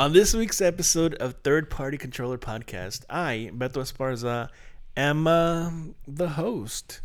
[0.00, 4.48] On this week's episode of Third Party Controller Podcast, I, Beto Esparza,
[4.96, 5.70] am uh,
[6.08, 7.02] the host.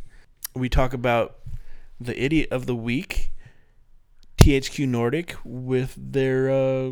[0.55, 1.39] We talk about
[1.99, 3.33] the idiot of the week,
[4.37, 6.91] THQ Nordic, with their uh,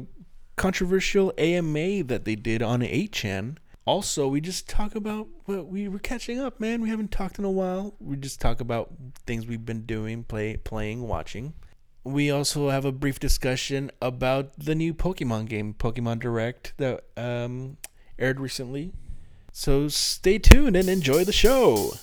[0.57, 3.55] controversial AMA that they did on 8chan.
[3.85, 6.81] Also, we just talk about what we were catching up, man.
[6.81, 7.95] We haven't talked in a while.
[8.01, 8.91] We just talk about
[9.25, 11.53] things we've been doing, play, playing, watching.
[12.03, 17.77] We also have a brief discussion about the new Pokemon game, Pokemon Direct, that um,
[18.19, 18.91] aired recently.
[19.53, 21.93] So stay tuned and enjoy the show.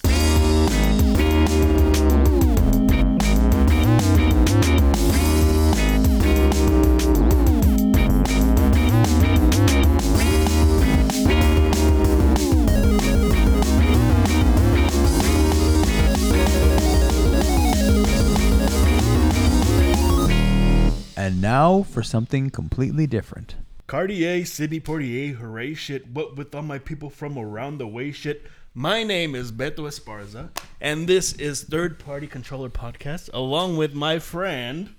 [21.20, 23.56] And now for something completely different.
[23.86, 28.46] Cartier, Sidney Poitier, hooray shit, what with all my people from around the way shit.
[28.72, 30.48] My name is Beto Esparza,
[30.80, 34.94] and this is Third Party Controller Podcast, along with my friend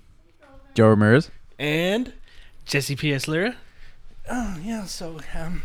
[0.74, 1.28] Joe Ramirez.
[1.58, 2.12] and
[2.66, 3.26] Jesse P.S.
[3.26, 3.56] Lyra.
[4.30, 5.62] oh yeah, so um,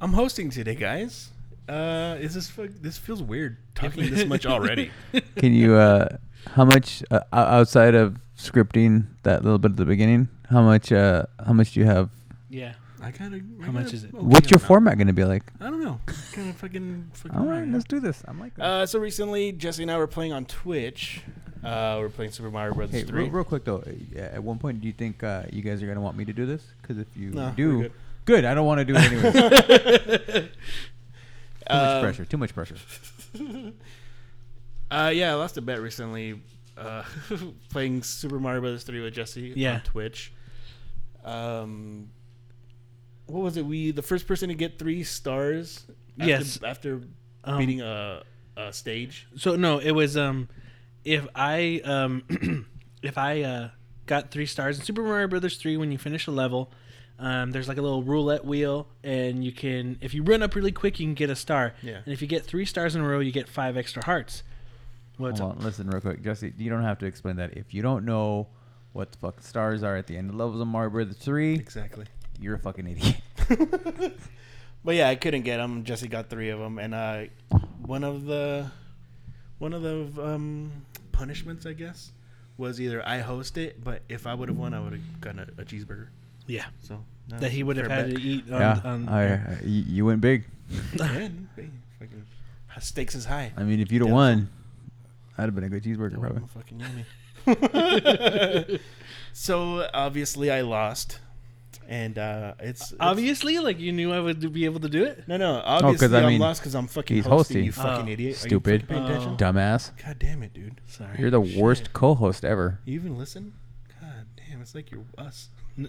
[0.00, 1.28] I'm hosting today, guys.
[1.68, 4.90] Uh, is this this feels weird talking this much already?
[5.36, 6.16] Can you, uh,
[6.54, 10.28] how much uh, outside of scripting that little bit at the beginning?
[10.50, 12.10] How much, uh, how much do you have?
[12.50, 12.74] Yeah.
[13.02, 13.36] I gotta.
[13.60, 14.14] I How much gotta- is it?
[14.14, 15.42] okay What's your on format going to be like?
[15.60, 16.00] I don't know.
[16.32, 17.10] Kind of fucking.
[17.12, 18.22] fucking All right right, let's do this.
[18.26, 18.64] I'm like, that.
[18.64, 21.20] Uh, so recently, Jesse and I were playing on Twitch.
[21.62, 23.22] Uh, we're playing Super Mario Brothers hey, 3.
[23.24, 23.82] real, real quick though.
[23.86, 26.24] uh, At one point, do you think uh, you guys are going to want me
[26.24, 26.62] to do this?
[26.80, 27.92] Because if you No, we're do, good.
[28.24, 28.44] good.
[28.46, 29.32] I don't want to do it anyway.
[31.68, 32.24] Too much pressure.
[32.24, 32.76] Too much pressure.
[34.90, 36.40] Uh, yeah, I lost a bet recently.
[36.76, 37.04] Uh,
[37.70, 39.74] playing Super Mario Brothers 3 with Jesse Yeah.
[39.74, 40.32] on Twitch.
[41.24, 42.10] Um,
[43.26, 43.64] what was it?
[43.64, 45.84] We the first person to get three stars.
[46.18, 46.58] After, Yes.
[46.62, 47.00] After
[47.44, 48.22] Um, beating a,
[48.56, 49.26] a stage.
[49.36, 50.48] So no, it was um,
[51.04, 52.66] if I um,
[53.02, 53.68] if I uh
[54.06, 56.70] got three stars in Super Mario Brothers three when you finish a level,
[57.18, 60.72] um, there's like a little roulette wheel, and you can if you run up really
[60.72, 61.72] quick, you can get a star.
[61.82, 62.00] Yeah.
[62.04, 64.42] And if you get three stars in a row, you get five extra hearts.
[65.16, 66.52] What's Hold on, listen real quick, Jesse.
[66.58, 67.56] You don't have to explain that.
[67.56, 68.48] If you don't know
[68.92, 72.06] what the fuck stars are at the end of levels of Mario the Three, Exactly.
[72.40, 73.16] you're a fucking idiot.
[74.84, 75.82] But yeah, I couldn't get them.
[75.84, 77.22] Jesse got three of them, and uh,
[77.86, 78.70] one of the
[79.56, 80.70] one of the um,
[81.10, 82.12] punishments, I guess,
[82.58, 85.38] was either I host it, but if I would have won, I would have gotten
[85.38, 86.08] a, a cheeseburger.
[86.46, 88.16] yeah, So no, that he would have fair had bet.
[88.16, 88.44] to eat.
[88.52, 90.44] On, yeah, on, I, I- you, you went big.
[90.98, 91.30] Yeah, hey,
[91.98, 92.26] fucking
[92.80, 93.52] stakes is high.
[93.56, 94.14] I mean, if you'd have Yeah.
[94.14, 94.50] won,
[95.38, 96.42] I'd have been a good cheeseburger, Oh, probably.
[96.54, 97.04] fucking yummy.
[99.32, 101.18] so obviously I lost,
[101.88, 105.26] and uh, it's, it's Obviously, like you knew I would be able to do it.
[105.28, 105.60] No, no.
[105.64, 107.64] Obviously, 'cause, I I'm mean, lost because I'm fucking he's hosting.
[107.64, 107.64] hosting.
[107.64, 108.12] You fucking Oh.
[108.12, 108.36] idiot.
[108.36, 108.70] Stupid.
[108.70, 109.32] Are you fucking paying attention?
[109.32, 109.36] Oh.
[109.52, 109.90] Dumbass.
[110.04, 110.80] God damn it, dude.
[110.86, 111.16] Sorry.
[111.18, 112.78] You're the worst co-host ever.
[112.84, 113.52] You even listen?
[114.00, 115.48] God damn, it's like you're us.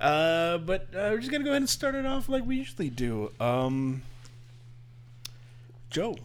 [0.00, 2.90] uh, but uh, we're just gonna go ahead and start it off like we usually
[2.90, 3.30] do.
[3.40, 4.02] Um,
[5.90, 6.16] Joe,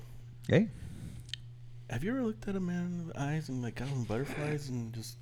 [0.51, 0.67] Hey,
[1.89, 4.67] have you ever looked at a man in the eyes and like got him butterflies
[4.67, 5.15] and just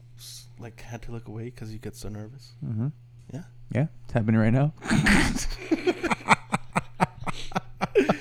[0.58, 2.54] like had to look away because you get so nervous?
[2.66, 2.88] mm-hmm.
[3.32, 3.44] Yeah.
[3.72, 4.74] yeah, it's happening right now.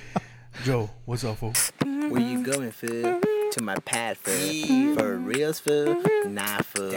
[0.64, 1.72] Joe, what's up, folks?
[1.82, 3.22] Where you going, fool?
[3.52, 4.94] To my pad, fool.
[4.96, 6.02] For reals, fool?
[6.26, 6.92] Nah, fool.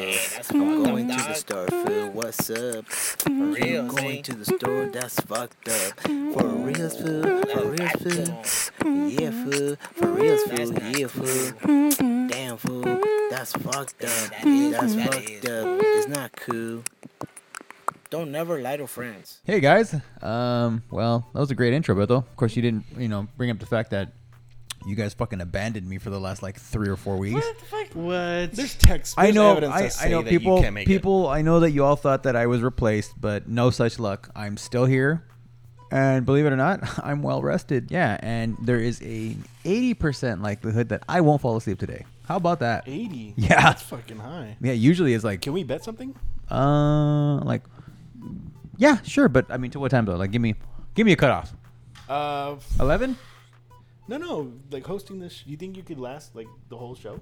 [0.49, 2.09] I'm going to the store, fool.
[2.11, 2.57] What's up?
[2.57, 3.53] Mm-hmm.
[3.53, 5.95] For reals, going to the store, that's fucked up.
[6.03, 6.33] Mm-hmm.
[6.33, 7.23] For reals, fool.
[7.45, 9.07] For reals, fool.
[9.07, 9.75] Yeah, fool.
[9.93, 10.73] For reals, fool.
[10.91, 12.27] Yeah, fool.
[12.27, 13.01] Damn, fool.
[13.29, 14.31] That's fucked up.
[14.43, 15.79] That's fucked up.
[15.81, 16.83] It's not cool.
[18.09, 19.39] Don't never lie to friends.
[19.45, 19.95] Hey guys.
[20.21, 23.29] Um, well, that was a great intro, but though, of course, you didn't, you know,
[23.37, 24.11] bring up the fact that
[24.85, 27.45] you guys fucking abandoned me for the last like three or four weeks.
[27.93, 28.51] What?
[28.53, 29.15] There's text.
[29.17, 30.85] I there's know, evidence I, that I say know that you people, it.
[30.87, 34.29] people, I know that you all thought that I was replaced, but no such luck.
[34.35, 35.23] I'm still here,
[35.91, 37.91] and believe it or not, I'm well rested.
[37.91, 39.35] Yeah, and there is a
[39.65, 42.05] 80% likelihood that I won't fall asleep today.
[42.25, 42.83] How about that?
[42.87, 43.33] 80.
[43.35, 43.61] Yeah.
[43.61, 44.55] That's fucking high.
[44.61, 46.15] Yeah, usually it's like, Can we bet something?
[46.49, 47.63] uh, like,
[48.77, 50.15] yeah, sure, but I mean, to what time though?
[50.15, 50.55] Like, give me,
[50.95, 51.53] give me a cutoff.
[52.09, 53.17] Uh, 11?
[54.07, 54.51] No, no.
[54.71, 57.19] Like hosting this, you think you could last like the whole show?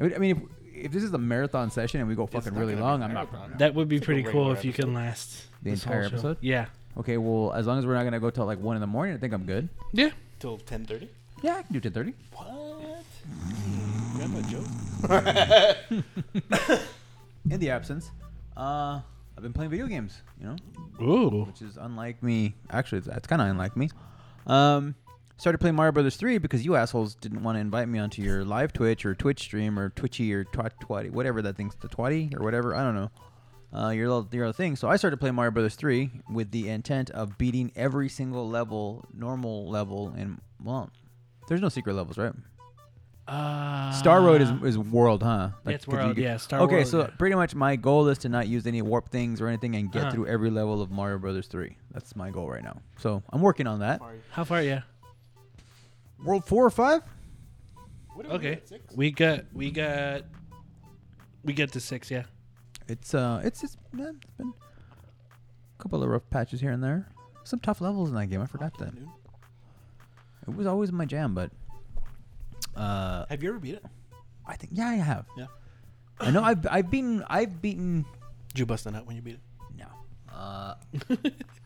[0.00, 2.52] I mean, I mean, if, if this is a marathon session and we go fucking
[2.54, 3.32] not really gonna be long, a I'm not.
[3.32, 3.58] marathon.
[3.58, 6.08] That would be It's pretty cool regular if you can last The this entire whole
[6.10, 6.14] show.
[6.16, 6.36] episode?
[6.40, 6.66] Yeah.
[6.98, 9.14] Okay, well, as long as we're not gonna go till like one in the morning,
[9.14, 9.68] I think I'm good.
[9.92, 10.10] Yeah.
[10.40, 11.08] Till 10:30.
[11.42, 12.14] Yeah, I can do 10:30.
[12.32, 13.04] What?
[14.14, 14.64] Grandma Joe.
[17.50, 18.10] in the absence,
[18.56, 19.00] uh,
[19.36, 20.20] I've been playing video games.
[20.40, 20.56] You know,
[21.04, 21.44] Ooh.
[21.44, 22.54] which is unlike me.
[22.70, 23.88] Actually, it's, it's kind of unlike me.
[24.46, 24.94] Um,
[25.42, 28.44] started playing Mario Brothers 3 because you assholes didn't want to invite me onto your
[28.44, 32.32] live Twitch or Twitch stream or Twitchy or twat twatty, whatever that thing's, the twatty
[32.38, 32.76] or whatever.
[32.76, 33.10] I don't know.
[33.76, 34.76] Uh, your little your little thing.
[34.76, 39.04] So I started playing Mario Brothers 3 with the intent of beating every single level,
[39.12, 40.90] normal level, and well,
[41.48, 42.32] there's no secret levels, right?
[43.26, 45.50] Uh, Star Road is, is world, huh?
[45.66, 46.66] it's 'cause you world, get- yeah, Star Road.
[46.66, 47.06] okay, World, so yeah.
[47.18, 50.02] pretty much my goal is to not use any warp things or anything and get
[50.02, 50.10] Uh-huh.
[50.12, 51.76] through every level of Mario Brothers 3.
[51.92, 52.78] That's my goal right now.
[52.98, 54.00] So I'm working on that.
[54.30, 54.62] How far?
[54.62, 54.82] Yeah.
[56.24, 57.02] World four or five?
[58.30, 58.60] Okay.
[58.94, 60.22] We got we got
[61.44, 62.10] we get to six.
[62.10, 62.24] Yeah.
[62.88, 64.52] It's uh, it's it's, yeah, it's been
[65.78, 67.08] a couple of rough patches here and there.
[67.44, 68.40] Some tough levels in that game.
[68.40, 68.92] I forgot that.
[70.46, 71.50] It was always my jam, but
[72.76, 73.84] uh, Have you ever beat it?
[74.46, 75.26] I think yeah, I have.
[75.36, 75.46] Yeah.
[76.20, 78.04] I know I've I've beaten I've beaten
[78.48, 79.40] Did you bust a nut when you beat it?
[79.76, 79.86] no.
[80.32, 80.74] Uh,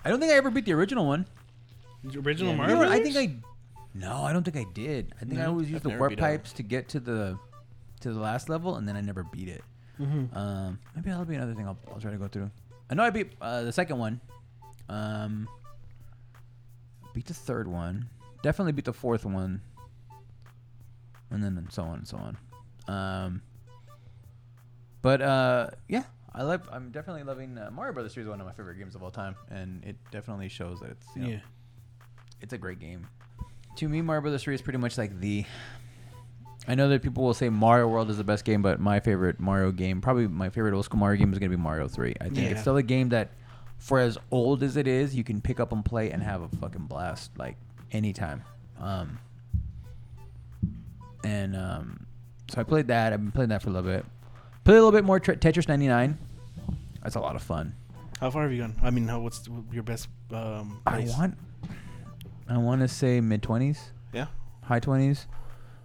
[0.05, 1.27] I don't think I ever beat the original one.
[2.05, 2.75] The original Yeah, You Mario.
[2.75, 3.15] know what, I Brothers?
[3.15, 3.56] think I.
[3.99, 5.13] No, I don't think I did.
[5.21, 5.51] I think I No?
[5.51, 6.23] always used I've the never warp beat it.
[6.23, 7.39] pipes to get to the
[8.01, 9.65] to the last level, and then I never beat it.
[9.99, 10.37] Mhm.
[10.37, 12.51] Um, maybe that'll be another thing I'll, I'll try to go through.
[12.91, 14.21] I know I beat uh, the second one.
[14.91, 15.49] Um,
[17.15, 18.09] beat the third one.
[18.43, 19.63] Definitely beat the fourth one.
[21.31, 22.37] And then and so on and so on.
[22.89, 23.43] Um,
[25.03, 26.05] but uh, yeah,
[26.35, 26.69] I love.
[26.71, 29.11] I'm definitely loving uh, Mario Brothers 3 is one of my favorite games of all
[29.11, 31.41] time, and it definitely shows that it's you know, Yeah.
[32.43, 33.09] it's a great game.
[33.77, 35.45] To me, Mario Brothers 3 is pretty much like the.
[36.69, 39.39] I know that people will say Mario World is the best game, but my favorite
[39.39, 42.15] Mario game, probably my favorite old school Mario game, is going to be Mario 3.
[42.21, 42.45] I think Yeah.
[42.47, 43.31] it's still a game that,
[43.79, 46.49] for as old as it is, you can pick up and play and have a
[46.57, 47.57] fucking blast like
[47.93, 48.43] anytime.
[48.81, 49.19] Um,
[51.23, 52.07] and um,
[52.51, 53.13] so I played that.
[53.13, 54.05] I've been playing that for a little bit.
[54.65, 56.19] Played a little bit more Tre- Tetris 99.
[57.03, 57.75] That's a lot of fun.
[58.21, 58.75] How far have you gone?
[58.83, 61.11] I mean, how, what's your best um, I place?
[61.17, 61.37] want.
[62.49, 64.27] I want to say mid twenties, Yeah.
[64.63, 65.27] high twenties.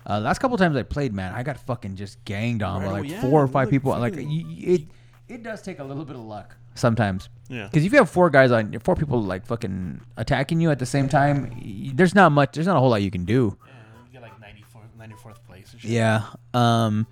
[0.09, 3.01] Uh, last couple times I played, man, I got fucking just ganged on by Right,
[3.03, 3.91] like yeah, four or five people.
[3.91, 4.81] Like y- y- it,
[5.27, 7.29] it does take a little bit of luck sometimes.
[7.49, 7.65] Yeah.
[7.65, 10.85] Because if you have four guys on, four people like fucking attacking you at the
[10.85, 12.53] same time, y- there's not much.
[12.53, 13.57] There's not a whole lot you can do.
[13.65, 13.73] Yeah,
[14.07, 15.71] you get like 94th, 94th place.
[15.73, 15.91] And shit.
[15.91, 16.25] Yeah.
[16.53, 17.05] Um.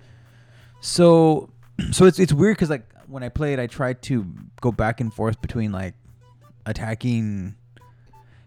[0.80, 1.50] So,
[1.92, 4.26] so it's it's weird because like when I played, I tried to
[4.60, 5.94] go back and forth between like
[6.66, 7.54] attacking.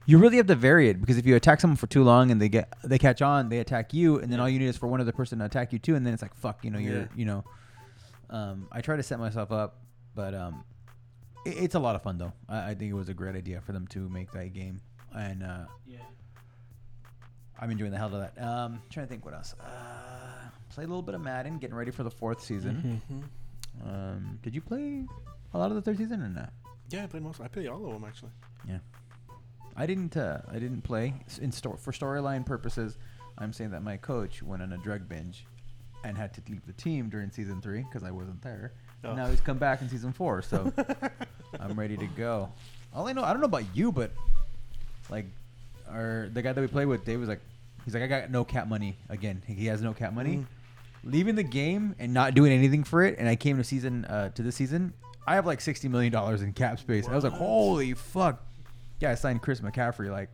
[0.06, 2.42] You really have to vary it because if you attack someone for too long and
[2.42, 4.88] they get they catch on, they attack you, and then all you need is for
[4.88, 7.00] one other person to attack you too, and then it's like fuck, you know, you're
[7.02, 7.08] Yeah.
[7.16, 7.44] you know.
[8.30, 9.80] Um, I try to set myself up,
[10.16, 10.64] but um,
[11.46, 12.34] it, it's a lot of fun though.
[12.50, 14.82] I, I think it was a great idea for them to make that game,
[15.16, 15.98] and uh, Yeah.
[17.60, 18.42] I'm enjoying the hell out of that.
[18.44, 19.56] Um, trying to think what else.
[19.60, 23.02] Uh, played a little bit of Madden, getting ready for the fourth season.
[23.10, 23.24] Mhm.
[23.88, 25.06] Um, did you play
[25.54, 26.52] a lot of the third season or not?
[26.90, 27.40] Yeah, I played most.
[27.40, 28.32] I played all of them actually.
[28.68, 28.80] Yeah,
[29.76, 30.16] I didn't.
[30.18, 32.98] Uh, I didn't play in store for storyline purposes.
[33.38, 35.46] I'm saying that my coach went on a drug binge
[36.04, 38.74] and had to leave the team during season three because I wasn't there.
[39.04, 39.16] Oh.
[39.16, 40.72] Now he's come back in season four, so
[41.60, 42.52] I'm ready to go.
[42.94, 44.12] All I know, I don't know about you, but
[45.10, 45.26] like,
[45.90, 47.42] our the guy that we played with, Dave was like,
[47.86, 49.42] he's like, I got no cap money again.
[49.48, 50.38] He has no cap money.
[50.38, 50.46] Mhm.
[51.06, 54.30] Leaving the game and not doing anything for it, and I came to season uh,
[54.30, 54.94] to this season.
[55.28, 57.08] I have like sixty million dollars in cap space.
[57.10, 58.42] I was like, holy fuck!
[59.00, 60.30] Yeah, I signed Chris McCaffrey like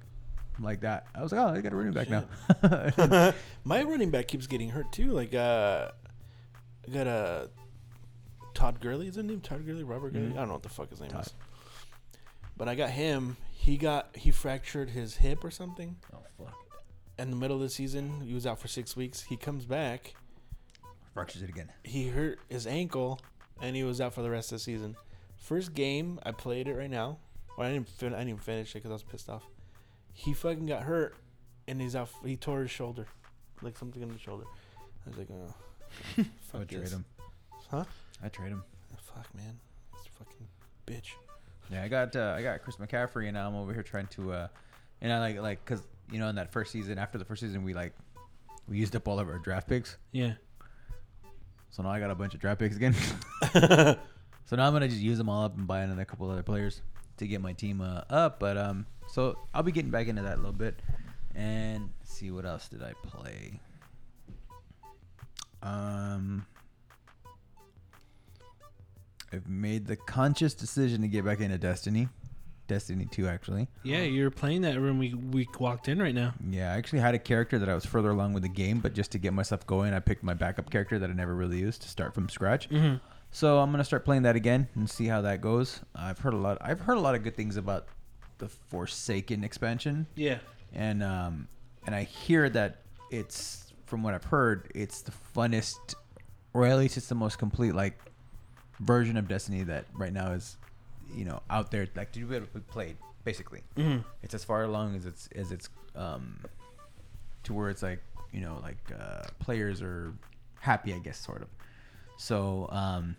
[0.59, 1.07] like that.
[1.15, 2.25] I was like, oh, I got a running back now.
[3.63, 5.11] My running back keeps getting hurt too.
[5.11, 5.91] Like, uh,
[6.87, 7.49] I got a
[8.53, 9.07] Todd Gurley.
[9.07, 9.83] Is his name Todd Gurley?
[9.83, 10.27] Robert Gurley?
[10.27, 10.33] Mhm.
[10.33, 11.27] I don't know what the fuck his name Todd.
[11.27, 11.33] is.
[12.57, 13.37] But I got him.
[13.51, 16.55] He got he fractured his hip or something oh fuck!
[17.17, 18.21] in the middle of the season.
[18.21, 19.21] He was out for six weeks.
[19.23, 20.13] He comes back.
[21.13, 21.71] Fractures it again.
[21.83, 23.19] He hurt his ankle,
[23.61, 24.95] and he was out for the rest of the season.
[25.37, 27.17] First game, I played it right now.
[27.59, 27.89] Well, I didn't.
[27.89, 29.43] Fin- I didn't even finish it because I was pissed off.
[30.13, 31.17] He fucking got hurt,
[31.67, 32.07] and he's out.
[32.25, 33.05] He tore his shoulder,
[33.61, 34.45] like something in the shoulder.
[35.05, 35.53] I was like, oh,
[36.17, 36.93] I fuck would trade this.
[36.93, 37.03] him.
[37.69, 37.83] huh?
[38.23, 38.63] I trade him.
[39.13, 39.59] Fuck, man,
[39.93, 40.47] this fucking
[40.87, 41.09] bitch.
[41.69, 44.31] Yeah, I got uh, I got Chris McCaffrey, and now I'm over here trying to,
[44.31, 44.47] uh,
[45.01, 45.81] and I like like because
[46.13, 47.91] you know in that first season, after the first season, we like
[48.69, 50.33] we used up all of our draft picks, Yeah.
[51.71, 52.93] so now I got a bunch of draft picks again.
[54.45, 56.81] so now I'm gonna just use them all up and buy another couple other players
[57.19, 58.39] to get my team uh, up.
[58.39, 60.81] But um, so I'll be getting back into that a little bit,
[61.35, 63.59] and see what else did I play.
[65.61, 66.45] Um.
[69.31, 72.07] I've made the conscious decision to get back into Destiny.
[72.67, 73.67] Destiny 2, actually.
[73.83, 76.33] Yeah, you're playing that room we we walked in right now.
[76.49, 78.93] Yeah, I actually had a character that I was further along with the game, but
[78.93, 81.81] just to get myself going, I picked my backup character that I never really used
[81.81, 82.69] to start from scratch.
[82.69, 82.97] Mm-hmm.
[83.31, 85.81] So I'm gonna start playing that again and see how that goes.
[85.95, 86.57] I've heard a lot.
[86.61, 87.87] I've heard a lot of good things about
[88.39, 90.39] the Forsaken expansion, Yeah.
[90.73, 91.47] and um,
[91.85, 92.77] and I hear that
[93.11, 95.95] it's from what I've heard, it's the funnest,
[96.53, 97.99] or at least it's the most complete like
[98.79, 100.57] version of Destiny that right now is,
[101.13, 102.97] you know, out there like to be able to be played.
[103.25, 104.03] Basically, Mhm.
[104.23, 106.39] it's as far along as it's as it's um,
[107.43, 110.13] to where it's like you know like uh, players are
[110.61, 111.47] happy, I guess, sort of.
[112.19, 113.15] So um,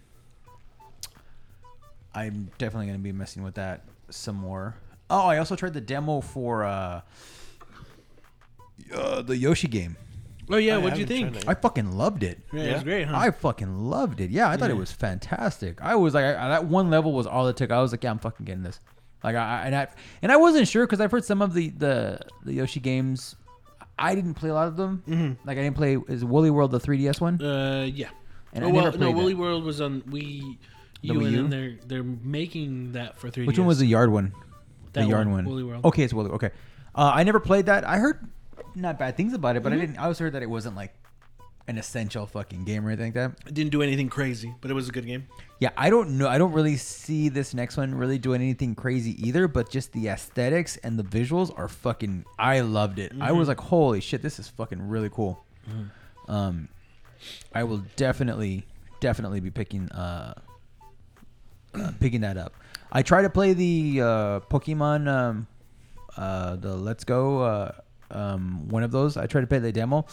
[2.14, 4.76] I'm definitely gonna be messing with that some more.
[5.08, 7.00] Oh, I also tried the demo for uh,
[8.94, 9.96] uh the Yoshi game.
[10.50, 11.44] Oh yeah, I what'd you haven't think?
[11.44, 11.56] tried.
[11.56, 12.40] I fucking loved it.
[12.52, 13.16] Yeah, it was great, huh?
[13.16, 14.30] I fucking loved it.
[14.30, 15.80] Yeah, I thought it was fantastic.
[15.80, 17.70] I was like, I, that one level was all it took.
[17.70, 18.80] I was like, yeah, I'm fucking getting this.
[19.24, 19.88] Like, I I- and I
[20.22, 23.36] and I wasn't sure because I've heard some of the the the Yoshi games.
[23.98, 25.02] I didn't play a lot of them.
[25.08, 25.36] Mhm.
[25.46, 27.40] Like, I didn't play is Woolly World the 3DS one.
[27.42, 28.08] Uh, yeah.
[28.52, 29.34] And oh, well, no, Woolly.
[29.34, 30.58] World was on Wii
[31.02, 31.36] The U, Wii and U?
[31.42, 33.46] then they're they're making that for 3DS.
[33.46, 34.32] Which one was the yard one?
[34.92, 35.44] That the yard one.
[35.44, 35.84] Woolly World.
[35.84, 36.30] Okay, it's Woolly.
[36.30, 36.50] Okay,
[36.94, 37.86] uh, I never played that.
[37.86, 38.28] I heard
[38.74, 39.82] not bad things about it, but Mm-hmm.
[39.82, 39.98] I didn't.
[39.98, 40.94] I also heard that it wasn't like
[41.68, 43.32] an essential fucking game or anything like that.
[43.46, 45.28] It didn't do anything crazy, but it was a good game.
[45.60, 46.26] Yeah, I don't know.
[46.26, 50.08] I don't really see this next one really doing anything crazy either, but just the
[50.08, 52.24] aesthetics and the visuals are fucking.
[52.38, 53.12] I loved it.
[53.20, 55.44] I was like, holy shit, this is fucking really cool.
[56.26, 56.68] Um,
[57.54, 58.66] I will definitely,
[59.00, 60.34] definitely be picking, uh,
[61.74, 62.54] uh, picking that up.
[62.92, 65.46] I try to play the uh, Pokemon, um,
[66.16, 67.72] uh, the Let's Go, uh,
[68.10, 69.16] um, one of those.
[69.16, 70.06] I tried to play the demo,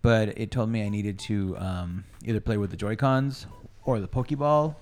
[0.00, 3.46] but it told me I needed to um, either play with the Joy Cons
[3.84, 4.74] or the Pokeball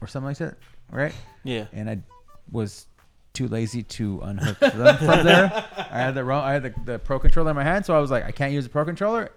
[0.00, 0.56] or something like that,
[0.90, 1.12] right?
[1.44, 1.66] Yeah.
[1.72, 2.00] And I
[2.50, 2.86] was
[3.32, 5.64] too lazy to unhook them from there.
[5.76, 8.00] I had the wrong, I had the, the Pro controller in my hand, so I
[8.00, 9.30] was like, I can't use the Pro controller,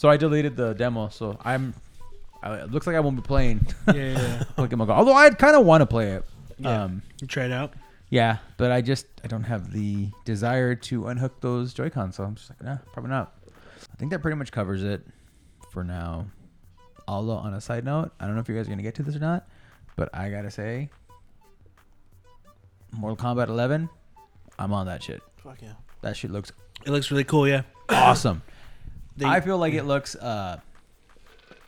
[0.00, 1.10] so I deleted the demo.
[1.10, 1.74] So I'm,
[2.42, 4.44] I, it looks like I won't be playing Yeah, yeah, yeah.
[4.56, 4.94] Pokemon Go.
[4.94, 6.24] Although I kind of want to play it.
[6.58, 6.84] Yeah.
[6.84, 7.74] Um, you try it out.
[8.08, 12.34] yeah, but I just I don't have the desire to unhook those Joy-Cons, so I'm
[12.34, 13.34] just like, nah, probably not.
[13.92, 15.06] I think that pretty much covers it
[15.70, 16.24] for now.
[17.06, 19.02] Although on a side note, I don't know if you guys are gonna get to
[19.02, 19.46] this or not,
[19.96, 20.88] but I gotta say,
[22.90, 23.90] Mortal Kombat 11,
[24.58, 25.22] I'm on that shit.
[25.42, 25.74] Fuck yeah.
[26.00, 26.52] That shit looks
[26.86, 27.46] It looks really cool.
[27.46, 27.62] Yeah.
[27.90, 28.42] awesome.
[29.20, 30.14] They- I feel like it looks.
[30.16, 30.58] uh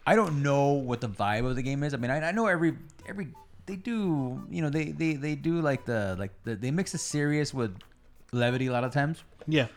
[0.04, 1.94] I don't know what the vibe of the game is.
[1.94, 2.76] I mean, I, I know every
[3.08, 3.28] every
[3.66, 4.42] they do.
[4.50, 7.76] You know, they they they do like the like the, they mix the serious with
[8.32, 9.22] levity a lot of times.
[9.46, 9.68] Yeah.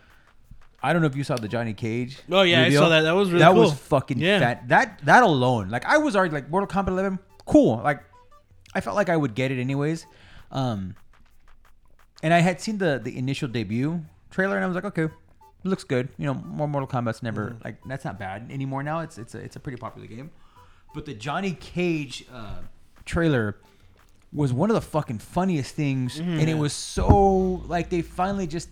[0.82, 2.20] I don't know if you saw the Johnny Cage.
[2.32, 2.63] Oh yeah.
[2.63, 3.01] I saw that.
[3.01, 3.62] That was really that cool.
[3.62, 4.39] was fucking Yeah.
[4.39, 4.67] fat.
[4.70, 7.77] That that alone, like I was already like Mortal Kombat 11, cool.
[7.84, 8.01] Like
[8.74, 10.08] I felt like I would get it anyways.
[10.51, 10.96] Um,
[12.24, 15.08] and I had seen the the initial debut trailer, and I was like, okay,
[15.69, 16.10] looks good.
[16.17, 17.63] You know, more Mortal Kombat's never Mm-hmm.
[17.65, 18.84] like that's not bad anymore.
[18.84, 20.31] Now it's it's a it's a pretty popular game.
[20.93, 22.60] But the Johnny Cage uh,
[23.05, 23.57] trailer
[24.34, 26.39] was one of the fucking funniest things, Mm-hmm.
[26.39, 27.07] and it was so
[27.67, 28.69] like they finally just.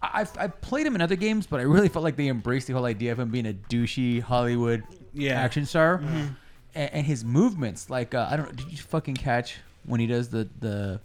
[0.00, 2.68] I- I've, I've played him in other games, but I really felt like they embraced
[2.68, 5.32] the whole idea of him being a douchey Hollywood Yeah.
[5.32, 5.44] Mm-hmm.
[5.44, 6.36] action star, and,
[6.94, 7.90] and his movements.
[7.90, 8.46] Like uh, I don't.
[8.46, 11.00] Know, did you fucking catch when he does the the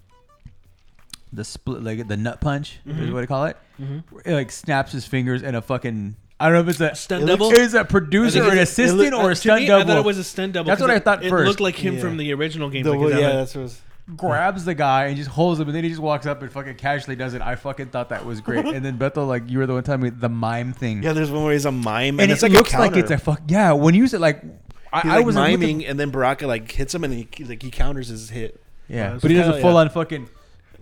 [1.33, 3.13] the split like the nut punch is Mm-hmm.
[3.13, 3.57] what they call it?
[3.77, 6.15] Where he, like snaps his fingers and a fucking.
[6.39, 7.47] I don't know if it's a Stunt it double?
[7.47, 9.67] looks- Is a producer I or an assistant look- or uh, a to stunt me,
[9.67, 9.83] double?
[9.83, 10.67] I thought it was a stunt double.
[10.67, 11.47] That's what 'cause I it- thought it first.
[11.47, 12.01] looked like him Yeah.
[12.01, 12.83] from the original game.
[12.83, 13.81] The, like, is that yeah, that's what was.
[14.17, 16.75] grabs the guy and just holds him, and then he just walks up and fucking
[16.75, 17.41] casually does it.
[17.41, 18.65] I fucking thought that was great.
[18.75, 21.01] and then Beto, like you were the one telling me the mime thing.
[21.03, 22.91] Yeah, there's one where he's a mime, and, and, it's it like looks a like
[22.91, 22.99] counter.
[22.99, 23.41] it's a fuck.
[23.47, 24.43] Yeah, when you said like,
[24.91, 27.63] I, He's I like was miming, and then Baraka like hits him, and he like
[27.63, 28.59] he counters his hit.
[28.89, 29.63] Yeah, Uh, but he does hell a yeah.
[29.63, 30.29] full on fucking.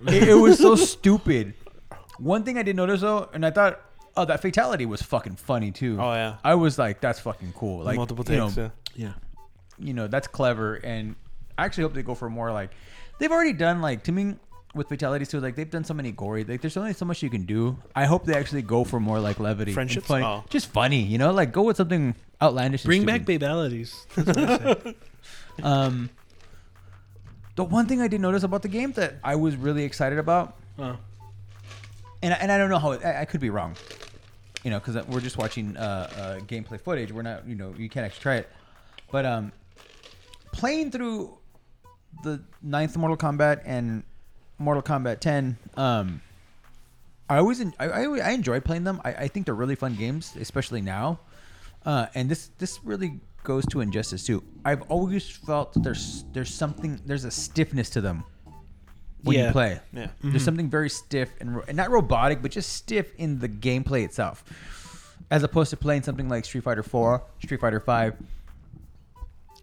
[0.07, 1.53] It, it was so stupid.
[2.17, 3.79] One thing I did notice though, and I thought,
[4.15, 5.97] oh, that fatality was fucking funny too.
[5.99, 7.83] Oh yeah, I was like, that's fucking cool.
[7.83, 8.57] Like multiple you know, takes.
[8.57, 8.69] yeah.
[8.95, 9.13] Yeah.
[9.79, 11.15] you know, that's clever, and
[11.57, 12.71] I actually hope they go for more like
[13.19, 14.35] they've already done like to me
[14.75, 15.39] with fatalities too.
[15.39, 16.43] Like they've done so many gory.
[16.43, 17.77] Like there's only so much you can do.
[17.95, 20.07] I hope they actually go for more like levity, and Friendships?
[20.07, 20.23] funny.
[20.25, 20.43] Oh.
[20.49, 21.01] just funny.
[21.01, 22.83] You know, like go with something outlandish.
[22.83, 23.41] and Bring back stupid.
[23.41, 24.05] babalities.
[24.15, 24.95] That's what I say.
[25.63, 26.09] Um,
[27.55, 30.57] the one thing I did notice about the game that I was really excited about,
[30.79, 30.97] Oh.
[32.21, 33.75] and I- and I don't know how it, I, I could be wrong,
[34.63, 37.11] you know, because we're just watching uh, uh, gameplay footage.
[37.11, 38.49] We're not, you know, you can't actually try it,
[39.11, 39.51] but um,
[40.51, 41.37] playing through
[42.23, 44.03] the ninth Mortal Kombat and
[44.59, 46.21] Mortal Kombat 10, um,
[47.29, 48.99] I always en- I, I, I enjoy playing them.
[49.05, 51.19] I, I think they're really fun games, especially now.
[51.85, 54.43] Uh, and this this really goes to Injustice too.
[54.65, 58.23] I've always felt that there's there's something there's a stiffness to them
[59.23, 59.51] when you Yeah.
[59.51, 59.79] play.
[59.93, 60.07] Yeah.
[60.23, 64.03] There's something very stiff and, ro- and not robotic, but just stiff in the gameplay
[64.03, 64.43] itself,
[65.29, 68.15] as opposed to playing something like Street Fighter 4, Street Fighter 5.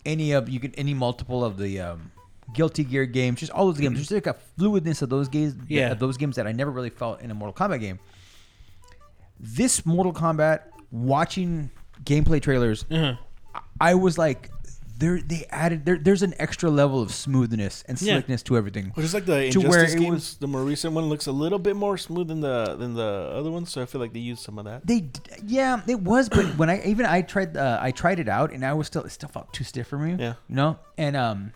[0.06, 2.10] any of you can any multiple of the um,
[2.54, 3.96] Guilty Gear games, just all those games.
[3.96, 5.90] There's like a fluidness of those games, Yeah.
[5.92, 7.98] of those games that I never really felt in a Mortal Kombat game.
[9.40, 11.70] This Mortal Kombat, watching
[12.04, 13.16] gameplay trailers, Uh-huh.
[13.80, 14.50] I was like,
[14.98, 15.96] there they added there.
[15.96, 18.14] There's an extra level of smoothness and Yeah.
[18.14, 18.90] slickness to everything.
[18.94, 20.10] Which is like the To where Injustice it games.
[20.14, 23.30] was- the more recent one looks a little bit more smooth than the than the
[23.32, 24.84] other one, so I feel like they used some of that.
[24.86, 28.28] They, d- yeah, it was, but when I even I tried, uh, I tried it
[28.28, 30.16] out, and I was still, it still felt too stiff for me.
[30.18, 30.34] Yeah.
[30.48, 31.52] you know, and um,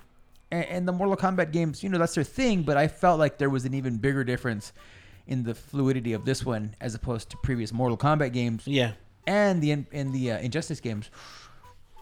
[0.52, 3.38] and, and the Mortal Kombat games, you know, that's their thing, but I felt like
[3.38, 4.72] there was an even bigger difference
[5.26, 8.92] in the fluidity of this one as opposed to previous Mortal Kombat games Yeah.
[9.26, 11.10] and the in, in the uh, Injustice games,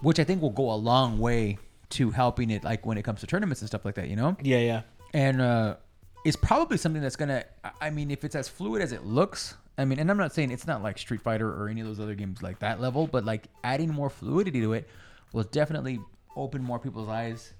[0.02, 1.58] which I think will go a long way
[1.90, 4.08] to helping it, like when it comes to tournaments and stuff like that.
[4.08, 4.82] You know, Yeah, yeah.
[5.12, 5.76] and uh,
[6.24, 7.44] it's probably something that's gonna.
[7.64, 10.32] I- I mean, if it's as fluid as it looks, I mean, and I'm not
[10.34, 13.06] saying it's not like Street Fighter or any of those other games like that level,
[13.06, 14.88] but like adding more fluidity to it
[15.32, 15.98] will definitely
[16.36, 17.52] open more people's eyes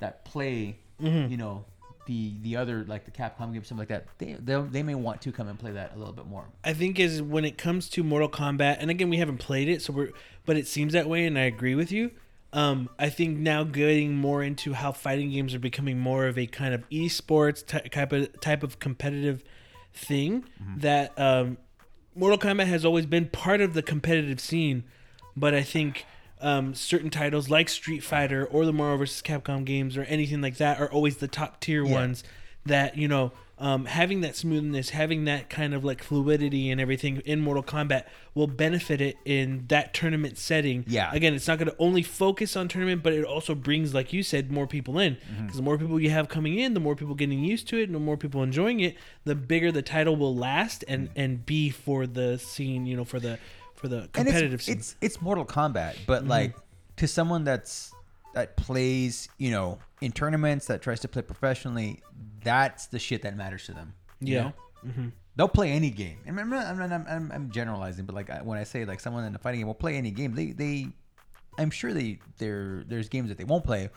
[0.00, 0.78] that play.
[1.00, 1.64] You know,
[2.06, 4.06] the the other like the Capcom games, something like that.
[4.18, 6.44] They they they may want to come and play that a little bit more.
[6.62, 9.82] I think is when it comes to Mortal Kombat, and again we haven't played it,
[9.82, 10.10] so we're
[10.46, 12.10] but it seems that way, and I agree with you.
[12.52, 16.46] Um, I think now getting more into how fighting games are becoming more of a
[16.46, 19.42] kind of esports ty- type of type of competitive
[19.92, 20.44] thing
[20.76, 21.58] that um,
[22.14, 24.84] Mortal Kombat has always been part of the competitive scene,
[25.36, 26.06] but I think
[26.44, 29.22] um, certain titles like Street Fighter or the Marvel vs.
[29.22, 31.92] Capcom games or anything like that are always the top tier Yeah.
[31.92, 32.22] ones
[32.66, 37.22] that you know um, having that smoothness having that kind of like fluidity and everything
[37.24, 41.10] in mortal kombat will benefit it in that tournament setting Yeah.
[41.12, 44.22] again it's not going to only focus on tournament but it also brings like you
[44.24, 47.14] said more people in because the more people you have coming in the more people
[47.14, 50.34] getting used to it and the more people enjoying it the bigger the title will
[50.34, 53.38] last and and be for the scene you know for the
[53.84, 56.30] for the competitive it's, scene it's it's Mortal Kombat, but mm-hmm.
[56.30, 56.56] like
[56.96, 57.92] to someone that's
[58.32, 62.02] that plays, you know, in tournaments that tries to play professionally,
[62.42, 63.94] that's the shit that matters to them.
[64.20, 64.42] you Yeah.
[64.42, 64.52] know?
[64.86, 65.08] Mm-hmm.
[65.36, 66.18] they'll play any game.
[66.26, 68.84] And I'm, not, I'm, not- I'm, I'm, I'm generalizing, but like I- when I say
[68.84, 70.88] like someone in a fighting game will play any game, they they,
[71.58, 73.90] I'm sure they there there's games that they won't play,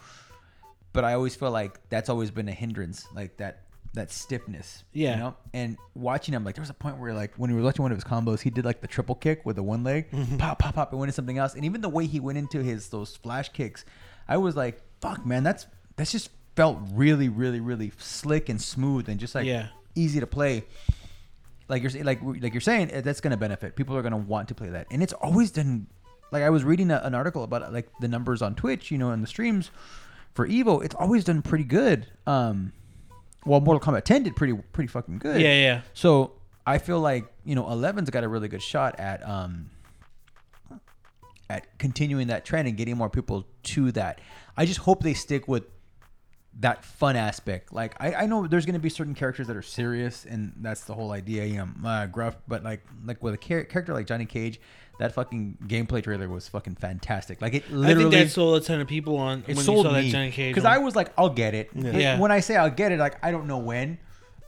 [0.92, 4.84] but I always feel like that's always been a hindrance, like that that stiffness.
[4.94, 5.12] Yeah.
[5.14, 5.36] You know?
[5.54, 7.92] And watching him, like there was a point where like when we were watching one
[7.92, 10.76] of his combos, he did like the triple kick with the one leg, pop, pop,
[10.76, 11.56] pop, and went into something else.
[11.56, 13.86] And even the way he went into his those flash kicks,
[14.28, 19.10] I was like, fuck, man, that's that's just felt really, really, really slick and smooth
[19.10, 19.68] and just like Yeah.
[19.96, 20.64] easy to play.
[21.70, 23.76] Like you're saying, like like you're saying, eh, that's gonna benefit.
[23.76, 25.88] People are gonna want to play that, and it's always done.
[26.32, 29.12] Like I was reading a, an article about like the numbers on Twitch, you know,
[29.12, 29.70] and the streams
[30.34, 30.84] for Evo.
[30.84, 32.08] It's always done pretty good.
[32.26, 32.72] Um,
[33.46, 35.40] well, Mortal Kombat 10 did pretty pretty fucking good.
[35.42, 36.34] yeah yeah So
[36.66, 39.70] I feel like you know 11's got a really good shot at um
[41.50, 44.20] at continuing that trend and getting more people to that.
[44.58, 45.64] I just hope they stick with
[46.60, 47.72] that fun aspect.
[47.72, 50.82] Like I, I know there's going to be certain characters that are serious, and that's
[50.86, 51.46] the whole idea.
[51.46, 54.60] You know, uh, gruff, but like like with a char- character like Johnny Cage,
[55.00, 57.42] that fucking gameplay trailer was fucking fantastic.
[57.42, 59.86] Like it literally i think that sold a ton of people on it when sold
[59.86, 60.66] you saw me that johnny cage because.
[60.66, 61.70] I was like, I'll get it.
[61.76, 62.20] But Yeah.
[62.20, 64.00] When I say I'll get it, like I don't know when.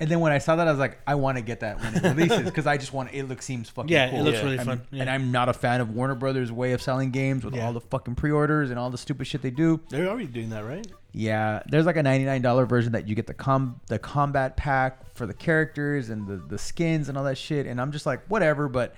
[0.02, 1.94] And then when I saw that, I was like, I want to get that when
[1.94, 3.28] it releases because I just want it.
[3.28, 4.44] Looks seems fucking Yeah, it looks Yeah.
[4.46, 4.82] really I'm- fun.
[4.92, 5.02] Yeah.
[5.02, 7.66] And I'm not a fan of Warner Brothers' way of selling games with Yeah.
[7.66, 9.82] all the fucking pre-orders and all the stupid shit they do.
[9.90, 10.88] They're already doing that, right?
[11.12, 15.26] Yeah, there's like a $99 version that you get the com the combat pack for
[15.26, 17.66] the characters and the the skins and all that shit.
[17.68, 18.70] And I'm just like, whatever.
[18.70, 18.96] But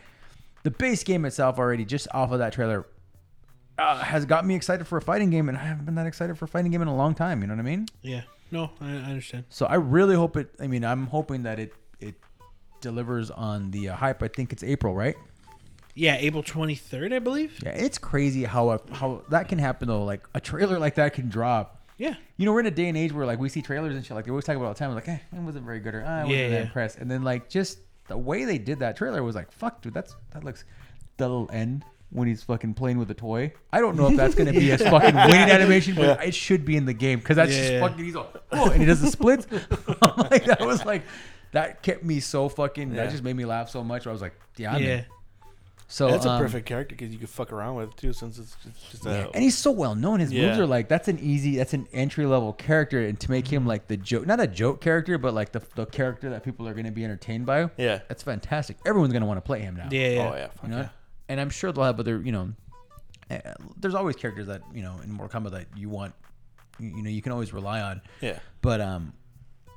[0.64, 2.86] the base game itself already, just off of that trailer,
[3.78, 6.38] uh, has got me excited for a fighting game, and I haven't been that excited
[6.38, 7.42] for a fighting game in a long time.
[7.42, 7.88] You know what I mean?
[8.02, 8.22] yeah
[8.52, 10.54] no I, I understand So I really hope it.
[10.60, 12.16] I mean, I'm hoping that it it
[12.82, 14.22] delivers on the uh, hype.
[14.24, 15.16] I think it's April, right?
[15.94, 20.06] yeah april 23rd i believe Yeah, it's crazy how a, how that can happen though.
[20.06, 21.84] Like a trailer like that can drop.
[21.98, 24.06] yeah You know, we're in a day and age where like we see trailers and
[24.06, 24.16] shit.
[24.16, 24.94] Like they always talk about all the time.
[24.96, 26.62] Like, eh, it wasn't very good, or ah, I wasn't Yeah, that yeah.
[26.62, 26.98] impressed.
[27.00, 27.80] And then like just
[28.12, 30.66] the way they did that trailer was like, fuck, dude, that's that looks
[31.18, 33.54] the little end when he's fucking playing with a toy.
[33.72, 36.76] I don't know if that's gonna be his fucking winning animation, but it should be
[36.76, 37.80] in the game because that's just Yeah.
[37.80, 38.04] fucking.
[38.04, 39.48] He's all, oh, and he does the splits.
[40.30, 41.04] like that was like
[41.54, 42.90] that kept me so fucking.
[42.92, 43.06] Yeah.
[43.06, 44.08] That just made me laugh so much.
[44.08, 45.06] I was like, yeah, I'm yeah in.
[45.92, 48.56] So That's a um, perfect character because you could fuck around with too, since it's
[48.64, 49.10] just, just a.
[49.10, 50.22] yeah, and he's so well known.
[50.22, 53.46] His moves are like that's an easy, that's an entry level character, and to make
[53.46, 53.56] Mm-hmm.
[53.56, 56.66] him like the joke, not a joke character, but like the the character that people
[56.66, 57.70] are going to be entertained by.
[57.78, 58.00] yeah.
[58.08, 58.78] That's fantastic.
[58.86, 59.90] Everyone's going to want to play him now.
[59.92, 60.48] yeah yeah Oh yeah.
[60.48, 60.90] Fuck you know, yeah.
[61.28, 62.54] and I'm sure they'll have other, you know,
[63.30, 63.40] uh,
[63.78, 66.14] there's always characters that you know in Mortal Kombat that you want,
[66.80, 68.02] you, you know, you can always rely on.
[68.22, 68.40] Yeah.
[68.62, 69.12] But um,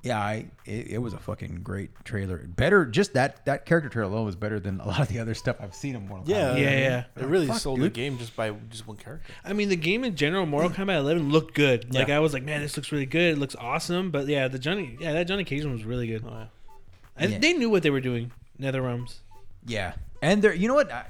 [0.05, 2.39] Yeah, I it, it was a fucking great trailer.
[2.47, 5.35] Better, just that that character trailer alone was better than a lot of the other
[5.35, 6.61] stuff I've seen in Mortal Yeah, Kombat.
[6.61, 7.05] Yeah, yeah.
[7.17, 7.87] It really Fuck, sold dude.
[7.87, 9.27] the game just by just one character.
[9.45, 11.95] I mean, the game in general, Mortal Kombat 11 looked good.
[11.95, 12.17] Like Yeah.
[12.19, 13.33] I was like, man, this looks really good.
[13.33, 14.11] It looks awesome.
[14.11, 16.23] But yeah, the Johnny, yeah, that Johnny Cage one was really good.
[16.27, 16.47] Oh, yeah.
[17.19, 17.39] I, Yeah.
[17.39, 18.31] They knew what they were doing.
[18.61, 19.17] NetherRealms.
[19.67, 21.07] yeah, and they're you know what I,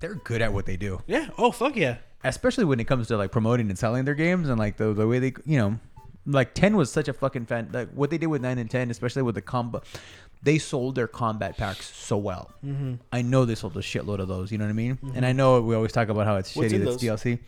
[0.00, 1.28] they're good at what they do, Yeah.
[1.36, 1.96] Oh fuck yeah.
[2.24, 5.06] especially when it comes to like promoting and selling their games and like the the
[5.06, 5.78] way they you know
[6.26, 8.90] like ten was such a fucking fan like what they did with nine and ten,
[8.90, 9.82] especially with the combo.
[10.42, 12.52] They sold their combat packs so well.
[12.64, 12.94] Mm-hmm.
[13.12, 14.52] I know they sold a shitload of those.
[14.52, 14.98] You know what I mean?
[15.14, 17.20] And I know we always talk about how it's What's shitty that's those?
[17.20, 17.38] DLC.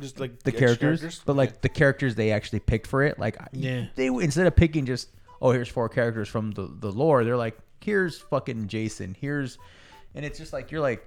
[0.00, 3.36] Just like the extra characters, but like the characters they actually picked for it, like
[3.52, 3.86] Yeah.
[3.96, 5.08] they instead of picking just
[5.42, 9.58] oh here's four characters from the the lore, they're like here's fucking Jason, here's,
[10.14, 11.04] and it's just like you're like,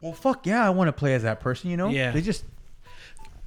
[0.00, 1.88] well fuck yeah, I want to play as that person, you know?
[1.88, 2.10] Yeah.
[2.12, 2.44] They just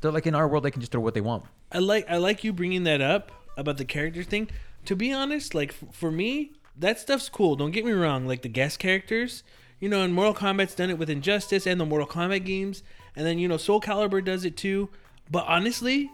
[0.01, 1.45] they're like in our world they can just throw what they want.
[1.71, 4.49] I like I like you bringing that up about the character thing.
[4.85, 7.55] To be honest, like f- for me, that stuff's cool.
[7.55, 8.27] Don't get me wrong.
[8.27, 9.43] Like the guest characters,
[9.79, 12.83] you know, and Mortal Kombat's done it with Injustice and the Mortal Kombat games,
[13.15, 14.89] and then you know Soul Calibur does it too.
[15.29, 16.09] But honestly,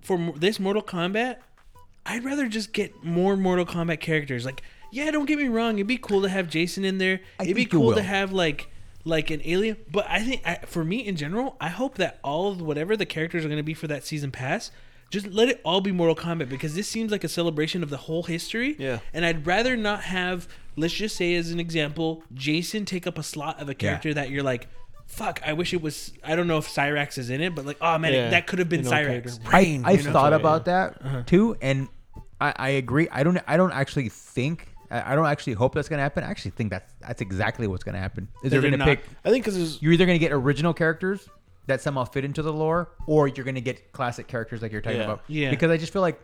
[0.00, 1.38] for this Mortal Kombat,
[2.06, 4.46] I'd rather just get more Mortal Kombat characters.
[4.46, 5.74] Like, yeah, don't get me wrong.
[5.74, 7.20] It'd be cool to have Jason in there.
[7.38, 8.70] I It'd be cool to have like
[9.04, 9.76] like an alien.
[9.90, 13.06] But I think I, for me in general, I hope that all of whatever the
[13.06, 14.70] characters are going to be for that season pass,
[15.10, 17.96] just let it all be Mortal Kombat because this seems like a celebration of the
[17.96, 18.76] whole history.
[18.78, 18.98] Yeah.
[19.14, 20.48] And I'd rather not have.
[20.76, 24.30] Let's just say, as an example, Jason take up a slot of a character that
[24.30, 24.68] you're like.
[25.08, 25.40] Fuck!
[25.46, 26.12] I wish it was.
[26.24, 28.30] I don't know if Cyrax is in it, but like, oh man, Yeah.
[28.30, 29.06] that could have been You know, Cyrax.
[29.06, 29.32] character.
[29.52, 30.12] Rain, I you know?
[30.12, 31.22] thought Right, about that uh-huh.
[31.24, 31.86] too, and
[32.40, 33.08] I, I agree.
[33.12, 36.24] I don't I don't actually think I I don't actually hope that's gonna happen.
[36.24, 38.26] I actually think that's that's exactly what's gonna happen.
[38.42, 40.74] Is they're they're gonna not- pick I think because you're either going to get original
[40.74, 41.28] characters
[41.66, 44.80] that somehow fit into the lore, or you're going to get classic characters like you're
[44.80, 45.04] talking Yeah.
[45.04, 45.22] about.
[45.26, 45.50] Yeah.
[45.50, 46.20] Because I just feel like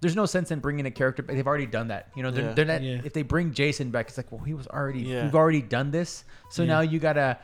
[0.00, 1.22] there's no sense in bringing a character.
[1.22, 2.10] But they've already done that.
[2.14, 2.52] You know, they're, Yeah.
[2.52, 2.82] they're not.
[2.82, 3.00] Yeah.
[3.04, 5.00] If they bring Jason back, it's like, well, he was already.
[5.00, 5.24] Yeah.
[5.24, 6.68] We've already done this, so Yeah.
[6.74, 7.38] now you gotta.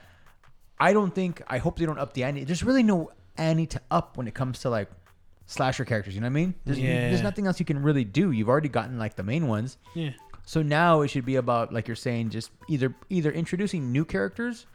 [0.79, 1.43] I don't think.
[1.49, 2.45] I hope they don't up the ante.
[2.45, 4.89] There's really no ante to up when it comes to like
[5.47, 6.15] slasher characters.
[6.15, 6.55] You know what I mean?
[6.65, 7.09] There's, Yeah.
[7.11, 8.31] there's nothing else you can really do.
[8.31, 9.77] You've already gotten like the main ones.
[9.95, 10.11] Yeah.
[10.45, 14.67] So now it should be about like you're saying, just either either introducing new characters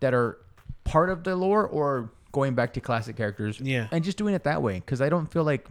[0.00, 0.38] that are
[0.86, 3.60] part of the lore or going back to classic characters.
[3.60, 3.88] Yeah.
[3.92, 5.66] And just doing it that way because I don't feel like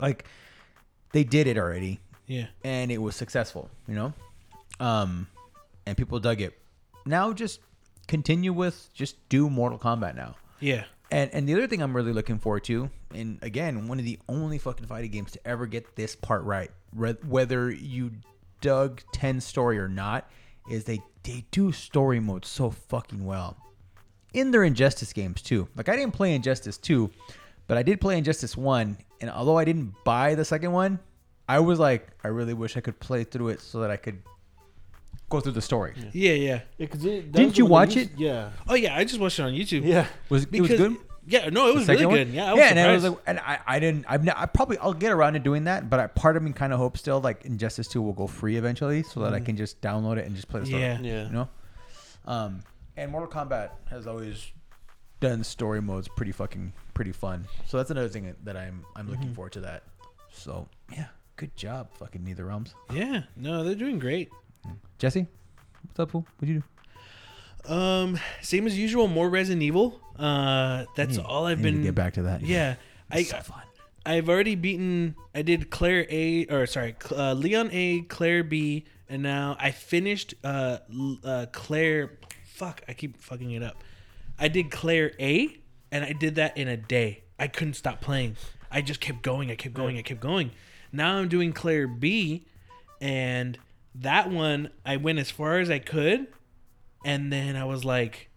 [0.00, 0.24] like
[1.12, 2.46] they did it already Yeah.
[2.64, 4.12] and it was successful, you know?
[4.78, 5.26] Um
[5.86, 6.58] and people dug it.
[7.06, 7.60] Now just
[8.08, 10.36] continue with just do Mortal Kombat now.
[10.60, 10.84] Yeah.
[11.10, 14.18] And and the other thing I'm really looking forward to, and again, one of the
[14.28, 18.12] only fucking fighting games to ever get this part right, re- whether you
[18.60, 20.30] dug 10 story or not,
[20.70, 23.56] is they they do story mode so fucking well.
[24.32, 25.68] In their Injustice games too.
[25.76, 27.10] Like I didn't play Injustice 2,
[27.66, 30.98] but I did play Injustice 1, and although I didn't buy the second one,
[31.48, 34.22] I was like, I really wish I could play through it so that I could
[35.28, 35.94] go through the story.
[36.12, 36.32] Yeah.
[36.32, 36.60] Yeah.
[36.78, 38.10] Didn't you watch it?
[38.16, 38.50] Yeah.
[38.68, 39.84] Oh yeah, I just watched it on YouTube.
[39.84, 40.06] Yeah.
[40.28, 40.96] Was it was Because good?
[41.26, 42.34] yeah, no, it was The really second good.
[42.34, 44.46] Yeah, I was yeah, and I was like, and I, I didn't, I've, ne- I
[44.46, 47.00] probably, I'll get around to doing that, but I, part of me kind of hopes
[47.00, 50.26] still, like Injustice Two will go free eventually, so that I can just download it
[50.26, 50.82] and just play the story.
[50.82, 50.94] Yeah.
[50.94, 51.04] Mm-hmm.
[51.04, 51.26] Yeah.
[51.26, 51.48] you know.
[52.26, 52.60] Um,
[53.00, 54.52] and Mortal Kombat has always
[55.20, 57.46] done story modes pretty fucking pretty fun.
[57.66, 59.12] So that's another thing that I'm I'm Mm-hmm.
[59.12, 59.82] looking forward to that.
[60.32, 62.74] So yeah, good job, fucking NetherRealms.
[62.92, 64.30] yeah, no, they're doing great.
[64.98, 65.26] Jesse,
[65.86, 66.26] what's up, fool?
[66.38, 66.62] What'd you
[67.64, 67.72] do?
[67.72, 70.00] Um, same as usual, more Resident Evil.
[70.18, 71.82] Uh, that's need- all I've I need to been.
[71.84, 72.42] get back to that.
[72.42, 72.76] Yeah,
[73.10, 73.62] I It's so fun.
[74.06, 75.14] I've already beaten.
[75.34, 80.34] I did Claire A, or sorry, uh, Leon A, Claire B, and now I finished
[80.44, 80.78] uh,
[81.24, 82.12] uh Claire.
[82.60, 83.82] Fuck, I keep fucking it up.
[84.38, 85.56] I did Claire A,
[85.90, 87.22] and I did that in a day.
[87.38, 88.36] I couldn't stop playing.
[88.70, 89.50] I just kept going.
[89.50, 89.96] I kept going.
[89.96, 90.50] I kept going.
[90.92, 92.44] Now I'm doing Claire B,
[93.00, 93.56] and
[93.94, 96.26] that one I went as far as I could,
[97.02, 98.28] and then I was like,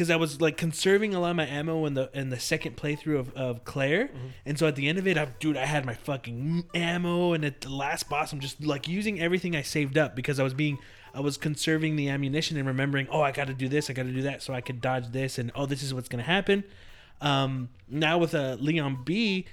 [0.00, 2.74] because I was like conserving a lot of my ammo in the in the second
[2.74, 4.10] playthrough of, of Claire,
[4.46, 7.44] and so at the end of it, I dude, I had my fucking ammo, and
[7.44, 10.54] at the last boss, I'm just like using everything I saved up because I was
[10.54, 10.78] being,
[11.12, 14.04] I was conserving the ammunition and remembering, oh, I got to do this, I got
[14.04, 16.64] to do that, so I could dodge this, and oh, this is what's gonna happen.
[17.20, 19.44] Um, now with a uh, Leon B,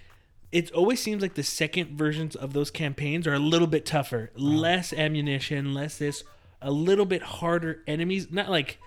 [0.54, 4.32] it always seems like the second versions of those campaigns are a little bit tougher,
[4.38, 6.24] less ammunition, less this,
[6.62, 8.32] a little bit harder enemies.
[8.32, 8.78] Not like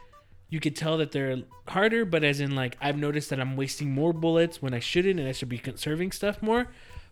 [0.51, 3.91] you could tell that they're harder, but as in like I've noticed that I'm wasting
[3.93, 6.67] more bullets when I shouldn't, and I should be conserving stuff more.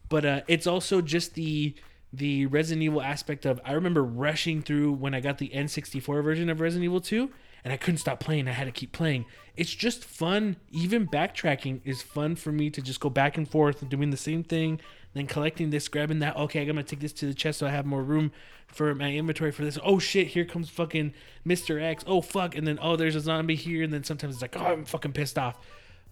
[0.09, 1.75] But uh, it's also just the
[2.13, 6.51] the Resident Evil aspect of I remember rushing through when I got the N64 version
[6.51, 7.31] of Resident Evil 2,
[7.65, 8.49] and I couldn't stop playing.
[8.49, 9.27] I had to keep playing.
[9.57, 10.57] It's just fun.
[10.71, 14.17] Even backtracking is fun for me to just go back and forth and doing the
[14.17, 14.81] same thing,
[15.15, 16.37] then collecting this, grabbing that.
[16.37, 18.33] Okay, I'm gonna take this to the chest so I have more room
[18.69, 19.79] for my inventory for this.
[19.83, 21.13] Oh shit, here comes fucking
[21.47, 21.83] Mr.
[21.83, 22.05] X.
[22.07, 24.65] Oh fuck, and then oh there's a zombie here, and then sometimes it's like oh
[24.65, 25.59] I'm fucking pissed off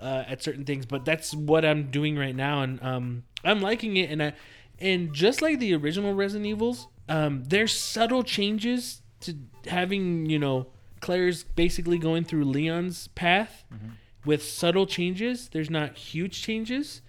[0.01, 0.87] uh, at certain things.
[0.87, 4.11] But that's what I'm doing right now, and um, I'm liking it.
[4.11, 4.33] And I
[4.79, 9.35] and just like the original Resident Evils, um, there's subtle changes to
[9.67, 10.67] having you know
[11.01, 13.91] Claire's basically going through Leon's path mm-hmm.
[14.25, 15.49] with subtle changes.
[15.49, 17.03] There's not huge changes,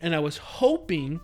[0.00, 1.20] and I was hoping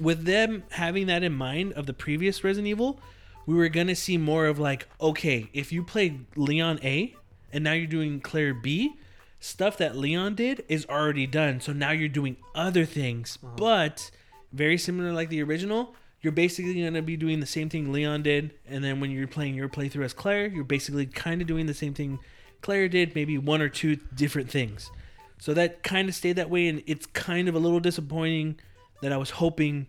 [0.00, 3.00] with them having that in mind of the previous Resident Evil,
[3.46, 7.16] we were gonna see more of like, okay, if you played Leon A
[7.52, 8.94] and now you're doing Claire B,
[9.40, 11.60] stuff that Leon did is already done.
[11.60, 13.54] So now you're doing other things, uh-huh.
[13.56, 14.10] but
[14.52, 15.94] very similar like the original.
[16.20, 19.54] You're basically gonna be doing the same thing Leon did, and then when you're playing
[19.54, 22.18] your playthrough as Claire, you're basically kind of doing the same thing
[22.60, 24.90] Claire did, maybe one or two different things.
[25.38, 28.58] So that kind of stayed that way, and it's kind of a little disappointing
[29.00, 29.86] that I was hoping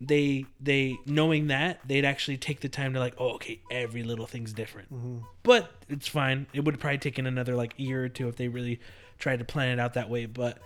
[0.00, 4.26] they they knowing that they'd actually take the time to like oh okay every little
[4.26, 4.94] thing's different.
[4.94, 5.18] Mm-hmm.
[5.42, 6.46] But it's fine.
[6.52, 8.78] It would have probably taken another like year or two if they really
[9.18, 10.26] tried to plan it out that way.
[10.26, 10.58] But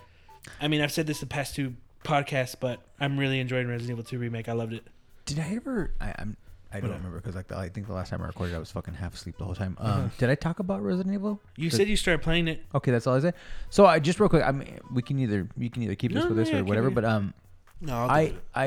[0.59, 4.03] i mean i've said this the past two podcasts but i'm really enjoying resident evil
[4.03, 4.83] 2 remake i loved it
[5.25, 5.91] Did I ever?
[6.01, 6.35] I, I'm.
[6.75, 8.95] I don't remember because like I think the last time I recorded, I was fucking
[8.95, 9.77] half asleep the whole time.
[9.79, 11.39] Um, Did I talk about Resident Evil?
[11.55, 13.35] you said you started playing it Okay, that's all I said.
[13.69, 14.41] So I just real quick.
[14.43, 16.57] I mean, we can either you can either keep this No, with no, this yeah,
[16.57, 16.87] or keep whatever.
[16.87, 16.95] it.
[16.95, 17.33] But um,
[17.79, 18.35] No, I'll I it.
[18.55, 18.65] I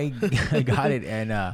[0.52, 1.52] I got it and uh,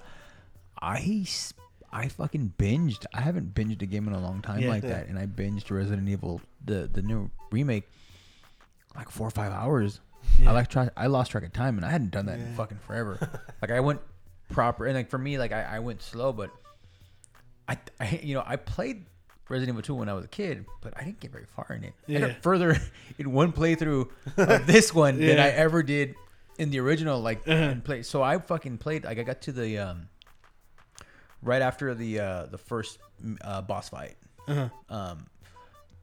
[0.79, 1.55] I s-
[1.91, 3.07] I fucking binged.
[3.15, 4.69] I haven't binged a game in a long time Yeah.
[4.69, 4.91] like Yeah.
[4.91, 7.89] that, and I binged Resident Evil the the new remake
[8.95, 10.01] like four or five hours.
[10.39, 10.51] Yeah.
[10.51, 10.91] I like try.
[10.97, 13.19] I lost track of time, and I hadn't done that in fucking forever.
[13.63, 14.01] like I went
[14.51, 16.51] proper, and like for me, like I, I went slow, but
[17.69, 19.05] I, I you know I played
[19.49, 21.85] Resident Evil 2 when I was a kid, but I didn't get very far in
[21.85, 21.93] it.
[22.09, 22.77] I got further
[23.19, 26.15] in one playthrough of this one than I ever did
[26.59, 27.53] in the original like Uh-huh.
[27.53, 28.03] and play.
[28.03, 30.09] So I fucking played like I got to the um
[31.43, 32.99] right after the uh the first
[33.43, 34.17] uh, boss fight.
[34.49, 34.69] uh-huh.
[34.89, 35.27] Um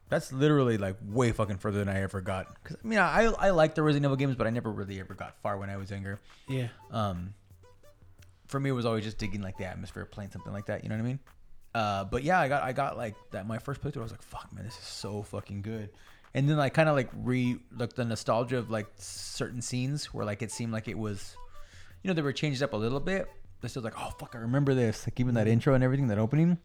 [0.10, 2.48] that's literally like way fucking further than I ever got.
[2.64, 5.14] Cause I mean, I I like the Resident Evil games, but I never really ever
[5.14, 6.20] got far when I was younger.
[6.48, 7.34] yeah Um,
[8.48, 10.84] for me, it was always just digging like the atmosphere, playing something like that.
[10.84, 11.20] You know what I mean?
[11.76, 13.48] Uh, but yeah, I got I got like that.
[13.48, 15.90] My first playthrough, I was like, "Fuck, man, this is so fucking good."
[16.34, 20.26] And then like kind of like re like the nostalgia of like certain scenes where
[20.26, 21.36] like it seemed like it was,
[22.02, 23.30] you know, they were changed up a little bit.
[23.62, 25.06] But still like, oh fuck, I remember this.
[25.06, 26.58] Like even that intro and everything, that opening.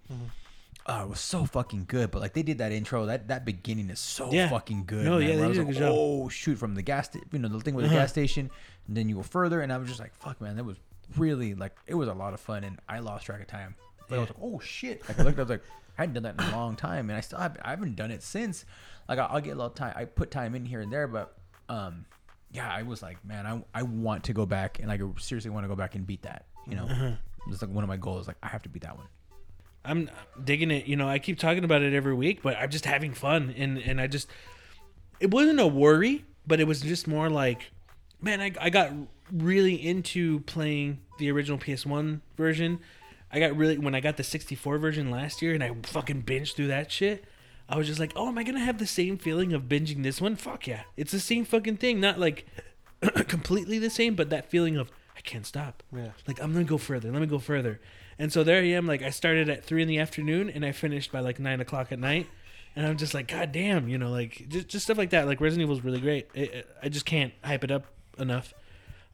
[0.87, 2.11] Oh, it was so fucking good.
[2.11, 4.49] But like they did that intro, that that beginning is so Yeah.
[4.51, 5.05] fucking good.
[5.05, 5.94] No, man, yeah, where they I was did a like, good job.
[5.97, 8.01] Oh shoot, from the gas, sta- you know, the thing with the Uh-huh.
[8.01, 8.51] gas station,
[8.87, 10.77] and then you go further, and I was just like, fuck, man, that was
[11.16, 13.75] really like it was a lot of fun, and I lost track of time.
[14.09, 15.07] But I was like, oh shit!
[15.09, 15.62] Like I looked, I was like,
[15.97, 18.11] I hadn't done that in a long time, and I still have, I haven't done
[18.11, 18.66] it since.
[19.09, 21.35] Like I'll, I'll get a little time, I put time in here and there, but
[21.70, 22.05] um,
[22.53, 25.51] yeah, I was like, man, I I want to go back, and like I seriously
[25.51, 26.44] want to go back and beat that.
[26.68, 27.12] You know, Uh-huh.
[27.49, 28.27] it's like one of my goals.
[28.29, 29.07] Like I have to beat that one.
[29.85, 30.11] I'm
[30.42, 30.87] digging it.
[30.87, 33.79] You know, I keep talking about it every week, but I'm just having fun, and
[33.79, 34.29] and I just
[35.20, 37.70] it wasn't a worry, but it was just more like,
[38.20, 38.90] man, I I got
[39.33, 42.81] really into playing the original PS1 version.
[43.31, 46.55] I got really when I got the 64 version last year, and I fucking binged
[46.55, 47.25] through that shit.
[47.68, 50.20] I was just like, oh, am I gonna have the same feeling of binging this
[50.20, 50.37] one?
[50.37, 52.01] Fuck yeah, it's the same fucking thing.
[52.01, 52.47] Not like
[53.29, 55.83] completely the same, but that feeling of I can't stop.
[55.94, 56.12] Yeah.
[56.27, 57.11] Like I'm gonna go further.
[57.11, 57.81] Let me go further.
[58.18, 58.87] And so there I am.
[58.87, 61.90] Like I started at three in the afternoon and I finished by like nine o'clock
[61.92, 62.27] at night.
[62.77, 65.27] And I'm just like, God damn, you know, like just, just stuff like that.
[65.27, 66.29] Like Resident Evil is really great.
[66.35, 67.87] It, it- I just can't hype it up
[68.18, 68.53] enough.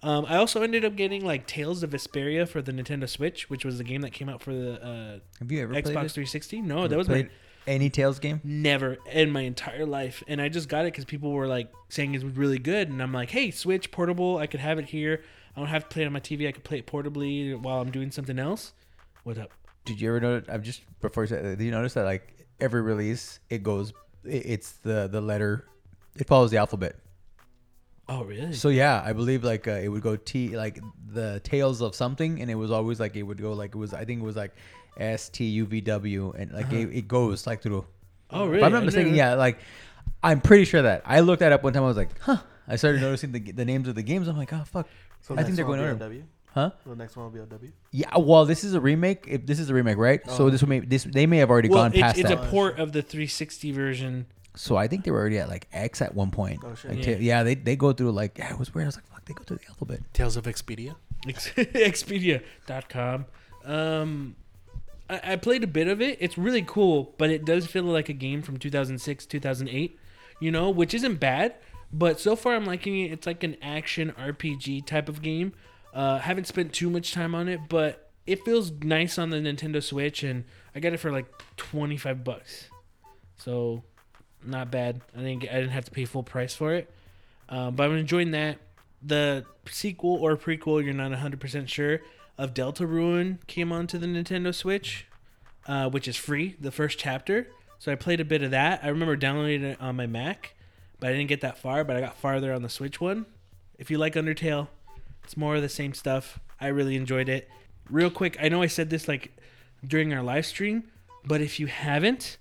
[0.03, 3.67] Um, I also ended up getting like Tales of Vesperia for the Nintendo Switch, which
[3.67, 6.63] was the game that came out for the uh, Have you ever Xbox 360.
[6.63, 7.33] No, Ever that was played my
[7.67, 8.41] any Tales game.
[8.43, 12.15] never in my entire life and i just got it because people were like saying
[12.15, 15.23] it was really good and i'm like hey switch portable i could have it here
[15.55, 17.83] i don't have to play it on my tv i could play it portably while
[17.83, 18.73] i'm doing something else
[19.25, 19.51] what up
[19.85, 20.49] Did you ever notice?
[20.49, 23.93] I've just before you said, did you notice that like every release it goes,
[24.25, 25.67] it- it's the the letter,
[26.17, 26.97] it follows the alphabet.
[28.09, 30.81] oh really So yeah, I believe like uh, it would go T like
[31.13, 33.95] the tales of something, and it was always like it would go like it was
[33.95, 34.53] I think it was like
[34.97, 37.87] S T U V W, and like it, it goes like through.
[38.31, 39.59] oh If really I'm not I mistaken, never- yeah, like
[40.23, 41.85] I'm pretty sure that I looked that up one time.
[41.85, 42.39] I was like, huh.
[42.69, 44.29] I started noticing the the names of the games.
[44.29, 44.89] I'm like, oh fuck.
[45.23, 46.11] So I think they're going will on.
[46.11, 46.23] be OW.
[46.53, 46.71] Huh?
[46.85, 47.59] The next one will be OW.
[47.93, 48.17] Yeah.
[48.19, 49.27] Well, this is a remake.
[49.29, 50.21] If this is a remake, right?
[50.31, 50.51] So Oh.
[50.51, 52.45] this may this they may have already well gone it's, past it's that.
[52.45, 56.03] a port of the 360 version So I think they were already at like X
[56.03, 56.61] at one point.
[56.65, 56.91] Oh, shit.
[56.91, 57.15] Like, Yeah.
[57.15, 58.87] ta- yeah, they, they go through like yeah, it was weird.
[58.87, 60.01] I was like, fuck, they go through the alphabet.
[60.13, 60.97] Tales of Expedia.
[61.29, 63.27] Ex- expedia.com
[63.65, 64.37] um
[65.09, 66.19] I, I played a bit of it.
[66.21, 69.99] It's really cool, but it does feel like a game from 2006, 2008.
[70.41, 71.55] You know, which isn't bad.
[71.93, 73.11] But so far, I'm liking it.
[73.13, 75.53] It's like an action RPG type of game.
[75.93, 79.83] Uh, haven't spent too much time on it, but it feels nice on the Nintendo
[79.83, 81.27] Switch, and I got it for like
[81.57, 82.69] 25 bucks.
[83.39, 83.83] So,
[84.45, 85.01] not bad.
[85.17, 86.91] I didn't get, I didn't have to pay full price for it.
[87.49, 88.59] Um, but I'm enjoying that.
[89.03, 92.01] The sequel or prequel, you're not 100% sure,
[92.39, 95.07] of Deltarune came onto the Nintendo Switch,
[95.67, 97.49] uh, which is free, the first chapter.
[97.79, 98.81] So I played a bit of that.
[98.85, 100.55] I remember downloading it on my Mac,
[101.01, 103.27] but I didn't get that far, but I got farther on the Switch one.
[103.79, 104.69] If you like Undertale,
[105.31, 106.41] it's more of the same stuff.
[106.61, 107.49] I really enjoyed it.
[107.89, 109.37] Real quick, I know I said this like
[109.87, 110.91] during our live stream,
[111.25, 112.37] but if you haven't,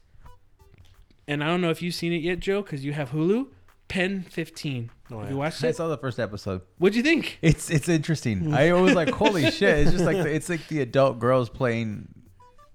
[1.28, 3.46] and I don't know if you've seen it yet, Joe, because you have Hulu,
[3.90, 4.90] Pen 15.
[5.12, 5.30] Oh, yeah.
[5.30, 5.68] you watched it?
[5.68, 6.62] I saw the first episode.
[6.80, 7.38] What'd you think?
[7.44, 8.54] It's it's interesting.
[8.56, 9.80] I was like, holy shit!
[9.80, 12.08] It's just like the, it's like the adult girls playing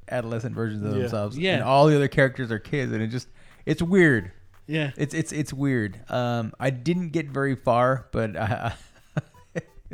[0.09, 0.99] adolescent versions of Yeah.
[1.01, 1.37] themselves.
[1.37, 1.55] Yeah.
[1.55, 3.27] and all the other characters are kids, and it just
[3.67, 4.31] it's weird.
[4.69, 4.93] Yeah.
[4.97, 6.01] It's it's it's weird.
[6.09, 8.71] Um, I didn't get very far, but uh,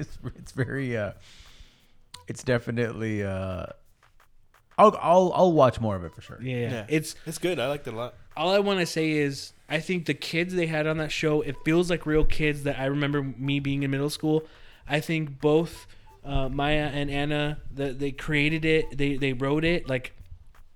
[0.01, 1.13] it's it's very uh,
[2.29, 3.67] it's definitely uh,
[4.79, 6.39] I'll I'll I'll watch more of it for sure.
[6.43, 6.71] Yeah, yeah.
[6.71, 6.87] Yeah.
[6.89, 7.59] It's It's good.
[7.59, 8.15] I liked it a lot.
[8.37, 11.43] all I want to say is I think the kids they had on that show,
[11.43, 14.45] it feels like real kids that I remember me being in middle school.
[14.89, 15.87] I think both
[16.25, 20.13] uh, Maya and Anna, the, they created it, they they wrote it, like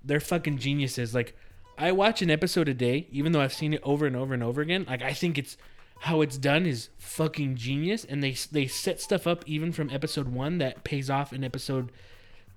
[0.04, 1.14] they're fucking geniuses.
[1.14, 1.36] Like
[1.76, 4.42] I watch an episode a day, even though I've seen it over and over and
[4.42, 4.84] over again.
[4.88, 5.56] Like I think it's
[6.00, 10.28] how it's done is fucking genius, and they they set stuff up even from episode
[10.28, 11.90] one that pays off in episode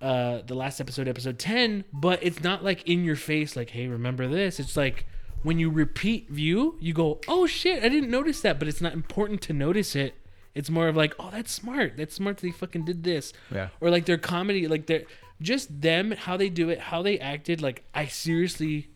[0.02, 3.88] uh the last episode episode 10 but it's not like in your face like hey
[3.88, 4.60] remember this?
[4.60, 5.06] It's like
[5.43, 8.93] when you repeat view you go oh shit i didn't notice that but it's not
[8.93, 10.13] important to notice it.
[10.54, 11.97] It's more of like oh that's smart.
[11.97, 13.34] That's smart they fucking did this.
[13.52, 13.69] Yeah.
[13.82, 15.04] or like their comedy like their
[15.41, 18.89] just them how they do it how they acted like i seriously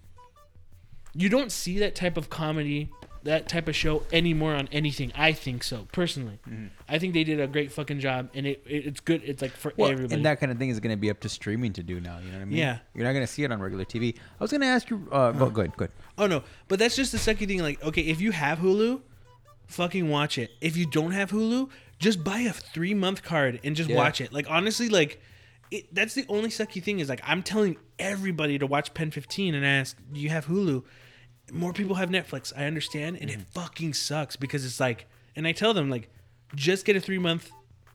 [1.14, 2.92] you don't see that type of comedy
[3.24, 6.40] that type of show anymore on anything i think so personally
[6.90, 9.52] i think they did a great fucking job and it, it it's good it's like
[9.52, 11.74] for Well, everybody and that kind of thing is going to be up to streaming
[11.74, 12.18] to do now.
[12.20, 12.58] You know what I mean?
[12.58, 12.80] Yeah.
[12.96, 14.16] You're not going to see it on regular TV.
[14.18, 15.08] I was going to ask you.
[15.12, 15.78] Uh, go, go ahead.
[15.78, 15.88] Go.
[16.18, 17.60] Oh no, but that's just the second thing.
[17.62, 19.02] Like, okay, if you have Hulu,
[19.68, 20.52] fucking watch it.
[20.62, 23.98] If you don't have Hulu, just buy a three month card and just Yeah.
[23.98, 24.34] watch it.
[24.34, 25.22] Like honestly, like
[25.70, 29.66] it, that's the only sucky thing is like I'm telling everybody to watch PEN15 and
[29.66, 30.84] ask, do you have Hulu?
[31.52, 32.54] More people have Netflix.
[32.56, 33.52] I understand, and it mm-hmm.
[33.52, 36.10] fucking sucks because it's like, and I tell them like,
[36.56, 37.52] just get a three month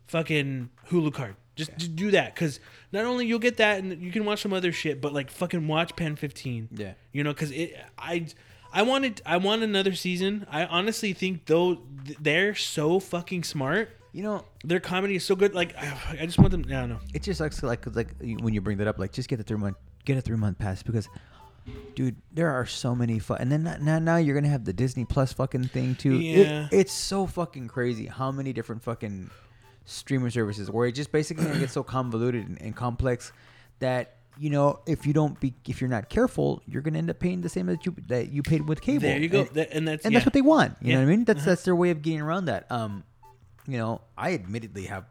[0.06, 1.36] fucking Hulu card.
[1.56, 2.60] Just, just do that because
[2.92, 5.66] not only you'll get that and you can watch some other shit, but like fucking
[5.66, 6.92] watch PEN15 Yeah.
[7.12, 8.26] you know because it i
[8.74, 10.46] i wanted i want another season.
[10.50, 11.78] I honestly think though
[12.20, 13.88] they're so fucking smart.
[14.12, 15.54] You know, their comedy is so good.
[15.54, 17.00] Like i, I just want them i don't know.
[17.14, 19.56] It just sucks like like when you bring that up like just get the three
[19.56, 21.08] month get a three month pass because
[21.94, 24.72] dude there are so many fun and then not- now now you're gonna have the
[24.72, 26.68] disney plus fucking thing too It- Yeah.
[26.70, 29.30] it's so fucking crazy how many different fucking
[29.84, 33.32] streaming services where it just basically gonna so convoluted and, and complex
[33.78, 37.18] that you know if you don't be if you're not careful you're gonna end up
[37.18, 39.72] paying the same that you that you paid with cable there you go And- That-
[39.72, 40.18] and that's and yeah.
[40.18, 40.76] that's what they want.
[40.82, 41.24] You know what I mean?
[41.24, 41.50] That's Uh-huh.
[41.50, 42.70] that's their way of getting around that.
[42.70, 43.04] Um,
[43.66, 45.04] you know, I admittedly have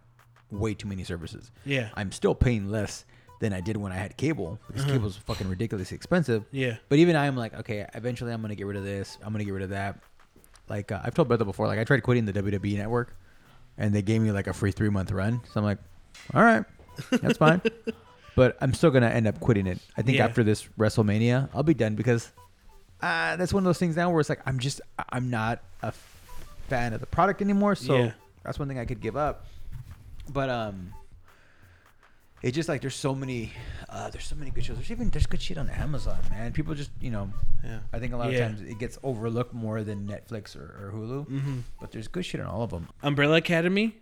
[0.51, 1.51] way too many services.
[1.65, 1.89] Yeah.
[1.95, 3.03] I'm still paying less
[3.41, 6.41] than I did when I had cable because cable's fucking ridiculously expensive.
[6.43, 6.49] Uh-huh.
[6.51, 6.77] Yeah.
[6.89, 9.17] But even I am like, okay, eventually I'm gonna get rid of this.
[9.23, 9.99] I'm gonna get rid of that.
[10.69, 13.15] Like uh, I've told Bethel before, like I tried quitting the WWE network,
[13.77, 15.41] and they gave me like a free three month run.
[15.53, 15.79] So I'm like,
[16.33, 16.63] all right,
[17.21, 17.61] that's fine.
[18.35, 19.79] But I'm still gonna end up quitting it.
[19.95, 20.25] I think Yeah.
[20.25, 22.33] after this WrestleMania, I'll be done because
[23.01, 25.93] uh, that's one of those things now where it's like I'm just I'm not a
[26.67, 27.75] fan of the product anymore.
[27.75, 28.11] So Yeah.
[28.43, 29.45] that's one thing I could give up.
[30.33, 30.93] But um,
[32.41, 33.51] it's just like there's so many,
[33.89, 34.75] uh, there's so many good shows.
[34.77, 36.51] There's even there's good shit on Amazon, man.
[36.53, 37.29] People just you know,
[37.63, 37.79] Yeah.
[37.93, 38.39] I think a lot Yeah.
[38.49, 41.27] of times it gets overlooked more than Netflix or, or Hulu.
[41.27, 41.61] Mhm.
[41.81, 42.89] But there's good shit on all of them.
[43.01, 43.95] umbrella academy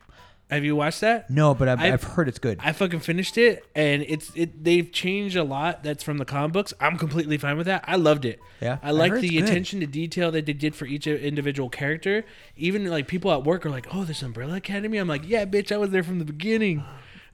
[0.50, 2.60] have you watched that No, but I've, I've- I've, heard it's good.
[2.62, 4.64] I fucking finished it, and it's it.
[4.64, 5.84] They've changed a lot.
[5.84, 6.74] That's from the comic books.
[6.80, 7.84] I'm completely fine with that.
[7.88, 8.40] I loved it.
[8.62, 9.50] Yeah, I I like heard the it's good.
[9.50, 12.24] attention to detail that they did for each individual character.
[12.58, 15.72] Even like people at work are like, "Oh, this Umbrella Academy." I'm like, "Yeah, bitch,
[15.72, 16.84] I was there from the beginning."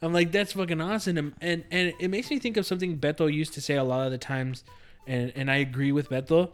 [0.02, 3.32] I'm like, "That's fucking awesome," and and, and it makes me think of something Beto
[3.32, 4.64] used to say a lot of the times,
[5.08, 6.52] and and I agree with Beto.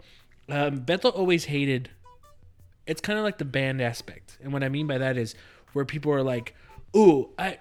[0.49, 1.89] Um, Beto always hated
[2.87, 4.37] it's kind of like the band aspect.
[4.43, 5.33] And what I mean by that is
[5.73, 6.53] where people are like,
[6.95, 7.57] "Ooh, I,"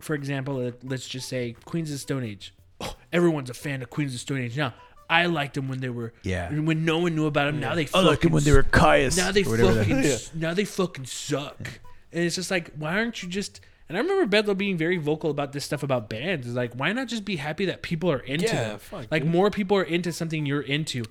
[0.00, 2.54] for example, let- let's just say Queens of the Stone Age.
[2.80, 4.72] Oh, everyone's a fan of Queens of the Stone Age now.
[5.10, 6.50] I liked them when they were Yeah.
[6.58, 7.60] when no one knew about them.
[7.60, 9.16] Now they I fucking liked it when they were Kyuss.
[9.18, 11.80] now they fucking now they fucking suck.
[12.10, 15.30] And it's just like, why aren't you just And I remember Beto being very vocal
[15.30, 16.46] about this stuff about bands.
[16.46, 18.78] Is like, why not just be happy that people are into Yeah, them?
[18.78, 19.32] fuck, like dude.
[19.32, 21.04] more people are into something you're into,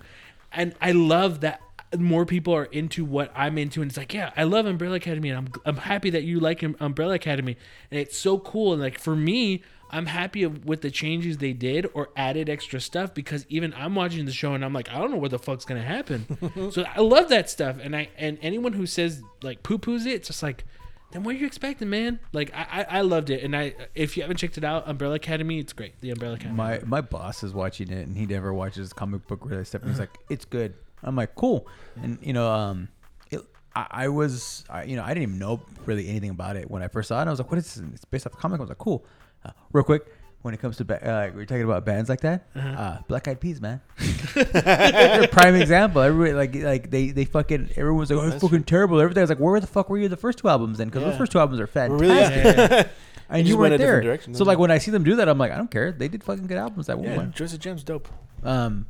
[0.52, 1.60] and I love that
[1.98, 3.82] more people are into what I'm into.
[3.82, 6.64] And it's like, yeah, I love Umbrella Academy, and I'm I'm happy that you like
[6.64, 7.56] Um- Umbrella Academy,
[7.90, 8.72] and it's so cool.
[8.72, 13.12] And like for me, I'm happy with the changes they did or added extra stuff
[13.12, 15.66] because even I'm watching the show and I'm like, I don't know what the fuck's
[15.66, 16.26] gonna happen.
[16.72, 20.12] so I love that stuff, and I and anyone who says like poo poos it,
[20.14, 20.64] it's just like.
[21.12, 22.18] Then what are you expecting, man?
[22.32, 25.14] Like I, I, I loved it, and I if you haven't checked it out, Umbrella
[25.16, 26.00] Academy, it's great.
[26.00, 26.56] The Umbrella Academy.
[26.56, 29.82] My my boss is watching it, and he never watches comic book related stuff.
[29.82, 31.66] And he's like, "It's good." I'm like, "Cool,"
[32.02, 32.88] and you know, um,
[33.30, 33.40] it,
[33.76, 36.82] I, I was, I, you know, I didn't even know really anything about it when
[36.82, 37.26] I first saw it.
[37.26, 37.84] I was like, "What is this?
[37.94, 39.04] It's based off a comic." I was like, "Cool."
[39.44, 40.06] Uh, real quick,
[40.42, 42.68] when it comes to ba- uh, we're talking about bands like that, Uh-huh.
[42.68, 43.80] uh, Black Eyed Peas, man,
[44.34, 46.02] They're a prime example.
[46.02, 49.24] Everybody like like they they fucking everyone's like, "Oh, it's That's fucking terrible." Everything I
[49.24, 51.08] was like, "Where the fuck were you the first two albums then?" Because Yeah.
[51.10, 52.00] those first two albums are fantastic.
[52.00, 52.20] Really?
[52.20, 52.88] Yeah.
[53.28, 54.00] And They you weren't a there.
[54.02, 55.90] direction, so like when I see them do that, I'm like, I don't care.
[55.92, 57.32] They did fucking good albums that Yeah, one.
[57.32, 58.08] Joints & Jam's dope.
[58.42, 58.84] Um,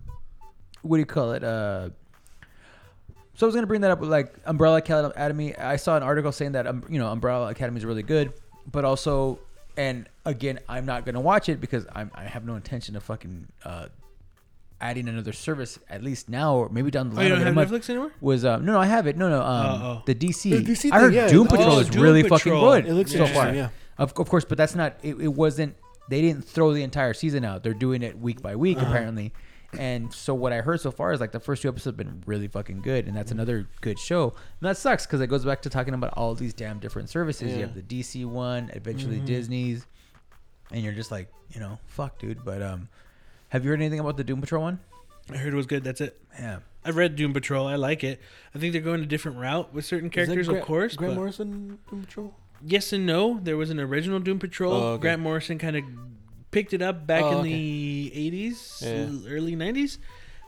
[0.83, 1.45] what do you call it?
[1.45, 1.91] Uh,
[3.35, 5.57] so I was gonna bring that up with like Umbrella Academy.
[5.57, 8.33] I saw an article saying that um, you know Umbrella Academy is really good,
[8.71, 9.39] but also,
[9.77, 13.49] and again, I'm not gonna watch it because I'm I have no intention of fucking
[13.65, 13.87] uh,
[14.81, 17.27] adding another service at least now or maybe down the oh, line.
[17.29, 17.71] you I'll don't have a month.
[17.71, 18.13] Netflix anymore?
[18.21, 20.03] Was um no no I have it no no um Oh, oh.
[20.07, 21.29] the DC, The DC I heard thing, yeah.
[21.29, 22.39] Doom Oh, Patrol is Doom really Patrol.
[22.39, 22.53] fucking
[22.85, 23.69] good It looks so interesting, far yeah.
[23.99, 25.77] of, of course but that's not it, it wasn't
[26.09, 28.87] they didn't throw the entire season out they're doing it week by week Uh-huh.
[28.89, 29.33] apparently
[29.79, 32.23] and so what I heard so far is like the first two episodes have been
[32.27, 33.39] really fucking good and that's Mm-hmm.
[33.39, 36.55] another good show and that sucks because it goes back to talking about all these
[36.55, 39.27] damn different services you have the DC one eventually Mm-hmm.
[39.27, 39.87] Disney's
[40.73, 42.89] and you're just like you know fuck dude but um
[43.51, 44.81] have you heard anything about the Doom Patrol one
[45.33, 45.85] I heard it was good.
[45.85, 46.19] That's it.
[46.39, 47.69] yeah I've read Doom Patrol.
[47.69, 48.21] I like it.
[48.55, 50.97] I think they're going a different route with certain characters, of course.
[50.97, 52.35] Grant but Morrison Doom Patrol.
[52.61, 53.39] yes and no.
[53.41, 54.73] There was an original Doom Patrol.
[54.73, 55.03] Oh, okay.
[55.03, 55.85] Grant Morrison kind of
[56.51, 57.49] picked it up back Oh, in okay.
[57.53, 58.13] the
[58.51, 59.31] 80s, Yeah.
[59.33, 59.99] early 90s.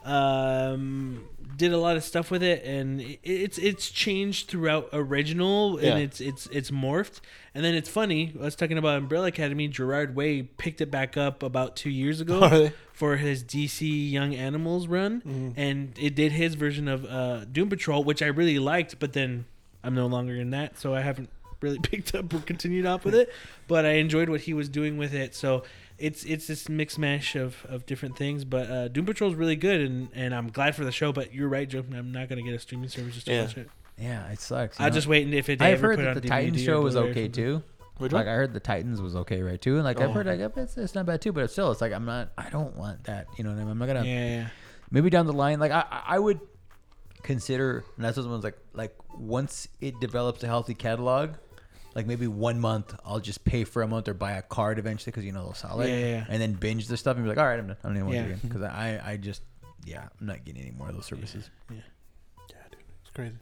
[0.04, 1.24] Um,
[1.56, 5.86] did a lot of stuff with it, and it, it's it's changed throughout original, and
[5.86, 5.96] Yeah.
[5.98, 7.20] it's it's it's morphed.
[7.54, 8.32] And then it's funny.
[8.40, 9.68] I was talking about Umbrella Academy.
[9.68, 14.88] Gerard Way picked it back up about two years ago for his DC Young Animals
[14.88, 15.54] run, Mhm.
[15.56, 18.98] and it did his version of uh, Doom Patrol, which I really liked.
[18.98, 19.44] But then
[19.84, 21.28] I'm no longer in that, so I haven't
[21.60, 23.32] really picked up or continued off with it.
[23.68, 25.34] But I enjoyed what he was doing with it.
[25.34, 25.62] So
[26.04, 28.44] it's it's this mix mash of, of different things.
[28.44, 31.12] But uh, Doom Patrol is really good, and, and I'm glad for the show.
[31.12, 31.84] But you're right, Joe.
[31.94, 33.42] I'm not gonna get a streaming service just to Yeah.
[33.42, 33.70] watch it.
[33.98, 35.58] yeah it sucks I'll just wait and if it.
[35.60, 37.62] they I've heard put that the Titans DVD or show was okay too.
[37.98, 38.32] Which like one?
[38.34, 39.76] I heard the Titans was okay, right too.
[39.76, 40.12] And like I've Oh.
[40.14, 41.32] heard, like it's, it's not bad too.
[41.32, 42.32] But still, it's like I'm not.
[42.36, 43.26] I don't want that.
[43.38, 43.70] You know what I mean?
[43.70, 44.04] I'm not gonna.
[44.04, 44.48] Yeah, yeah.
[44.90, 46.40] Maybe down the line, like I, I I would
[47.22, 47.84] consider.
[47.96, 48.58] And that's what someone's like.
[48.72, 51.30] Like once it develops a healthy catalog,
[51.94, 55.10] like maybe one month I'll just pay for a month or buy a card eventually
[55.12, 55.88] because you know they'll sell it.
[55.88, 56.24] Yeah, yeah, yeah.
[56.28, 57.76] And then binge the stuff and be like, all right, I'm done.
[57.84, 58.22] I don't even want Yeah.
[58.22, 59.42] to again because I I just
[59.84, 61.50] yeah I'm not getting any more of those services.
[61.70, 61.76] Yeah,
[62.50, 63.36] yeah, dude, it's crazy.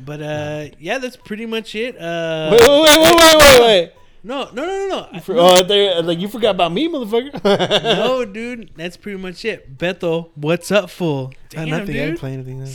[0.00, 1.96] But uh, yeah, that's pretty much it.
[2.00, 3.92] Uh, Wait, wait, wait, wait, wait, wait, wait.
[4.24, 5.08] no, no, no, no, no.
[5.12, 7.32] You for- oh, like you forgot about me, motherfucker.
[7.84, 9.78] no, dude, that's pretty much it.
[9.78, 11.32] Beto, what's up, fool?
[11.48, 11.82] Damn, Nothing.
[11.90, 12.18] I didn't dude.
[12.18, 12.66] play anything.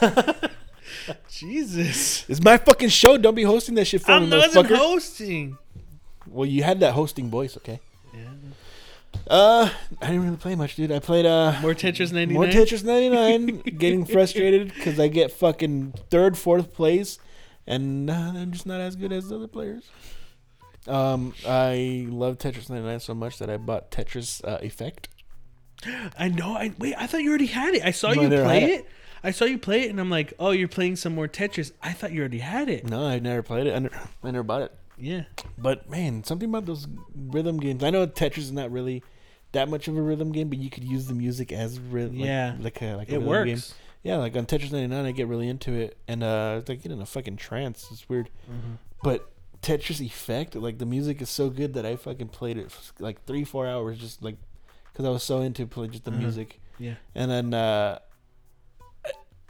[1.30, 3.16] Jesus, It's my fucking show.
[3.16, 4.14] Don't be hosting that shit for me.
[4.16, 4.76] I'm me, not motherfucker.
[4.76, 5.58] hosting.
[6.26, 7.80] well, you had that hosting voice, okay?
[8.12, 8.20] Yeah.
[9.26, 9.70] Uh,
[10.02, 10.90] I didn't really play much, dude.
[10.92, 12.32] I played uh More Tetris 99.
[12.34, 17.18] more Tetris 99, getting frustrated because I get fucking third, fourth place,
[17.66, 19.84] and uh, I'm just not as good as the other players.
[20.86, 25.08] Um, I love Tetris 99 so much that I bought Tetris uh, Effect.
[26.18, 26.54] I know.
[26.56, 26.94] I wait.
[26.98, 27.84] I thought you already had it.
[27.84, 28.70] I saw No, you I play it.
[28.80, 28.86] it.
[29.24, 31.72] I saw you play it, and I'm like, oh, you're playing some more Tetris.
[31.82, 32.84] I thought you already had it.
[32.88, 33.74] No, I never played it.
[33.74, 34.72] I never, I never bought it.
[34.98, 35.24] Yeah.
[35.58, 37.82] But man, something about those rhythm games.
[37.82, 39.02] I know Tetris is not really
[39.52, 42.16] that much of a rhythm game, but you could use the music as rhythm.
[42.16, 42.54] Yeah.
[42.60, 43.46] like, like a like a It rhythm works.
[43.70, 43.78] game.
[44.04, 47.00] Yeah, like on Tetris 99, I get really into it, and uh, I get in
[47.00, 47.88] a fucking trance.
[47.90, 48.74] It's weird, Mm-hmm.
[49.02, 49.30] but
[49.62, 53.24] Tetris Effect, like the music is so good that I fucking played it for like
[53.24, 54.36] three, four hours, just like
[54.92, 56.18] because I was so into play just the Mhm.
[56.18, 56.94] music, Yeah.
[57.14, 57.98] and then uh,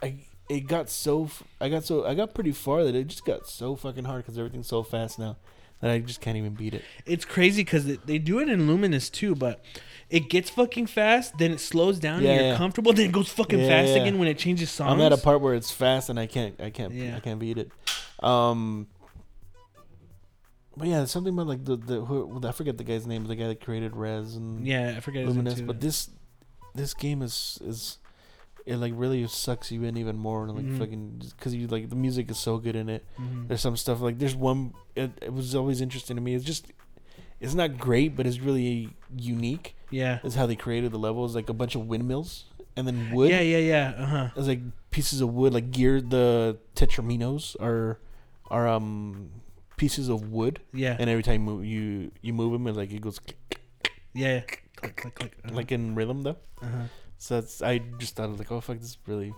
[0.05, 0.15] I,
[0.49, 1.31] it got so
[1.61, 4.39] I got so I got pretty far that it just got so fucking hard because
[4.39, 5.37] everything's so fast now
[5.81, 6.83] that I just can't even beat it.
[7.07, 9.65] It's crazy because they, they do it in Lumines too, but
[10.11, 12.57] it gets fucking fast, then it slows down, Yeah, and you're yeah.
[12.57, 14.93] comfortable, then it goes fucking Yeah, fast again when it changes songs.
[14.93, 16.93] I'm at a part where it's fast and I can't I can't.
[16.93, 17.71] I can't beat it.
[18.23, 18.87] Um
[20.77, 23.49] but yeah, something about like the the who, I forget the guy's name, the guy
[23.49, 26.11] that created Rez and Yeah, I forget Lumines, but this
[26.75, 27.99] this game is is
[28.67, 30.49] it like really sucks you in even more.
[30.49, 30.79] Like Mhm.
[30.79, 33.05] fucking because you like the music is so good in it.
[33.21, 33.49] Mhm.
[33.49, 34.73] There's some stuff like there's one.
[34.97, 36.35] It, it was always interesting to me.
[36.35, 36.73] It's just
[37.41, 39.77] it's not great, but it's really unique.
[39.91, 40.19] Yeah.
[40.25, 42.45] Is how they created the levels like a bunch of windmills
[42.77, 43.31] and then wood.
[43.31, 43.95] Yeah, yeah, yeah.
[43.99, 44.29] Uh huh.
[44.37, 44.61] It's like
[44.91, 46.01] pieces of wood, like gear.
[46.01, 47.99] The tetrominos are
[48.51, 49.31] are um
[49.77, 50.97] pieces of wood, Yeah.
[50.99, 53.21] and every time you you move them, and like it goes
[54.15, 54.43] yeah.
[54.85, 55.37] Click, click, click.
[55.45, 55.55] Uh-huh.
[55.55, 56.37] like in rhythm though.
[56.63, 56.85] Uh-huh.
[57.19, 59.33] So that's I just thought like, oh fuck, this is really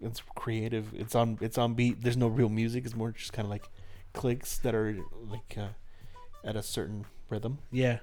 [0.00, 0.92] it's creative.
[0.94, 2.02] It's on it's on beat.
[2.02, 2.84] There's no real music.
[2.84, 3.68] It's more just kind of like
[4.12, 4.96] clicks that are
[5.28, 5.68] like uh,
[6.44, 7.58] at a certain rhythm.
[7.70, 7.98] Yeah.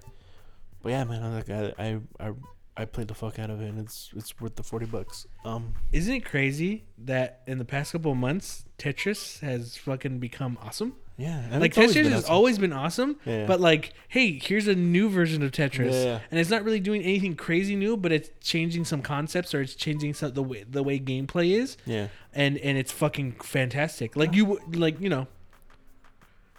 [0.82, 2.34] But yeah, man, I like I I I,
[2.78, 5.28] I played the fuck out of it, and it's it's worth the forty bucks.
[5.44, 10.58] Um, Isn't it crazy that in the past couple of months, Tetris has fucking become
[10.62, 10.96] awesome?
[11.20, 12.34] Yeah, and like always Tetris been has awesome.
[12.36, 13.46] always been awesome, Yeah.
[13.46, 16.20] but like, hey, here's a new version of Tetris, Yeah, yeah.
[16.32, 19.76] and it's not really doing anything crazy new, but it's changing some concepts or it's
[19.76, 22.08] changing some the way the way gameplay is, yeah.
[22.34, 24.16] and and it's fucking fantastic.
[24.16, 25.28] Like you like you know,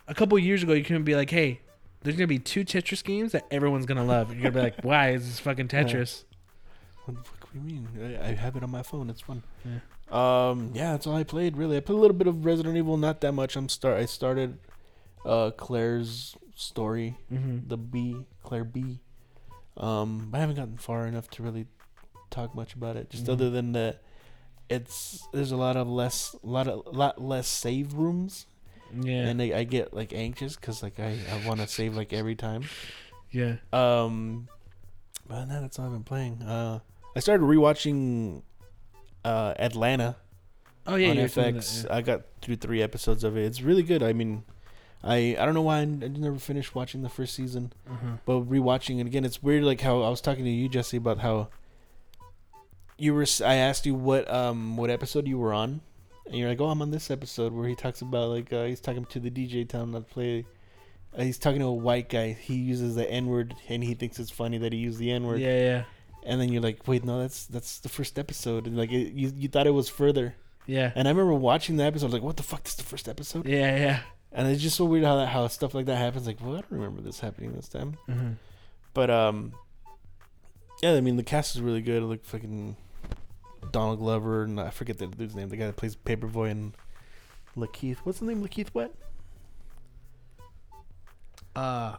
[0.06, 1.60] a couple of years ago, you couldn't be like, hey.
[2.02, 4.30] There's gonna be two Tetris games that everyone's gonna love.
[4.32, 6.24] You're gonna be like, "Why is this fucking Tetris?"
[7.04, 7.88] What the fuck do you mean?
[8.22, 9.10] I, I have it on my phone.
[9.10, 9.42] It's fun.
[9.66, 9.80] Yeah.
[10.10, 11.56] Um, yeah, that's all I played.
[11.56, 12.96] Really, I played a little bit of Resident Evil.
[12.96, 13.56] Not that much.
[13.56, 13.98] I'm start.
[13.98, 14.58] I started,
[15.24, 17.16] uh, Claire's story.
[17.32, 17.68] Mm-hmm.
[17.68, 19.00] the B, Claire B.
[19.76, 21.66] Um, but I haven't gotten far enough to really
[22.30, 23.08] talk much about it.
[23.10, 23.32] Just Mhm.
[23.32, 24.02] other than that,
[24.68, 28.46] it's there's a lot of less, lot of lot less save rooms,
[28.94, 32.12] Yeah, and I, I get like anxious because like I, I want to save like
[32.12, 32.64] every time.
[33.30, 33.56] yeah.
[33.72, 34.48] Um,
[35.26, 36.42] but that, that's all I've been playing.
[36.42, 36.80] Uh,
[37.16, 38.42] I started rewatching,
[39.24, 40.16] uh, Atlanta
[40.86, 41.82] Oh yeah, on FX.
[41.82, 43.44] that, I got through three episodes of it.
[43.44, 44.02] It's really good.
[44.02, 44.44] I mean,
[45.04, 47.72] I I don't know why I, I never finished watching the first season.
[47.86, 47.92] yeah.
[47.92, 48.16] Uh-huh.
[48.24, 49.62] but rewatching it again, it's weird.
[49.64, 51.48] Like how I was talking to you, Jesse, about how
[52.98, 53.26] you were.
[53.44, 55.80] I asked you what um what episode you were on,
[56.26, 58.80] and you're like, "Oh, I'm on this episode where he talks about like uh, he's
[58.80, 60.46] talking to the DJ telling him to play."
[61.16, 62.32] Uh, he's talking to a white guy.
[62.32, 65.26] He uses the N word, and he thinks it's funny that he used the N
[65.26, 65.40] word.
[65.40, 65.84] Yeah, yeah,
[66.24, 69.32] And then you're like, "Wait, no, that's that's the first episode." And like it, you
[69.34, 70.34] you thought it was further.
[70.66, 72.62] yeah, And I remember watching the episode, like, "What the fuck?
[72.62, 74.00] This is the first episode?" yeah, yeah.
[74.32, 76.26] And it's just so weird how that how stuff like that happens.
[76.26, 77.96] Like, well, I don't remember this happening this time.
[78.08, 78.32] Mm-hmm.
[78.94, 79.52] But um,
[80.82, 82.02] yeah, I mean the cast is really good.
[82.02, 82.76] Like fucking
[83.72, 85.48] Donald Glover and I forget the dude's name.
[85.48, 86.72] The guy that plays Paper Boi and
[87.56, 87.98] Lakeith.
[88.04, 88.46] What's the name?
[88.46, 88.94] Lakeith what?
[91.56, 91.96] Uh,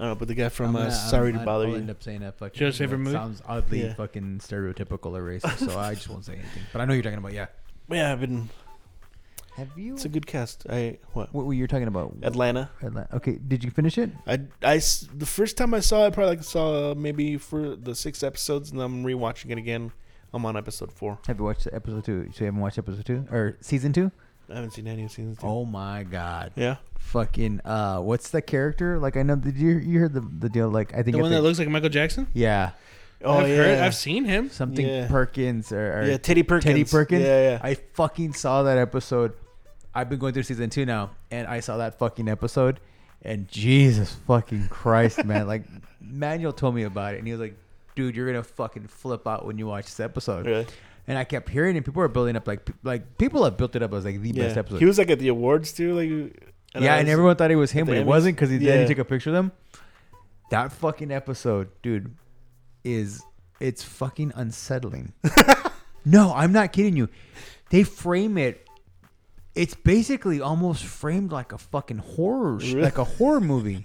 [0.00, 1.70] I don't know, but the guy from I'm uh, gonna- Sorry to I'm- Bother I'll
[1.72, 1.76] You.
[1.76, 2.58] end up saying that fucking.
[2.58, 3.16] Joe's favorite that movie?
[3.16, 3.94] Sounds oddly Yeah.
[3.94, 6.62] fucking stereotypical or racist, so I just won't say anything.
[6.72, 7.32] But I know you're talking about.
[7.32, 7.46] Yeah.
[7.90, 8.48] Yeah, I've been.
[9.56, 9.94] Have you?
[9.94, 10.66] It's a good cast.
[10.70, 11.34] I what?
[11.34, 12.14] What were you talking about?
[12.22, 12.70] Atlanta.
[12.80, 13.08] Atlanta.
[13.16, 14.10] Okay, did you finish it?
[14.24, 17.96] I, I s- the first time I saw it, probably like saw maybe for the
[17.96, 19.90] six episodes, and I'm rewatching it again.
[20.32, 21.18] I'm on episode four.
[21.26, 22.28] Have you watched episode two?
[22.34, 24.12] So you haven't watched episode two or season two?
[24.50, 25.38] I haven't seen any of seasons.
[25.42, 26.52] Oh my god!
[26.56, 26.76] yeah.
[26.98, 28.98] Fucking uh, what's the character?
[28.98, 29.36] Like I know.
[29.36, 30.68] Did you you heard the the deal?
[30.68, 32.26] Like I think The at one that looks like Michael Jackson.
[32.34, 32.70] yeah
[33.24, 33.56] Oh I've yeah.
[33.56, 34.48] heard, I've seen him.
[34.50, 35.08] something Yeah.
[35.08, 36.64] Perkins or, or yeah, Teddy Perkins.
[36.64, 37.22] Teddy Perkins?
[37.24, 37.60] Yeah, yeah.
[37.62, 39.32] I fucking saw that episode.
[39.94, 42.78] I've been going through season two now, and I saw that fucking episode,
[43.22, 45.48] and Jesus fucking Christ, man!
[45.48, 45.64] Like
[46.00, 47.56] Manuel told me about it, and he was like,
[47.96, 50.66] "Dude, you're gonna fucking flip out when you watch this episode." Really?
[51.08, 51.84] And I kept hearing it.
[51.84, 54.56] People were building up like like people have built it up as like the best
[54.56, 54.78] episode.
[54.78, 56.08] He was like at the awards too, like.
[56.74, 58.06] and yeah, I and everyone thought it was him, but it Emmys?
[58.06, 58.86] wasn't because he didn't Yeah.
[58.86, 59.52] take a picture of them.
[60.50, 62.14] That fucking episode, dude,
[62.84, 63.22] is
[63.58, 65.12] it's fucking unsettling.
[66.04, 67.08] no, I'm not kidding you.
[67.70, 68.66] They frame it.
[69.54, 72.82] It's basically almost framed like a fucking horror, sh- Really?
[72.82, 73.84] like a horror movie,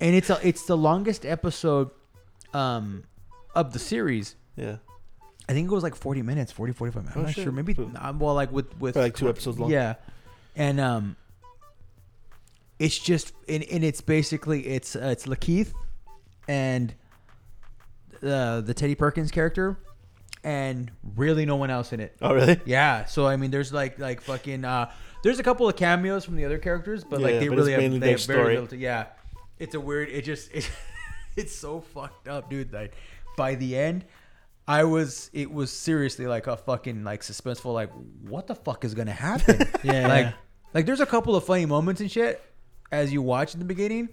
[0.00, 1.90] and it's a, it's the longest episode,
[2.52, 3.04] um,
[3.54, 4.34] of the series.
[4.56, 4.76] Yeah.
[5.48, 7.16] I think it was like 40 minutes, 40, 45 minutes.
[7.16, 7.44] I'm Oh, not shit.
[7.44, 7.52] sure.
[7.52, 9.70] Maybe, So- uh, well, like with, with Probably like two episodes long.
[9.70, 9.94] Yeah.
[10.56, 11.16] And, um,
[12.78, 15.72] it's just, and, and it's basically, it's, uh, it's Lakeith
[16.48, 16.94] and,
[18.22, 19.76] uh, the Teddy Perkins character
[20.42, 22.16] and really no one else in it.
[22.20, 22.60] Oh really?
[22.64, 23.04] Yeah.
[23.04, 24.90] So, I mean, there's like, like fucking, uh,
[25.22, 28.00] there's a couple of cameos from the other characters, but like they but really have,
[28.00, 29.06] they have very little to, yeah.
[29.58, 30.68] It's a weird, it just, it,
[31.36, 32.72] it's so fucked up, dude.
[32.72, 32.94] Like,
[33.36, 34.04] by the end,
[34.66, 37.90] I was it was seriously like a fucking like suspenseful like
[38.22, 39.68] what the fuck is gonna happen?
[39.84, 40.08] Yeah.
[40.08, 40.34] Like
[40.72, 42.42] like there's a couple of funny moments and shit
[42.90, 44.08] as you watch in the beginning,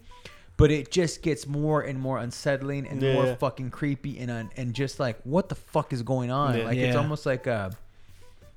[0.58, 4.74] but it just gets more and more unsettling and more fucking creepy and un, and
[4.74, 6.58] just like what the fuck is going on?
[6.58, 6.66] Yeah.
[6.66, 7.72] Like it's almost like a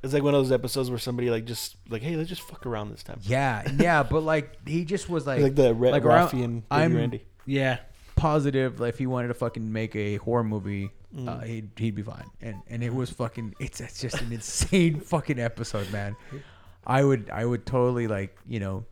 [0.03, 2.67] It's like one of those episodes where somebody like just like, hey, let's just fuck
[2.67, 3.21] around this time.
[3.23, 6.95] yeah, yeah, but like he just was like like the Ra- like around- and I'm-
[6.97, 7.25] Randy.
[7.47, 7.79] Yeah,
[8.17, 11.29] positive like, if he wanted to fucking make a horror movie, Mm.
[11.29, 12.29] uh, he'd he'd be fine.
[12.43, 13.55] And and it was fucking.
[13.61, 16.17] It's it's just an insane fucking episode, man.
[16.85, 18.85] I would I would totally like you know,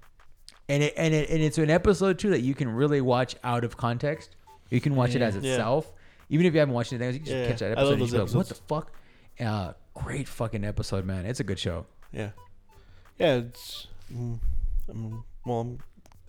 [0.69, 3.65] and it and it and it's an episode too that you can really watch out
[3.65, 4.37] of context.
[4.71, 5.27] You can watch it Yeah.
[5.27, 5.51] as Yeah.
[5.55, 5.93] itself,
[6.29, 7.09] even if you haven't watched anything.
[7.09, 7.49] else, You can just Yeah.
[7.49, 7.93] catch that I love episode.
[7.93, 8.35] and you those just
[8.71, 9.45] like, what the fuck?
[9.45, 11.27] Uh, great fucking episode, man.
[11.27, 11.87] It's a good show.
[12.13, 12.31] Yeah,
[13.19, 13.35] yeah.
[13.39, 14.39] It's mm,
[14.89, 15.79] I'm, well, I'm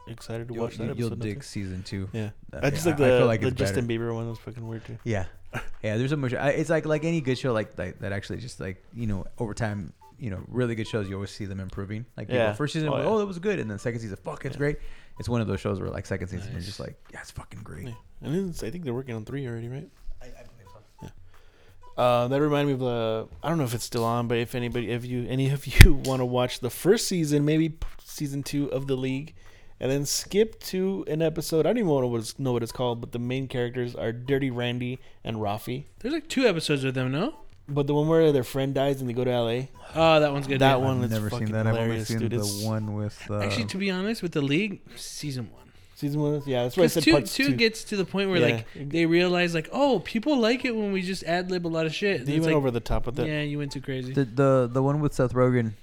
[0.07, 1.07] excited to You'll, watch that you- episode.
[1.09, 2.09] you'll dig season two.
[2.13, 3.99] Yeah, Uh, I just yeah, like I the, feel like the it's Justin better.
[3.99, 4.97] Bieber one was fucking weird too.
[5.03, 5.25] Yeah,
[5.83, 5.97] yeah.
[5.97, 6.33] There's so much.
[6.33, 9.25] I- It's like like any good show like that, that actually just like you know
[9.37, 9.93] over time.
[10.19, 11.09] You know, really good shows.
[11.09, 12.05] You always see them improving.
[12.15, 12.53] Like people, Yeah.
[12.53, 13.05] first season, Oh, oh, yeah.
[13.07, 14.59] oh, that was good, and then second season, fuck, it's Yeah.
[14.59, 14.77] great.
[15.19, 16.65] It's one of those shows where like second season, Nice.
[16.65, 17.87] just like, yeah, it's fucking great.
[17.87, 17.93] Yeah.
[18.21, 19.89] And I think they're working on three already, right?
[20.21, 20.79] I, I believe so.
[21.01, 21.09] Yeah.
[21.97, 23.27] Uh, that reminded me of the.
[23.43, 25.93] I don't know if it's still on, but if anybody, if you, any of you
[26.05, 29.35] want to watch the first season, maybe season two of the league,
[29.83, 31.65] and then skip to an episode.
[31.65, 34.13] I don't even know what it's, know what it's called, but the main characters are
[34.13, 35.83] Dirty Randy and Rafi.
[35.99, 37.35] There's like two episodes with them, no?
[37.67, 39.69] But the one where their friend dies and they go to L.A.
[39.93, 40.59] Oh, that one's good.
[40.59, 40.85] That yeah.
[40.85, 41.67] one I've is never fucking seen that.
[41.67, 42.31] I've only hilarious, seen dude.
[42.31, 43.21] the It's- one with.
[43.29, 45.59] Uh, Actually, to be honest, with the league, season one.
[45.95, 47.03] Season one, is- yeah, that's what I 'Cause said.
[47.03, 47.55] two, parts two two.
[47.55, 48.55] gets to the point where Yeah.
[48.55, 51.85] like they realize like, oh, people like it when we just ad lib a lot
[51.85, 52.19] of shit.
[52.21, 53.27] And They it's went like, over the top with that.
[53.27, 54.11] yeah, you went too crazy.
[54.13, 55.73] the the the one with Seth Rogen.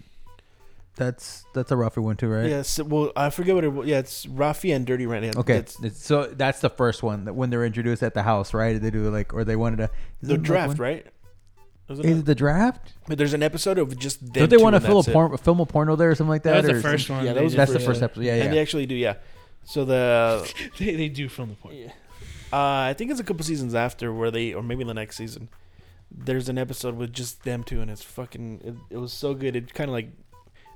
[1.01, 2.46] That's that's a rougher one too, right?
[2.46, 2.78] Yes.
[2.78, 3.88] well, I forget what it was.
[3.88, 5.30] Yeah, it's Rafi and Dirty Randy.
[5.34, 8.53] Okay, That's it's- so that's the first one that when they're introduced at the house,
[8.53, 8.80] right?
[8.80, 9.90] They do like, or they wanted to.
[10.20, 11.07] the draft, right?
[11.88, 12.18] Is it Is not?
[12.20, 12.92] it the draft?
[13.09, 15.01] But there's an episode of just them Don't they two want to and film a,
[15.01, 15.12] that's it.
[15.12, 16.62] porn, film a porno there or something like that?
[16.62, 17.24] that was or the first some- one.
[17.24, 18.22] yeah, that they was the That's the first episode.
[18.24, 18.42] Yeah, yeah.
[18.44, 19.14] And they actually do, yeah.
[19.64, 21.76] So the they, they do film the point.
[21.76, 21.92] Yeah.
[22.53, 25.48] Uh, I think it's a couple seasons after where they, or maybe the next season.
[26.12, 28.61] There's an episode with just them two, and it's fucking.
[28.64, 29.55] It, it was so good.
[29.57, 30.11] It kind of like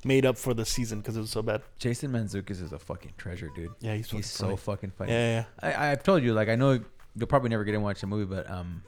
[0.05, 1.63] made up for the season because it was so bad.
[1.79, 3.71] Jason Mantzoukas is a fucking treasure, dude.
[3.81, 5.13] Yeah, he's, He's so fucking funny.
[5.13, 6.81] Yeah, yeah, I, I've told you, like, I know
[7.17, 8.83] you'll probably never get to watch the movie, but um,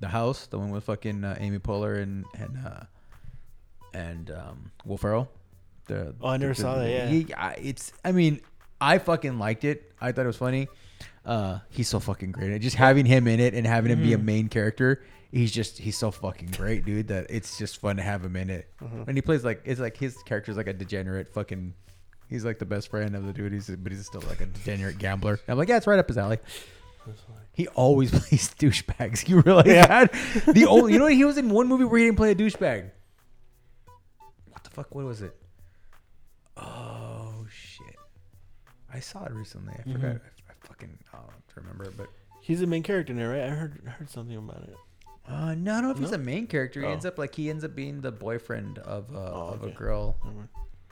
[0.00, 2.80] the house, the one with fucking uh, Amy Poehler and and uh,
[3.94, 5.28] and um, Will Ferrell.
[5.86, 7.10] The, Oh, I never the- saw that, yeah.
[7.10, 7.92] yeah, it's.
[8.04, 8.40] I mean,
[8.80, 9.92] I fucking liked it.
[10.00, 10.68] I thought it was funny.
[11.24, 12.50] Uh, he's so fucking great.
[12.52, 14.22] And just having him in it and having him be a Mm-hmm.
[14.22, 14.26] Mhm.
[14.26, 15.02] main character,
[15.32, 17.08] he's just he's so fucking great, dude.
[17.08, 18.68] That it's just fun to have him in it.
[18.82, 19.08] Mhm.
[19.08, 21.74] And he plays like it's like his character's like a degenerate fucking.
[22.28, 23.52] He's like the best friend of the dude.
[23.52, 25.32] He's but he's still like a degenerate gambler.
[25.34, 26.38] And I'm like, yeah, it's right up his alley.
[27.54, 29.26] He always plays douchebags.
[29.28, 29.86] You realize Yeah.
[29.86, 30.12] that?
[30.54, 32.90] The only, you know, he was in one movie where he didn't play a douchebag.
[34.50, 34.94] What the fuck?
[34.94, 35.34] What was it?
[36.56, 37.96] Oh shit!
[38.92, 39.74] I saw it recently.
[39.78, 40.00] I forgot.
[40.00, 40.20] Mhm.
[40.20, 42.08] I, I fucking I don't to remember it, but
[42.40, 43.42] He's the main character in there, right?
[43.42, 44.76] I heard heard something about it.
[45.28, 46.80] Uh, no, I don't know if he's a main character.
[46.80, 46.90] He Oh.
[46.92, 49.74] ends up like he ends up being the boyfriend of uh, Oh, of a okay.
[49.74, 50.16] girl.
[50.24, 50.48] Mind.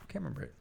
[0.07, 0.53] can't remember it.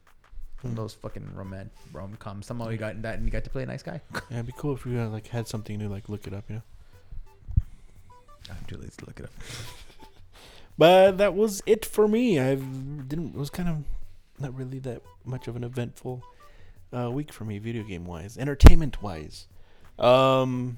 [0.62, 0.76] One Hmm.
[0.76, 2.46] those fucking roman rom coms.
[2.46, 4.00] Somehow he got in that and he got to play a nice guy.
[4.14, 6.44] Yeah, it'd be cool if we uh, like had something to like look it up,
[6.48, 6.62] you know.
[8.50, 9.32] I'm too lazy to look it up.
[10.78, 12.38] But that was it for me.
[12.38, 13.34] I didn't.
[13.34, 13.84] It was kind of
[14.38, 16.22] not really that much of an eventful
[16.94, 19.46] uh, week for me, video game wise, entertainment wise.
[19.98, 20.76] Um,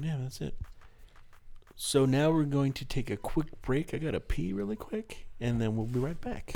[0.00, 0.54] yeah, that's it.
[1.82, 3.94] So now we're going to take a quick break.
[3.94, 6.52] I gotta pee really quick, and then we'll be right back.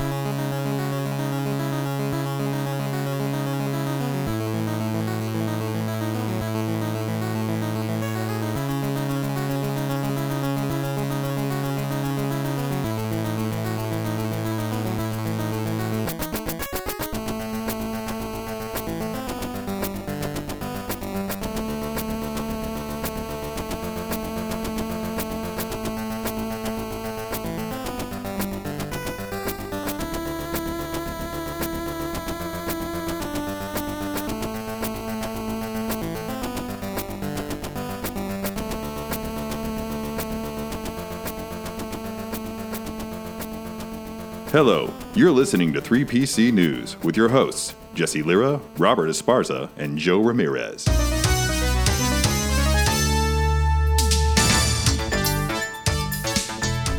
[44.54, 50.20] Hello, you're listening to 3PC News with your hosts, Jesse Lira, Robert Esparza, and Joe
[50.20, 50.86] Ramirez.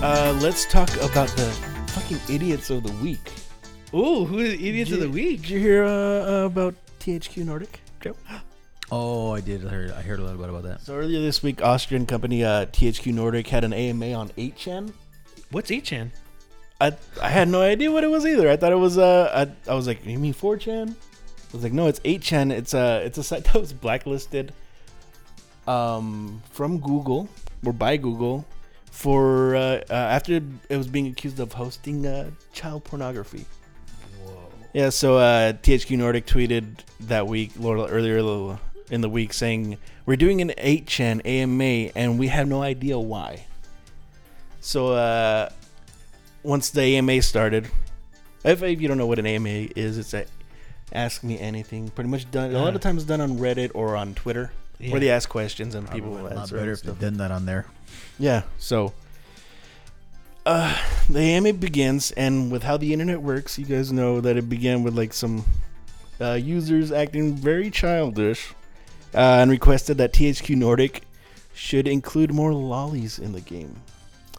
[0.04, 1.50] Uh, let's talk about the
[1.94, 3.32] fucking idiots of the week.
[3.94, 5.44] Ooh, who are the idiots of the week?
[5.44, 8.18] Did you hear uh, uh, about THQ Nordic, Joe?
[8.92, 9.66] Oh, I did.
[9.66, 9.92] I heard.
[9.92, 10.82] I heard a lot about, about that.
[10.82, 14.92] So earlier this week, Austrian company uh, THQ Nordic had an AMA on 8chan.
[15.52, 16.12] What's 8chan?
[16.86, 18.50] I I had no idea what it was either.
[18.50, 20.92] I thought it was uh I, I was like, you mean 4chan?
[20.92, 22.52] I was like, no, it's 8chan.
[22.52, 24.54] It's a it's a site that was blacklisted
[25.68, 27.28] um from Google
[27.66, 28.46] or by Google
[28.92, 33.46] for uh, uh, after it was being accused of hosting uh, child pornography.
[34.24, 34.48] Whoa.
[34.74, 36.66] Yeah, so uh, THQ Nordic tweeted
[37.02, 38.58] that week, earlier,
[38.90, 43.48] in the week saying we're doing an 8chan AMA and we have no idea why.
[44.62, 45.50] So uh,
[46.46, 47.68] once the AMA started,
[48.44, 50.26] if, if you don't know what an AMA is, it's a
[50.94, 51.90] ask me anything.
[51.90, 52.54] Pretty much done.
[52.54, 54.92] A lot of times done on Reddit or on Twitter, Yeah.
[54.92, 56.58] where they ask questions and people will a lot answer.
[56.58, 57.00] better if they stuff.
[57.00, 57.66] done that on there.
[58.20, 58.44] Yeah.
[58.60, 58.94] So,
[60.46, 60.78] uh,
[61.10, 64.84] the AMA begins, and with how the internet works, you guys know that it began
[64.84, 65.44] with like some
[66.22, 68.54] uh, users acting very childish,
[69.14, 71.02] uh, and requested that THQ Nordic
[71.56, 73.76] should include more lollies in the game.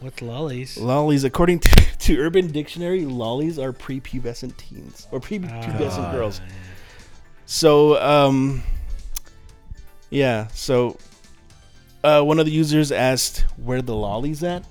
[0.01, 0.77] What's lollies?
[0.77, 1.69] Lollies, according to,
[1.99, 6.41] to Urban Dictionary, lollies are prepubescent teens or prepubescent Ah, girls.
[7.45, 8.61] So, um,
[10.09, 10.47] yeah.
[10.47, 10.97] So,
[12.03, 14.63] uh, one of the users asked where the lollies at,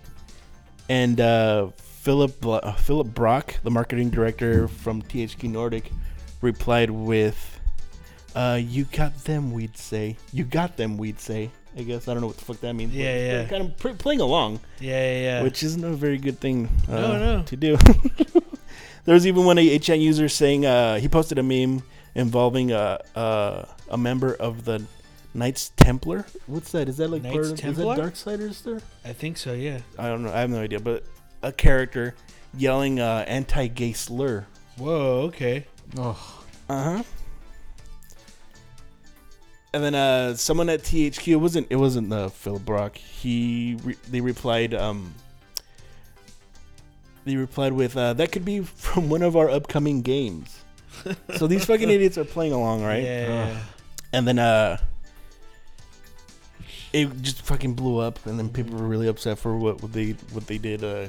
[0.88, 5.90] and uh, Philip uh, Philip Brock, the marketing director from THQ Nordic,
[6.40, 7.58] replied with,
[8.36, 10.16] uh, "You got them, we'd say.
[10.32, 11.50] You got them, we'd say.
[11.76, 12.94] I guess I don't know what the fuck that means.
[12.94, 13.48] Yeah, they're yeah.
[13.48, 15.42] Kind of pr- playing along, Yeah, yeah, yeah.
[15.42, 16.68] which isn't a very good thing.
[16.88, 17.42] Uh, No, no.
[17.42, 17.76] To do.
[19.04, 21.82] there was even one 8chan user saying uh, he posted a meme
[22.14, 24.82] involving a a, a member of the
[25.34, 26.24] Knights Templar.
[26.46, 26.88] What's that?
[26.88, 27.96] Is that like Knights part of, is that Templar?
[27.96, 28.80] Darksiders there?
[29.04, 29.52] I think so.
[29.52, 29.80] Yeah.
[29.98, 30.32] I don't know.
[30.32, 30.80] I have no idea.
[30.80, 31.04] But
[31.42, 32.14] a character
[32.56, 34.46] yelling uh, anti-gay slur.
[34.78, 35.24] Whoa.
[35.28, 35.66] Okay.
[35.98, 37.02] Oh, Uh huh.
[39.76, 42.96] And then uh, someone at THQ it wasn't it wasn't uh, Phil Brock.
[42.96, 45.14] He re- they replied um
[47.26, 50.60] they replied with uh, that could be from one of our upcoming games.
[51.36, 53.02] so these fucking idiots are playing along, right?
[53.02, 53.58] Yeah.
[54.14, 54.78] And then uh
[56.94, 60.12] it just fucking blew up and then people were really upset for what, what they
[60.32, 61.06] what they did uh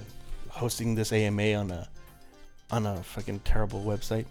[0.50, 1.88] hosting this AMA on a
[2.70, 4.26] on a fucking terrible website.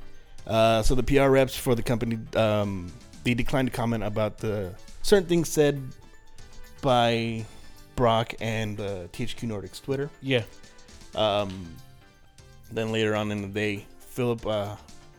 [0.46, 2.92] Uh so the PR reps for the company um
[3.26, 4.72] they declined to comment about the
[5.02, 5.82] certain things said
[6.80, 7.44] by
[7.96, 10.08] Brock and uh, THQ Nordic's Twitter.
[10.22, 10.44] Yeah.
[11.16, 11.66] Um,
[12.70, 14.76] then later on in the day, Philip uh,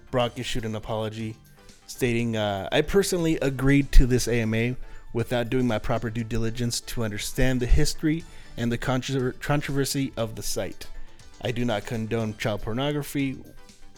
[0.09, 1.35] Brock issued an apology
[1.87, 4.77] stating, uh, I personally agreed to this AMA
[5.11, 8.23] without doing my proper due diligence to understand the history
[8.55, 10.87] and the contro- controversy of the site.
[11.41, 13.37] I do not condone child pornography,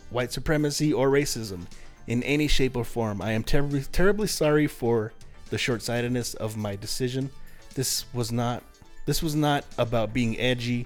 [0.09, 1.67] white supremacy, or racism
[2.09, 3.21] in any shape or form.
[3.21, 5.13] I am terribly, terribly sorry for
[5.51, 7.29] the short-sightedness of my decision.
[7.75, 8.63] This was not
[9.05, 10.85] this was not about being edgy.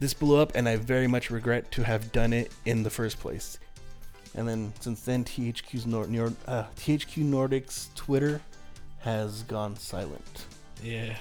[0.00, 3.20] This blew up and I very much regret to have done it in the first
[3.20, 3.58] place.
[4.34, 8.40] And then since then THQ's Nord, Nord uh, THQ Nordic's Twitter
[9.00, 10.46] has gone silent.
[10.82, 11.14] Yeah.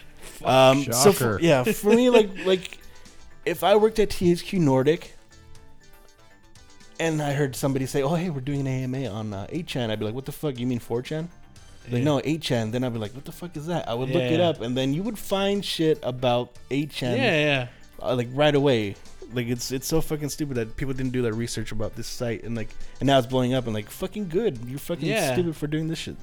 [0.44, 1.40] Um, so for, Shocker.
[1.42, 2.78] yeah, for me, like like
[3.46, 5.16] if I worked at THQ Nordic
[7.04, 10.00] and I heard somebody say, "Oh, hey, we're doing an AMA on uh, 8chan," I'd
[10.00, 10.58] be like, "What the fuck?
[10.60, 11.28] You mean 4chan?"
[11.92, 12.04] Like, Yeah.
[12.04, 12.72] no, 8chan.
[12.72, 14.76] Then I'd be like, "What the fuck is that?" I would look it up, and
[14.78, 17.40] then you would find shit about 8chan, Yeah.
[17.46, 17.68] Yeah.
[18.02, 18.96] uh, like right away.
[19.34, 22.44] Like it's it's so fucking stupid that people didn't do their research about this site,
[22.44, 24.60] and like and now it's blowing up, and like fucking good.
[24.68, 25.34] You're fucking Yeah.
[25.34, 26.16] stupid for doing this shit.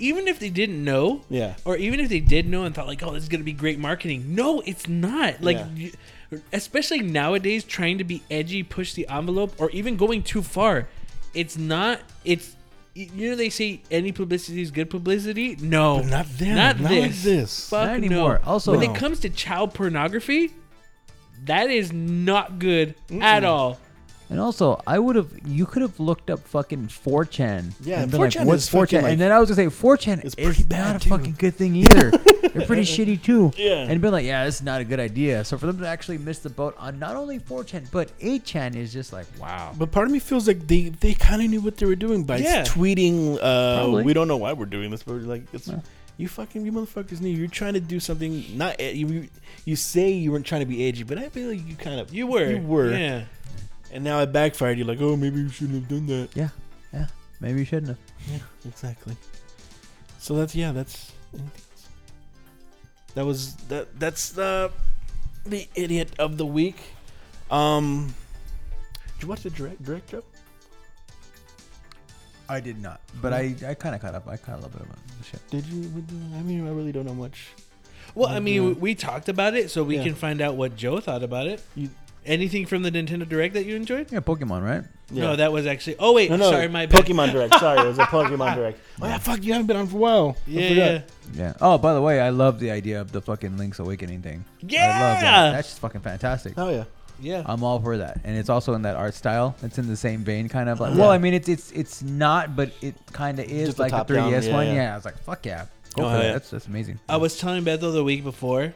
[0.00, 1.54] Even if they didn't know, Yeah.
[1.64, 3.78] or even if they did know and thought like, "Oh, this is gonna be great
[3.78, 5.40] marketing," no, it's not.
[5.40, 5.90] Like, Yeah.
[6.30, 10.88] You, especially nowadays, trying to be edgy, push the envelope, or even going too far,
[11.34, 12.00] it's not.
[12.24, 12.54] It's
[12.94, 15.56] you know they say any publicity is good publicity.
[15.60, 16.54] No, But not them.
[16.56, 17.02] Not Not this.
[17.02, 17.68] like this.
[17.68, 18.36] Fuck Not no.
[18.44, 18.92] Also- when No.
[18.92, 20.52] it comes to child pornography,
[21.44, 23.78] that is not good at all.
[24.28, 25.30] And also, I would have.
[25.46, 27.72] You could have looked up fucking 4chan.
[27.82, 29.02] Yeah, and been 4chan like, what's is 4chan?
[29.02, 31.36] like- and then I was gonna say 4chan It's is pretty bad, not a fucking
[31.38, 32.10] good thing either.
[32.56, 33.52] They're pretty shitty too.
[33.56, 33.86] Yeah.
[33.88, 35.44] And been like, yeah, this is not a good idea.
[35.44, 38.92] So for them to actually miss the boat on not only 4chan but 8chan is
[38.92, 39.72] just like, wow.
[39.78, 42.24] But part of me feels like they, they kind of knew what they were doing
[42.24, 42.64] by Yeah.
[42.64, 43.36] tweeting.
[43.40, 44.02] Uh, Probably.
[44.04, 45.70] we don't know why we're doing this, but like, it's,
[46.16, 48.42] you fucking you motherfuckers knew you're trying to do something.
[48.56, 49.28] Not e- you.
[49.66, 52.14] You say you weren't trying to be edgy, but I feel like you kind of
[52.14, 52.90] You were, You were.
[52.96, 53.24] yeah.
[53.92, 54.78] And now it backfired.
[54.78, 56.28] You're like, oh, maybe you shouldn't have done that.
[56.34, 56.48] Yeah,
[56.92, 57.06] yeah.
[57.40, 57.98] Maybe you shouldn't have.
[58.30, 59.16] Yeah, exactly.
[60.18, 61.12] So that's yeah, that's
[63.14, 64.70] that was that that's the
[65.44, 66.76] the idiot of the week.
[67.50, 68.12] Um,
[69.14, 70.22] did you watch the direct direct Joe?
[72.48, 74.28] I did not, but I, I kind of caught up.
[74.28, 75.50] I caught a little bit of the shit.
[75.50, 76.04] Did you?
[76.36, 77.48] I mean, I really don't know much.
[78.14, 80.04] Well, I mean, we, we talked about it, so we Yeah.
[80.04, 81.60] can find out what Joe thought about it.
[81.74, 81.90] You,
[82.26, 84.10] Anything from the Nintendo Direct that you enjoyed?
[84.12, 84.84] Yeah, Pokemon, right?
[85.10, 85.96] No, that was actually.
[85.98, 86.50] Oh wait, no, no.
[86.50, 87.04] sorry, my bad.
[87.06, 87.54] Pokemon Direct.
[87.58, 88.78] Sorry, it was a Pokemon Direct.
[89.00, 90.36] Oh yeah, fuck, you haven't been on for a while.
[90.46, 90.76] I Yeah, forgot.
[90.86, 91.00] yeah.
[91.34, 91.52] Yeah.
[91.60, 94.44] Oh, by the way, I love the idea of the fucking Link's Awakening thing.
[94.58, 95.20] I love Yeah!
[95.20, 95.52] that.
[95.52, 96.54] That's just fucking fantastic.
[96.56, 96.84] Oh yeah.
[97.20, 97.42] Yeah.
[97.46, 99.54] I'm all for that, and it's also in that art style.
[99.62, 100.94] It's in the same vein, kind of like.
[100.94, 101.00] Yeah.
[101.00, 103.92] Well, I mean, it's it's it's not, but it kind of is Just the like
[103.92, 104.66] the top-down, 3ds yeah, one.
[104.66, 104.74] yeah.
[104.74, 104.92] Yeah.
[104.92, 106.32] I was like, fuck yeah, go Oh, for that.
[106.32, 106.98] That's that's amazing.
[107.08, 108.74] I was telling Bethel the week before.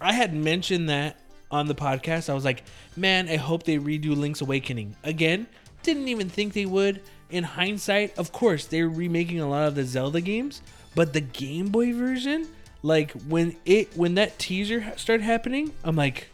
[0.00, 1.16] I had mentioned that
[1.54, 2.28] on the podcast.
[2.28, 2.64] I was like,
[2.96, 4.96] man, I hope they redo Link's Awakening.
[5.04, 5.46] Again,
[5.84, 7.00] didn't even think they would.
[7.30, 10.62] In hindsight, of course, they're remaking a lot of the Zelda games,
[10.96, 12.48] but the Game Boy version,
[12.82, 16.28] like when it when that teaser started happening, I'm like,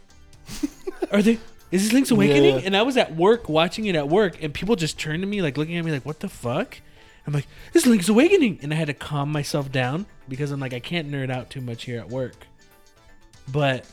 [1.11, 1.37] are they
[1.71, 2.55] is this Link's Awakening?
[2.55, 2.61] Yeah.
[2.65, 5.41] And I was at work watching it at work, and people just turned to me
[5.41, 6.79] like looking at me like, what the fuck?
[7.27, 10.73] I'm like, this Link's Awakening, and I had to calm myself down because I'm like,
[10.73, 12.47] I can't nerd out too much here at work.
[13.51, 13.85] But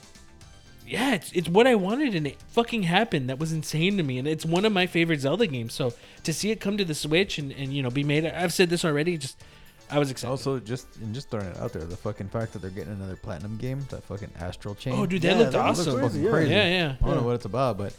[0.89, 3.29] yeah, it's it's what I wanted, and it fucking happened.
[3.29, 5.75] That was insane to me, and it's one of my favorite Zelda games.
[5.75, 5.93] So
[6.25, 8.71] to see it come to the Switch and, and you know be made, I've said
[8.71, 9.19] this already.
[9.19, 9.43] Just
[9.91, 10.31] I was excited.
[10.31, 13.17] Also, just and just throwing it out there, the fucking fact that they're getting another
[13.17, 14.95] platinum game, that fucking Astral Chain.
[14.95, 16.31] oh, dude, that Yeah, looked that looks crazy, yeah.
[16.31, 16.51] crazy.
[16.53, 16.97] Yeah, yeah.
[17.03, 17.95] I don't know what it's about, but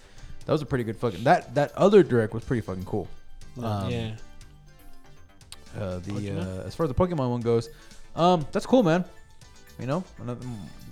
[0.45, 1.23] that was a pretty good fucking.
[1.23, 3.07] That that other direct was pretty fucking cool.
[3.61, 4.11] Um, yeah.
[5.77, 7.69] Uh, the uh, as far as the Pokemon one goes,
[8.15, 9.05] um, that's cool, man.
[9.79, 10.45] You know, another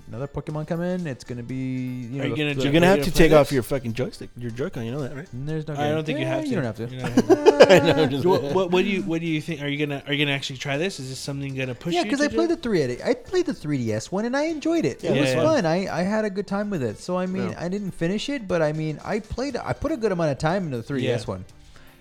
[0.07, 1.05] another Pokemon come in.
[1.07, 1.55] It's gonna be.
[1.55, 4.29] You know, Are you gonna the, You're gonna have to take off your fucking joystick,
[4.37, 4.85] your Joy-Con.
[4.85, 5.25] You know that, right?
[5.35, 5.75] Mm, there's no.
[5.75, 6.49] I don't think you have to.
[6.49, 6.87] You don't have to.
[6.87, 7.73] You don't have to.
[7.73, 9.61] I what, what, what do you what do you think?
[9.61, 10.99] Are you gonna are you gonna actually try this?
[10.99, 13.01] Is this something gonna push Yeah, because I played the three.
[13.03, 15.03] I played the 3DS one and I enjoyed it.
[15.03, 15.65] Yeah, it it was was fun.
[15.65, 16.99] I, I had a good time with it.
[16.99, 17.63] So I mean, Yeah.
[17.63, 19.57] I didn't finish it, but I mean, I played.
[19.57, 21.23] I put a good amount of time into the 3DS Yeah.
[21.25, 21.45] one,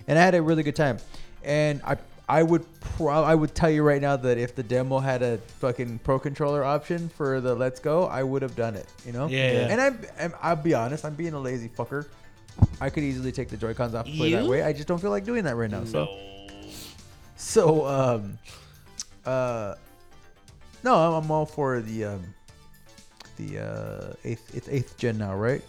[0.07, 0.99] and I had a really good time.
[1.45, 1.97] And I
[2.29, 5.39] I would pro- I would tell you right now that if the demo had a
[5.61, 8.87] fucking pro controller option for the Let's Go, I would have done it.
[9.05, 9.29] You know.
[9.29, 9.59] Yeah, yeah.
[9.71, 11.05] And I'm, I'm I'll be honest.
[11.05, 12.07] I'm being a lazy fucker.
[12.81, 14.63] I could easily take the Joy Cons off and play that way.
[14.63, 15.85] I just don't feel like doing that right now.
[15.85, 16.09] So.
[17.37, 18.39] So, um,
[19.25, 19.75] uh,
[20.83, 22.23] no, I'm, I'm all for the um,
[23.37, 25.63] the uh, eighth it's eighth gen now, right?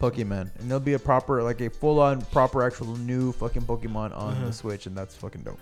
[0.00, 4.16] Pokemon, and there'll be a proper like a full on proper actual new fucking Pokemon
[4.16, 4.46] on Uh-huh.
[4.46, 5.58] the Switch, and that's fucking dope.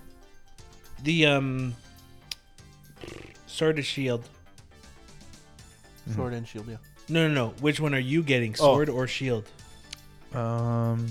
[1.03, 1.75] The um
[3.47, 4.29] Sword of Shield.
[6.15, 6.77] Sword and Shield, yeah.
[7.09, 7.49] No, no, no.
[7.61, 8.75] Which one are you getting, Oh.
[8.75, 9.45] Sword or Shield?
[10.35, 11.07] Um,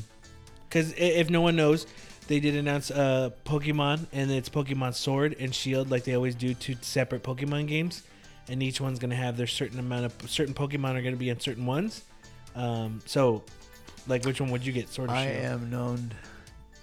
[0.70, 1.86] Because if no one knows,
[2.28, 6.54] they did announce uh, Pokemon, and it's Pokemon Sword and Shield, like they always do,
[6.54, 8.04] two separate Pokemon games,
[8.48, 11.40] and each one's gonna have their certain amount of certain Pokemon are gonna be on
[11.40, 12.04] certain ones.
[12.56, 13.44] Um, so,
[14.08, 15.46] like, which one would you get, Sword or I Shield?
[15.46, 16.12] am known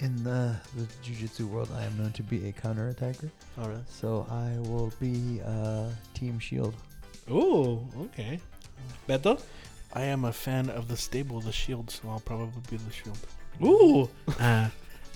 [0.03, 1.71] in the the Jujutsu world.
[1.77, 3.89] I am known to be a counter attacker, All right.
[3.89, 6.75] so I will be uh, Team Shield.
[7.31, 8.41] Ooh, okay.
[9.09, 9.41] Beto?
[9.95, 13.19] I am a fan of the stable, the Shield, so I'll probably be the Shield.
[13.63, 14.09] Ooh.
[14.41, 14.69] Uh,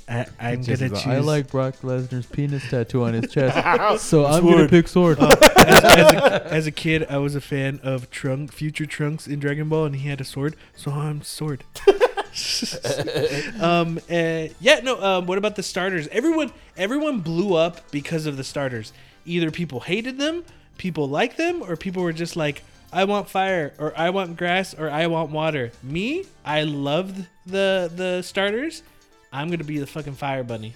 [0.09, 1.07] I, I'm gonna about- choose.
[1.07, 3.57] I like Brock Lesnar's penis tattoo on his chest,
[4.09, 4.55] so I'm Sword.
[4.57, 5.19] gonna pick sword.
[5.19, 9.41] as, as, a, as a kid, I was a fan of Trunk, Future Trunks in
[9.41, 11.65] Dragon Ball, and he had a sword, so I'm sword.
[13.61, 15.01] um, uh, yeah, no.
[15.03, 16.09] Um, what about the starters?
[16.09, 18.93] Everyone, everyone blew up because of the starters.
[19.25, 20.45] Either people hated them,
[20.77, 22.63] people liked them, or people were just like,
[22.93, 27.91] "I want fire," or "I want grass," or "I want water." Me, I loved the
[27.95, 28.83] the starters.
[29.33, 30.75] I'm gonna be the fucking fire bunny.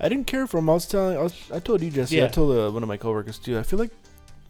[0.00, 0.68] I didn't care for them.
[0.68, 2.22] I was telling, I, was, I told you, Jesse.
[2.22, 3.58] I told uh, one of my coworkers too.
[3.58, 3.90] I feel like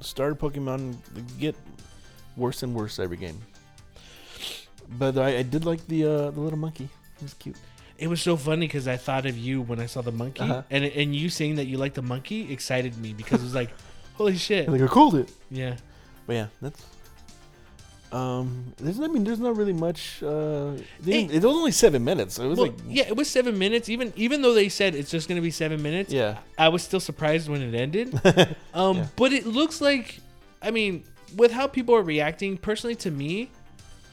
[0.00, 0.96] starter Pokemon
[1.38, 1.54] get
[2.36, 3.40] worse and worse every game.
[4.88, 6.88] But I, I did like the uh, the little monkey.
[7.18, 7.56] It was cute.
[7.98, 10.62] It was so funny because I thought of you when I saw the monkey, Uh-huh.
[10.70, 13.70] and and you saying that you like the monkey excited me because it was like,
[14.14, 15.30] holy shit, Like I called it.
[15.50, 15.76] yeah.
[16.26, 16.84] But yeah, that's.
[18.12, 20.22] Um, there's I mean, there's not really much.
[20.22, 22.34] Uh, they didn't- it was only seven minutes.
[22.34, 23.88] So it was Well, like yeah, it was seven minutes.
[23.88, 26.38] Even even though they said it's just gonna be seven minutes, yeah.
[26.56, 28.14] I was still surprised when it ended.
[28.74, 29.06] um, Yeah.
[29.16, 30.20] but it looks like,
[30.62, 31.02] I mean,
[31.36, 33.50] with how people are reacting, personally to me,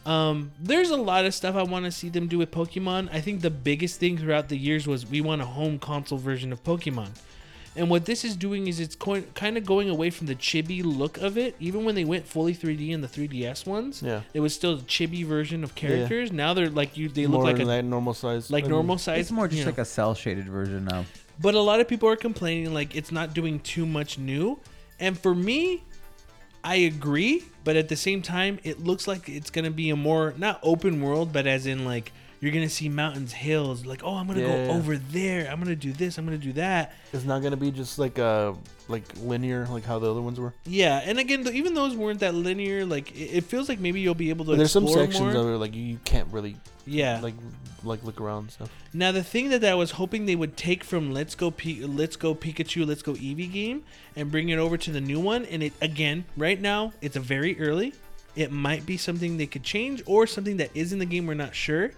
[0.05, 3.09] um, there's a lot of stuff I want to see them do with Pokemon.
[3.11, 6.51] I think the biggest thing throughout the years was we want a home console version
[6.51, 7.09] of Pokemon.
[7.75, 10.83] And what this is doing is it's going, kind of going away from the chibi
[10.83, 11.55] look of it.
[11.59, 14.21] Even when they went fully 3D in the 3DS ones, Yeah.
[14.33, 16.31] it was still a chibi version of characters.
[16.31, 18.51] Now they're like you, they look like a like normal size.
[18.51, 19.21] like I mean, normal size.
[19.21, 19.71] It's more just you know.
[19.71, 21.05] like a cell shaded version now.
[21.39, 24.59] But a lot of people are complaining like it's not doing too much new.
[24.99, 25.83] And for me,
[26.63, 30.33] I agree, but at the same time, it looks like it's gonna be a more
[30.37, 32.11] not open world, but as in like
[32.43, 34.67] you're gonna see mountains, hills, like oh I'm gonna Yeah.
[34.67, 36.93] go over there, I'm gonna do this, I'm gonna do that.
[37.13, 38.53] It's not gonna be just like uh
[38.89, 40.53] like linear like how the other ones were.
[40.65, 42.85] Yeah, and again, th- even those weren't that linear.
[42.85, 44.51] Like it, it feels like maybe you'll be able to.
[44.51, 45.29] But there's some sections more.
[45.29, 47.21] of it like you can't really yeah.
[47.21, 47.35] like
[47.85, 48.69] like look around stuff.
[48.93, 52.17] Now the thing that I was hoping they would take from Let's Go P- Let's
[52.17, 53.83] Go Pikachu, Let's Go Eevee game
[54.17, 57.19] and bring it over to the new one, and it again right now it's a
[57.21, 57.93] very early.
[58.35, 61.25] it might be something they could change or something that is in the game.
[61.25, 61.91] We're not sure.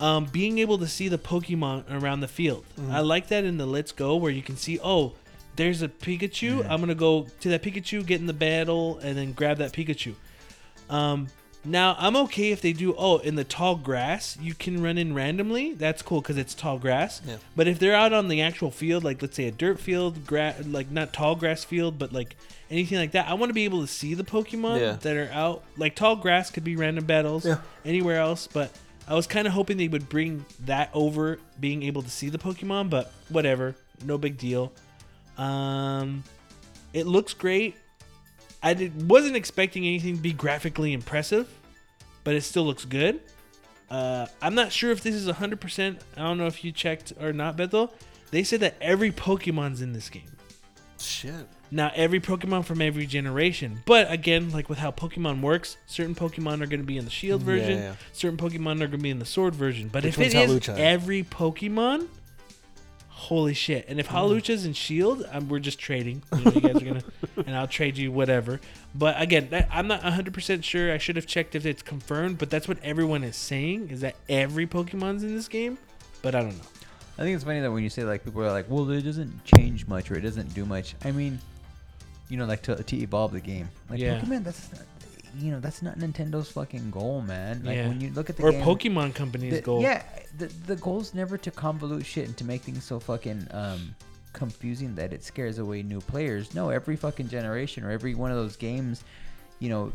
[0.00, 3.66] Um, being able to see the Pokemon around the field, I like that in the
[3.66, 5.14] Let's Go where you can see, oh,
[5.56, 6.60] there's a Pikachu.
[6.70, 10.14] I'm gonna go to that Pikachu, get in the battle, and then grab that Pikachu.
[10.88, 11.26] Um,
[11.64, 12.94] now I'm okay if they do.
[12.96, 15.74] Oh, in the tall grass, you can run in randomly.
[15.74, 17.20] That's cool because it's tall grass.
[17.26, 17.38] Yeah.
[17.56, 20.54] But if they're out on the actual field, like let's say a dirt field, gra-
[20.64, 22.36] like not tall grass field, but like
[22.70, 24.92] anything like that, I want to be able to see the Pokemon Yeah.
[25.00, 25.64] that are out.
[25.76, 27.58] Like tall grass could be random battles Yeah.
[27.84, 28.70] anywhere else, but
[29.08, 32.38] I was kind of hoping they would bring that over, being able to see the
[32.38, 32.90] Pokemon.
[32.90, 34.72] But whatever, no big deal.
[35.38, 36.22] Um,
[36.92, 37.76] it looks great.
[38.62, 41.48] I did, wasn't expecting anything to be graphically impressive,
[42.22, 43.20] but it still looks good.
[43.90, 45.98] Uh, I'm not sure if this is 100%.
[46.16, 47.94] I don't know if you checked or not, Bethel.
[48.30, 50.30] They said that every Pokemon's in this game.
[50.98, 51.46] Shit.
[51.70, 53.82] Now, every Pokemon from every generation.
[53.84, 57.10] But again, like with how Pokemon works, certain Pokemon are going to be in the
[57.10, 57.94] Shield version, yeah.
[58.12, 59.88] certain Pokemon are going to be in the Sword version.
[59.88, 62.08] But Which if it one's is every Pokemon,
[63.08, 63.84] holy shit.
[63.88, 64.12] And if Mm.
[64.12, 66.22] Hawlucha's in Shield, um, we're just trading.
[66.32, 67.04] You, know, you guys are going to,
[67.46, 68.60] and I'll trade you whatever.
[68.94, 70.92] But again, that, I'm not 100% sure.
[70.92, 74.16] I should have checked if it's confirmed, but that's what everyone is saying, is that
[74.28, 75.76] every Pokemon's in this game.
[76.22, 76.64] But I don't know.
[77.18, 79.44] I think it's funny that when you say like people are like, well, it doesn't
[79.44, 80.94] change much or it doesn't do much.
[81.04, 81.40] I mean,
[82.28, 83.68] you know, like to, to evolve the game.
[83.90, 84.20] Like Yeah.
[84.20, 84.82] Pokemon, that's not,
[85.38, 87.62] you know, that's not Nintendo's fucking goal, man.
[87.64, 87.88] Like yeah.
[87.88, 89.82] when you look at the or game, Pokemon Company's the- goal.
[89.82, 90.02] Yeah,
[90.38, 93.94] the the goal's never to convolute shit and to make things so fucking um
[94.32, 96.54] confusing that it scares away new players.
[96.54, 99.02] No, every fucking generation or every one of those games,
[99.58, 99.92] you know,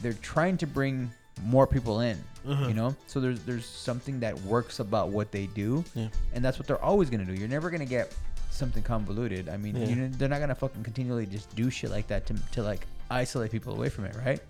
[0.00, 1.10] they're trying to bring
[1.44, 2.18] more people in.
[2.46, 2.68] Uh-huh.
[2.68, 6.08] You know, so there's there's something that works about what they do, Yeah.
[6.34, 7.32] and that's what they're always gonna do.
[7.34, 8.14] You're never gonna get
[8.54, 9.48] something convoluted.
[9.48, 9.86] I mean, Yeah.
[9.88, 12.86] you know, they're not gonna fucking continually just do shit like that to to like
[13.10, 14.40] isolate people away from it, right?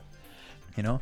[0.76, 1.00] You know,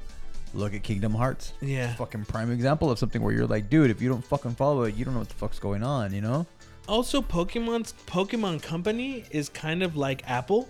[0.54, 1.94] look at Kingdom Hearts Yeah.
[1.94, 4.94] fucking prime example of something where you're like, dude, if you don't fucking follow it,
[4.94, 6.46] you don't know what the fuck's going on, you know?
[6.88, 10.68] also pokemon's pokemon company is kind of like apple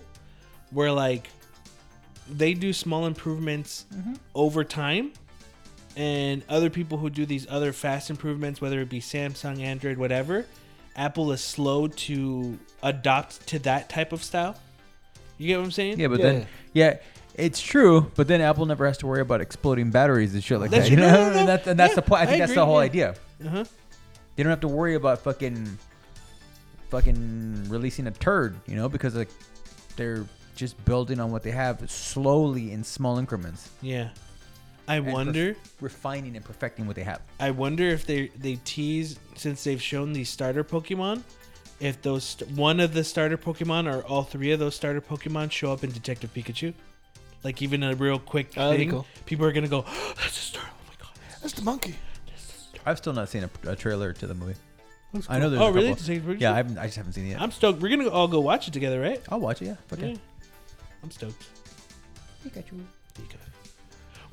[0.71, 1.29] where like
[2.29, 4.13] they do small improvements mm-hmm.
[4.35, 5.11] over time
[5.95, 10.45] and other people who do these other fast improvements whether it be samsung android whatever
[10.95, 14.55] apple is slow to adopt to that type of style
[15.37, 16.25] you get what i'm saying Yeah, but Yeah.
[16.31, 16.97] then, yeah,
[17.35, 20.69] it's true, but then Apple never has to worry about exploding batteries and shit like
[20.69, 20.91] That's that.
[20.91, 21.05] You true.
[21.07, 21.39] know, No, no, no.
[21.39, 22.21] and that's, and that's Yeah, the point.
[22.21, 22.85] I think I that's agree, the whole yeah.
[22.85, 23.15] idea.
[23.45, 23.63] uh-huh
[24.35, 25.77] They don't have to worry about fucking,
[26.89, 29.29] fucking releasing a turd, you know, because like
[29.95, 30.25] they're
[30.55, 34.09] just building on what they have slowly in small increments, yeah
[34.87, 37.21] i And perf- wonder refining and perfecting what they have.
[37.39, 41.23] I wonder if they they tease since they've shown these starter Pokemon,
[41.79, 45.51] if those st- one of the starter Pokemon or all three of those starter Pokemon
[45.51, 46.73] show up in Detective Pikachu,
[47.43, 49.05] like even a real quick Oh, that'd be thing, cool.
[49.25, 49.81] people are gonna go,
[50.17, 50.69] "That's a starter!
[50.71, 51.11] Oh my god!"
[51.41, 51.95] That's the monkey.
[52.85, 54.55] I've still not seen a, a trailer to the movie.
[55.13, 55.95] That's I know there's oh a really?
[55.95, 57.41] couple- Yeah, I, haven't, I just haven't seen it yet.
[57.41, 57.81] I'm stoked.
[57.81, 59.21] We're gonna all go watch it together, right?
[59.29, 59.67] I'll watch it.
[59.67, 59.75] Yeah.
[59.93, 60.11] Okay.
[60.11, 60.17] Yeah.
[61.03, 61.41] I'm stoked.
[62.45, 62.81] Pikachu.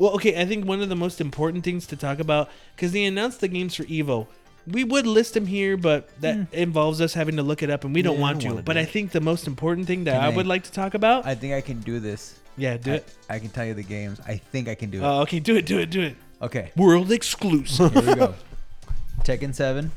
[0.01, 3.05] Well, okay, I think one of the most important things to talk about because they
[3.05, 4.27] announced the games for Evo.
[4.67, 6.43] We would list them here, but that Hmm.
[6.53, 8.63] involves us having to look it up, and we don't Yeah, want don't to.
[8.63, 10.95] But do I think the most important thing that I, I- would like to talk
[10.95, 12.39] about, I think I can do this.
[12.57, 13.15] yeah, do I, it.
[13.29, 14.21] I can tell you the games.
[14.27, 15.05] I think I can do it.
[15.05, 16.17] Oh, okay, do it, do it, do it.
[16.41, 17.93] okay, World exclusive.
[17.93, 18.35] here we go.
[19.25, 19.91] Tekken 7.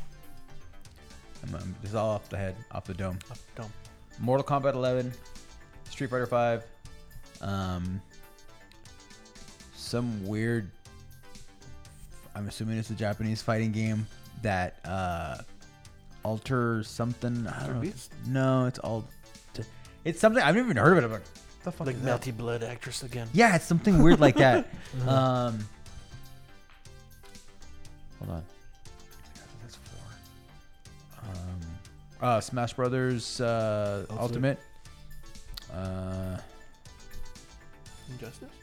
[1.44, 3.20] I'm, this is all off the head, off the dome.
[3.56, 3.72] Dome.
[4.20, 5.14] Mortal Kombat 11.
[5.90, 6.64] Street Fighter 5.
[7.42, 8.02] Um,
[9.94, 10.72] some weird.
[12.34, 14.08] I'm assuming it's a Japanese fighting game
[14.42, 15.38] that uh,
[16.24, 17.46] alters something.
[17.46, 17.82] I don't know.
[17.82, 18.12] Beast?
[18.26, 19.06] No, it's all.
[20.04, 21.14] It's something I've never even heard of it.
[21.14, 22.22] Like, what the fuck Like is that?
[22.22, 23.28] melty blood actress again.
[23.34, 24.66] Yeah, it's something weird like that.
[25.08, 25.64] um,
[28.18, 28.44] hold on.
[29.62, 31.22] That's four.
[31.30, 31.62] Um,
[32.20, 34.58] uh, Smash Brothers uh, Ultimate.
[35.72, 35.78] Ultimate.
[35.88, 36.38] Uh,
[38.10, 38.63] Injustice.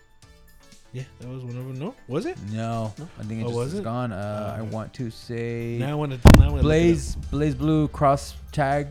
[0.93, 1.79] Yeah, that was one of them.
[1.79, 2.37] No, was it?
[2.51, 3.85] no, I think it Oh, just was is it?
[3.85, 4.13] gone.
[4.13, 4.65] Uh, I Oh.
[4.65, 6.37] want to say Now I want to.
[6.39, 6.63] Now I want.
[6.63, 8.89] Blaze BlazBlue cross tag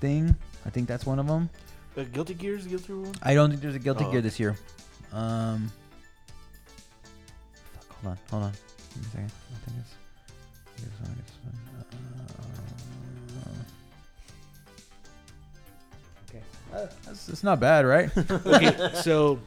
[0.00, 0.34] thing.
[0.64, 1.50] I think that's one of them.
[1.98, 3.12] Uh, Guilty Gears, Guilty one.
[3.22, 4.10] I don't think there's a Guilty Oh.
[4.10, 4.56] Gear this year.
[5.12, 5.70] Um,
[7.74, 8.52] fuck, hold on, hold on.
[8.94, 9.32] Give me a second.
[9.52, 9.94] I think it's.
[10.80, 11.56] here's one, here's one.
[13.44, 13.60] Uh,
[16.28, 16.42] okay,
[16.74, 18.10] uh, that's, it's not bad, right?
[18.30, 19.38] okay, so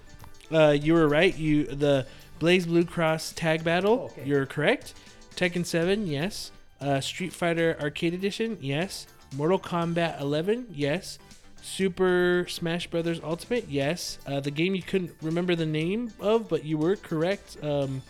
[0.51, 1.35] uh, you were right.
[1.35, 2.05] You the
[2.39, 3.91] BlazBlue Cross tag battle.
[3.91, 4.25] Oh, okay.
[4.25, 4.93] You're correct.
[5.35, 6.51] Tekken Seven, yes.
[6.81, 9.07] Uh, Street Fighter Arcade Edition, yes.
[9.35, 11.19] Mortal Kombat 11, yes.
[11.61, 14.19] Super Smash Brothers Ultimate, yes.
[14.25, 17.57] Uh, the game you couldn't remember the name of, but you were correct.
[17.63, 18.01] Um,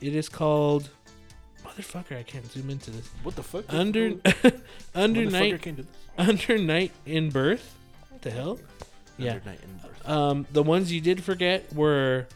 [0.00, 0.90] it is called.
[1.64, 3.08] Motherfucker, I can't zoom into this.
[3.22, 3.64] What the fuck?
[3.72, 4.14] Under
[4.94, 5.92] Under Night can't do this.
[6.16, 7.74] Under Night in Birth.
[8.10, 8.58] What the hell?
[9.18, 9.34] Yeah.
[9.44, 10.08] Night in Birth.
[10.08, 12.26] Um, the ones you did forget were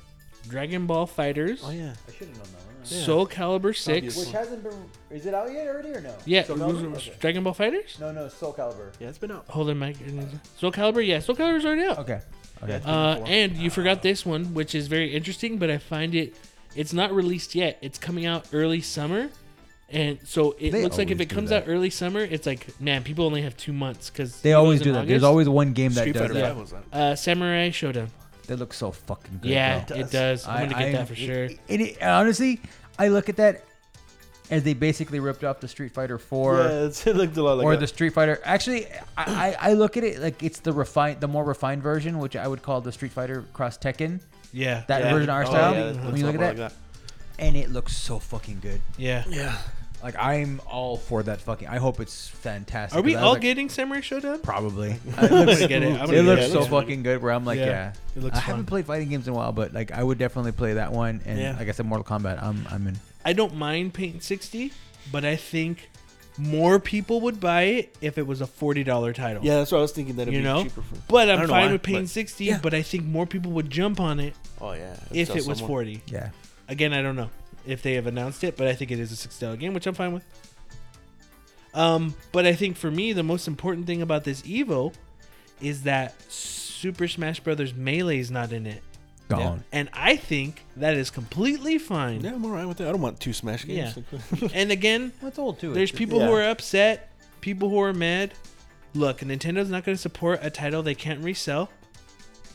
[0.48, 1.94] Dragon Ball FighterZ, Oh yeah.
[2.08, 2.74] I should have known that one.
[2.84, 3.04] Yeah.
[3.04, 4.16] Soul Calibur Six.
[4.16, 4.74] Which hasn't been.
[5.10, 6.14] Is it out yet already or no?
[6.24, 6.90] Yeah, Soul it was- Calibur?
[6.92, 7.16] was Okay.
[7.20, 8.00] Dragon Ball FighterZ.
[8.00, 8.92] No, no, Soul Calibur.
[8.98, 9.44] Yeah, it's been out.
[9.48, 9.96] Hold on, Mike.
[10.58, 11.98] Soul Calibur, yeah, Soul Calibur's already out.
[12.00, 12.20] Okay.
[12.62, 12.80] Okay.
[12.84, 12.90] Yeah.
[12.90, 16.34] Uh, and you forgot this one, which is very interesting, but I find it
[16.74, 17.78] it's not released yet.
[17.82, 19.30] It's coming out early summer,
[19.92, 21.64] and so it They looks like if always it do comes that.
[21.64, 24.92] out early summer, it's like man, people only have two months because They always do
[24.92, 25.06] that.
[25.06, 26.48] There's always one game that Street does Fighter that.
[26.48, 26.84] Five was out.
[26.92, 28.08] uh, Samurai Shodown.
[28.48, 29.50] They look so fucking good.
[29.52, 29.98] yeah, bro.
[29.98, 30.46] it does.
[30.48, 31.44] I'm gonna get I- that for I- sure.
[31.44, 32.60] it- it- honestly,
[32.98, 33.64] I look at that
[34.50, 37.56] as they basically ripped off the Street Fighter 4 yeah, it's, it looked a lot
[37.58, 38.40] like or a- the Street Fighter.
[38.44, 38.86] Actually,
[39.16, 42.34] I, I, I look at it like it's the refined, the more refined version, which
[42.36, 44.20] I would call the Street Fighter Cross Tekken.
[44.52, 45.12] yeah, That Yeah.
[45.12, 45.74] version art Oh, style.
[45.74, 46.72] yeah, it when looks you a look lot at that, like
[47.38, 48.80] and it looks so fucking good.
[48.98, 49.24] yeah.
[49.28, 49.56] Yeah.
[50.02, 51.68] Like I'm all for that fucking.
[51.68, 52.98] I hope it's fantastic.
[52.98, 54.42] Are we 'cause I was all like, getting Samurai Shodown?
[54.42, 54.96] Probably.
[55.16, 55.92] I'm gonna get it.
[55.92, 57.22] I'm gonna it get looks so fucking good.
[57.22, 58.48] Where I'm like, Yeah, yeah, it looks I fun.
[58.50, 61.20] haven't played fighting games in a while, but like I would definitely play that one.
[61.24, 61.56] And Yeah.
[61.56, 62.42] like I said, Mortal Kombat.
[62.42, 62.98] I'm I'm in.
[63.24, 64.72] I don't mind paying sixty,
[65.12, 65.88] but I think
[66.38, 69.44] more people would buy it if it was a forty dollar title.
[69.44, 70.16] Yeah, that's what I was thinking.
[70.16, 70.64] That it'd You be know?
[70.64, 70.96] cheaper for.
[71.06, 72.58] But I I'm don't know fine why, with paying but- 60, Yeah.
[72.60, 74.96] but I think more people would jump on it Oh yeah.
[75.12, 76.02] if Tell it was 40.
[76.06, 76.30] Yeah.
[76.68, 77.30] Again, I don't know
[77.66, 79.86] if they have announced it, but I think it is a six dollar game, which
[79.86, 80.24] I'm fine with.
[81.74, 84.92] Um, but I think for me, the most important thing about this Evo
[85.60, 88.82] is that Super Smash Brothers Melee is not in it.
[89.28, 89.64] Gone.
[89.72, 92.20] And I think that is completely fine.
[92.20, 92.88] Yeah, I'm alright with that.
[92.88, 93.96] I don't want two Smash games.
[94.40, 94.48] Yeah.
[94.52, 95.72] And again, That's old too.
[95.72, 97.10] there's people who are upset,
[97.40, 98.34] people who are mad.
[98.94, 101.70] Look, Nintendo's not going to support a title they can't resell.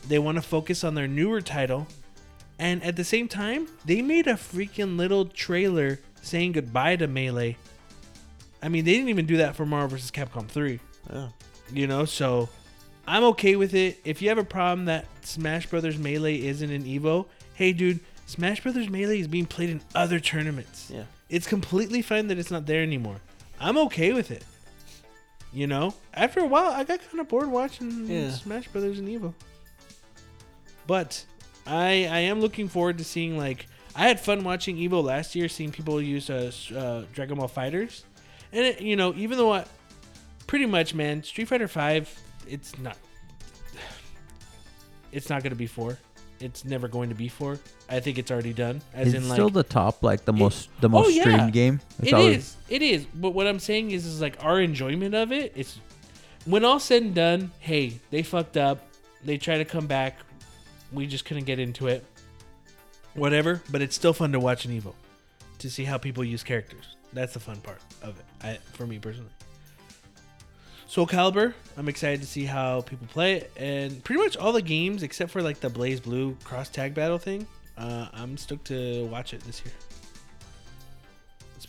[0.06, 1.88] They want to focus on their newer title.
[2.58, 7.56] And at the same time, they made a freaking little trailer saying goodbye to Melee.
[8.62, 10.10] I mean, they didn't even do that for Marvel vs.
[10.10, 10.80] Capcom 3.
[11.12, 11.28] yeah.
[11.72, 12.48] You know, so
[13.06, 14.00] I'm okay with it.
[14.04, 18.62] If you have a problem that Smash Brothers Melee isn't in Evo, hey dude, Smash
[18.62, 20.90] Brothers Melee is being played in other tournaments.
[20.92, 21.04] Yeah.
[21.28, 23.16] It's completely fine that it's not there anymore.
[23.60, 24.44] I'm okay with it.
[25.52, 28.30] You know, after a while, I got kind of bored watching Yeah.
[28.30, 29.34] Smash Brothers in Evo.
[30.86, 31.24] But
[31.68, 35.48] I I am looking forward to seeing like I had fun watching Evo last year,
[35.48, 38.02] seeing people use uh, uh Dragon Ball FighterZ,
[38.52, 39.64] and it, you know even though I
[40.46, 42.12] pretty much man Street Fighter Five,
[42.48, 42.96] it's not
[45.12, 45.98] it's not gonna be four.
[46.40, 47.58] It's never going to be four.
[47.90, 48.80] I think it's already done.
[48.94, 51.22] As Is in like still the top, like the It- most, the Oh, most yeah.
[51.22, 51.80] streamed game?
[51.98, 52.56] It's It always- is.
[52.68, 53.06] It is.
[53.12, 55.52] But what I'm saying is, is like our enjoyment of it.
[55.56, 55.80] It's
[56.44, 57.50] when all said and done.
[57.58, 58.86] Hey, they fucked up.
[59.24, 60.18] They try to come back.
[60.92, 62.04] We just couldn't get into it.
[63.14, 63.62] Whatever.
[63.70, 64.94] But it's still fun to watch an Evo,
[65.58, 66.96] to see how people use characters.
[67.12, 68.24] That's the fun part of it.
[68.42, 69.30] I, for me personally.
[70.86, 74.62] Soul Calibur, I'm excited to see how people play it, and pretty much all the
[74.62, 77.46] games except for like the BlazBlue cross tag battle thing.
[77.76, 79.72] Uh, I'm stoked to watch it this year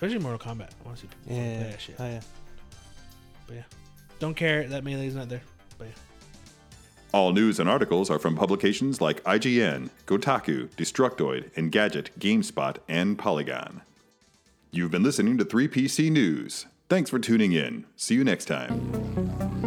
[0.02, 0.70] especially Mortal Kombat.
[0.70, 1.58] I want to see people Yeah.
[1.60, 1.96] play that shit.
[2.00, 2.22] Oh, yeah.
[3.48, 3.64] But yeah,
[4.20, 5.42] don't care that melee's not there.
[5.78, 5.94] But yeah,
[7.12, 13.82] All news and articles are from publications like IGN, Kotaku, Destructoid, Engadget, GameSpot, and Polygon.
[14.72, 16.68] You've been listening to 3PC News.
[16.88, 17.86] Thanks for tuning in.
[17.96, 19.59] See you next time.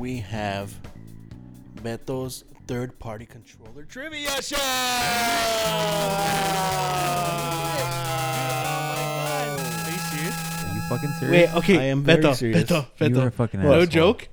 [0.00, 0.74] We have
[1.82, 4.56] Beto's third party controller trivia show.
[4.56, 4.60] are
[9.90, 10.64] you serious?
[10.64, 11.52] Are you fucking serious?
[11.52, 11.78] Wait, okay.
[11.78, 12.64] I am very Beto, serious.
[12.64, 13.24] Beto, You Beto.
[13.24, 14.28] are a fucking no joke.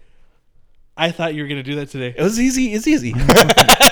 [0.95, 2.15] I thought you were gonna do that today.
[2.17, 2.71] It was easy.
[2.73, 3.13] It's easy.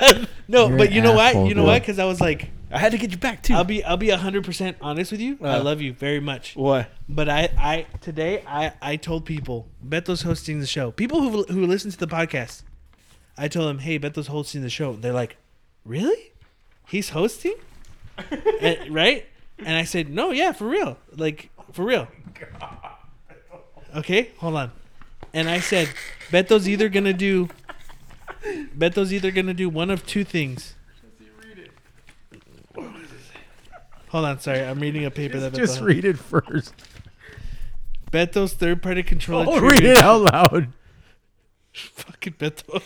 [0.47, 1.33] No, You're but you know what?
[1.33, 1.65] You know dude.
[1.65, 1.79] why?
[1.79, 3.53] Because I was like, I had to get you back too.
[3.53, 5.37] I'll be I'll be hundred percent honest with you.
[5.41, 5.63] I Uh.
[5.63, 6.55] love you very much.
[6.55, 6.89] what?
[7.07, 10.91] But I, I today I, I told people Beto's hosting the show.
[10.91, 12.63] People who who listen to the podcast,
[13.37, 14.93] I told them, hey, Beto's hosting the show.
[14.93, 15.37] They're like,
[15.85, 16.33] really?
[16.87, 17.55] He's hosting,
[18.61, 19.25] And- right?
[19.57, 22.09] And I said, no, yeah, for real, like for real.
[23.95, 24.71] Okay, hold on.
[25.33, 25.89] And I said,
[26.29, 27.47] Beto's either gonna do,
[28.77, 30.74] Beto's either gonna do one of two things.
[34.09, 35.83] Hold on, sorry, I'm reading a paper that Beto Just has.
[35.83, 36.73] read it first.
[38.11, 39.45] Beto's third party controller.
[39.49, 40.73] Oh, read it out loud.
[41.73, 42.81] Fucking Beto.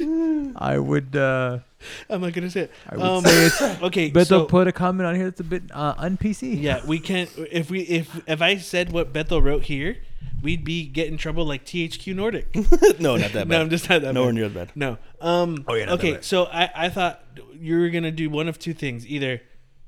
[0.56, 1.16] I would.
[1.16, 1.60] uh
[2.10, 2.70] I'm not gonna say it.
[2.88, 3.62] I would Um, say it's.
[3.82, 6.60] okay, Beto so put a comment on here that's a bit uh, PC.
[6.60, 7.30] yeah, we can't.
[7.50, 9.98] If we if if I said what Beto wrote here,
[10.42, 12.54] we'd be getting trouble like THQ Nordic.
[13.00, 13.48] no, not that bad.
[13.48, 14.14] no, I'm just not that.
[14.14, 14.34] nowhere bad.
[14.34, 14.76] near that bad.
[14.76, 14.98] No.
[15.20, 15.64] Um.
[15.68, 17.22] Oh, yeah, okay, so I I thought
[17.54, 19.40] you were gonna do one of two things, either,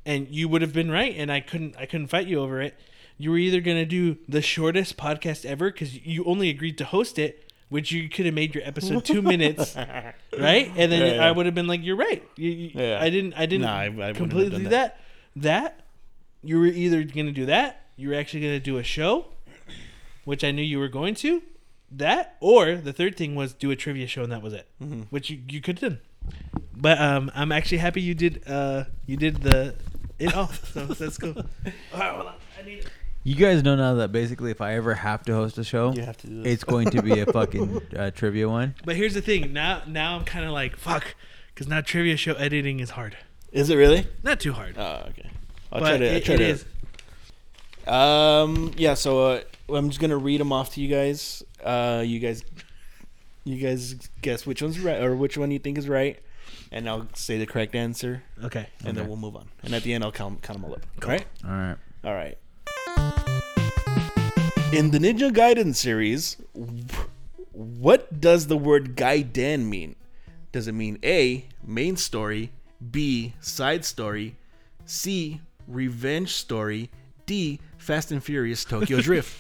[0.07, 2.75] and you would have been right, and I couldn't I couldn't fight you over it.
[3.19, 7.19] You were either gonna do the shortest podcast ever because you only agreed to host
[7.19, 10.71] it, which you could have made your episode two minutes, right?
[10.77, 11.27] And then Yeah, yeah.
[11.27, 12.99] I would have been like, "You're right." You, you, Yeah.
[13.01, 13.35] I didn't.
[13.35, 14.99] I didn't Nah, I- I wouldn't have completely done do that.
[15.37, 15.43] that.
[15.43, 15.87] That
[16.43, 19.27] you were either gonna do that, you were actually gonna do a show,
[20.25, 21.43] which I knew you were going to.
[21.91, 25.03] That or the third thing was do a trivia show and that was it, Mm-hmm.
[25.11, 26.01] which you, you could have done.
[26.77, 28.43] But um, I'm actually happy you did.
[28.47, 29.75] Uh, you did the
[30.19, 30.49] it all.
[30.73, 31.35] so that's cool.
[31.95, 32.35] All right, hold on.
[32.59, 32.87] I need.
[33.25, 36.03] You guys know now that basically, if I ever have to host a show, You
[36.03, 36.53] have to do this.
[36.55, 38.75] it's going to be a fucking uh, trivia one.
[38.85, 39.53] But here's the thing.
[39.53, 41.15] Now, now I'm kind of like fuck,
[41.55, 43.17] because now trivia show editing is hard.
[43.53, 44.07] Is it really?
[44.25, 45.31] Not too hard, Oh, okay.
[45.71, 46.11] I'll but try to.
[46.11, 46.45] I'll it, try it to.
[46.45, 46.65] is.
[47.87, 48.73] Um.
[48.77, 48.95] Yeah.
[48.95, 51.43] So uh, I'm just gonna read them off to you guys.
[51.65, 52.45] Uh, you guys,
[53.45, 56.19] you guys guess which one's right or which one you think is right,
[56.71, 58.67] and I'll say the correct answer, Okay.
[58.85, 59.09] and then Okay.
[59.09, 59.49] we'll move on.
[59.63, 60.85] And at the end, I'll count count them all up.
[61.03, 61.25] All right.
[61.45, 61.77] All right.
[62.05, 62.37] All right.
[64.73, 66.37] In the Ninja Gaiden series,
[67.53, 69.97] what does the word Gaiden mean?
[70.51, 72.51] Does it mean A, main story,
[72.91, 74.37] B, side story,
[74.87, 76.91] C, revenge story,
[77.27, 79.37] D, Fast and Furious Tokyo Drift?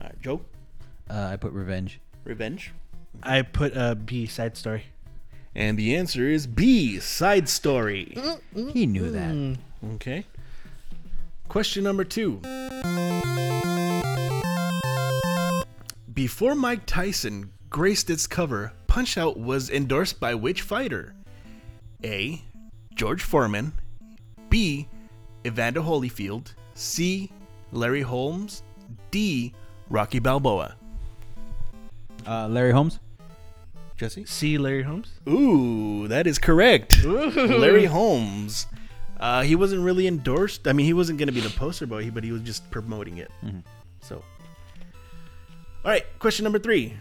[0.00, 0.40] All right, Joe,
[1.08, 2.00] Uh, I put revenge.
[2.24, 2.72] revenge.
[3.22, 4.84] I put a B side story.
[5.54, 8.18] And the answer is B, side story.
[8.72, 9.30] He knew that.
[9.32, 9.56] Mm.
[9.94, 10.26] Okay.
[11.48, 12.40] Question number two.
[16.12, 21.14] Before Mike Tyson graced its cover, Punch Out was endorsed by which fighter?
[22.04, 22.42] A.
[22.94, 23.72] George Foreman.
[24.48, 24.88] B.
[25.46, 26.54] Evander Holyfield.
[26.74, 27.30] C.
[27.72, 28.62] Larry Holmes.
[29.10, 29.52] D.
[29.90, 30.76] Rocky Balboa.
[32.26, 33.00] Uh, Larry Holmes.
[33.96, 34.24] Jesse?
[34.24, 35.12] C Larry Holmes.
[35.28, 37.04] Ooh, that is correct.
[37.04, 38.66] Larry Holmes.
[39.20, 40.66] Uh, he wasn't really endorsed.
[40.66, 43.18] I mean, he wasn't going to be the poster boy, but he was just promoting
[43.18, 43.30] it.
[44.00, 46.04] So, all right.
[46.18, 46.94] Question number three.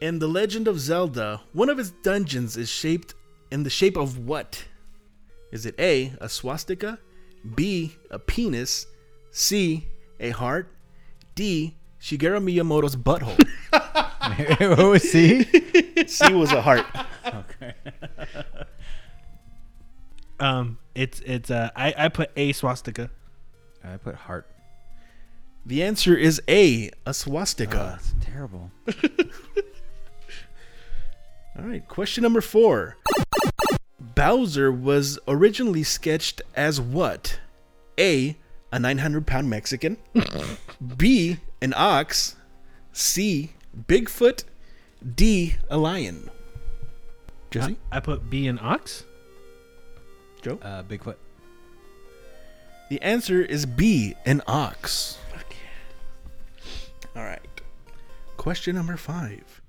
[0.00, 3.14] In the Legend of Zelda, one of its dungeons is shaped
[3.50, 4.64] in the shape of what?
[5.52, 6.98] Is it A, a swastika,
[7.54, 8.86] B, a penis,
[9.30, 9.86] C,
[10.18, 10.74] a heart,
[11.34, 13.38] D, Shigeru Miyamoto's butthole?
[14.78, 15.44] oh, see?
[16.06, 16.84] C was a heart.
[20.44, 23.10] Um, it's it's uh, I I put A swastika.
[23.82, 24.46] I put heart.
[25.66, 27.98] The answer is A, a Oh, swastika.
[27.98, 28.70] that's terrible.
[31.58, 32.96] All right, question number four.
[33.98, 37.40] Bowser was originally sketched as what?
[37.98, 38.36] A,
[38.72, 39.96] a 900 pound Mexican.
[40.96, 42.36] B, an ox.
[42.92, 43.52] C,
[43.88, 44.44] Bigfoot.
[45.14, 46.28] D, a lion.
[47.50, 47.76] Jesse?
[47.90, 49.04] I put B an ox.
[50.44, 50.58] Joe?
[50.60, 51.16] Uh, Bigfoot.
[52.90, 55.16] The answer is B, an ox.
[57.16, 57.40] All right.
[58.36, 59.62] Question number five.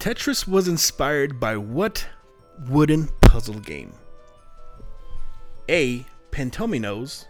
[0.00, 2.04] Tetris was inspired by what
[2.68, 3.92] wooden puzzle game?
[5.68, 6.04] A.
[6.32, 7.26] Pentominos.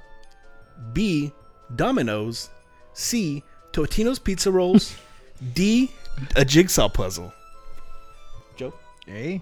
[0.94, 1.32] B.
[1.76, 2.48] Dominoes.
[2.94, 3.44] C.
[3.72, 4.96] Totino's Pizza Rolls.
[5.52, 5.90] D.
[6.36, 7.32] A jigsaw puzzle.
[8.56, 8.72] Joe?
[9.08, 9.40] A?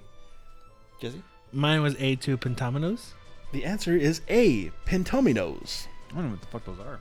[1.00, 1.22] Jesse?
[1.52, 3.10] Mine was A two pentominos.
[3.52, 4.70] The answer is A.
[4.86, 5.86] Pentominos.
[6.10, 6.98] I don't know what the fuck those are.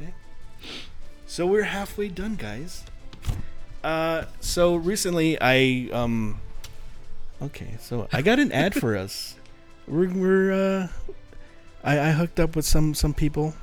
[0.00, 0.14] Okay.
[1.26, 2.84] So we're halfway done, guys.
[3.84, 6.40] Uh, so recently I um
[7.42, 9.36] Okay, so I got an ad for us.
[9.86, 10.88] We're we're uh,
[11.84, 13.54] I I hooked up with some some people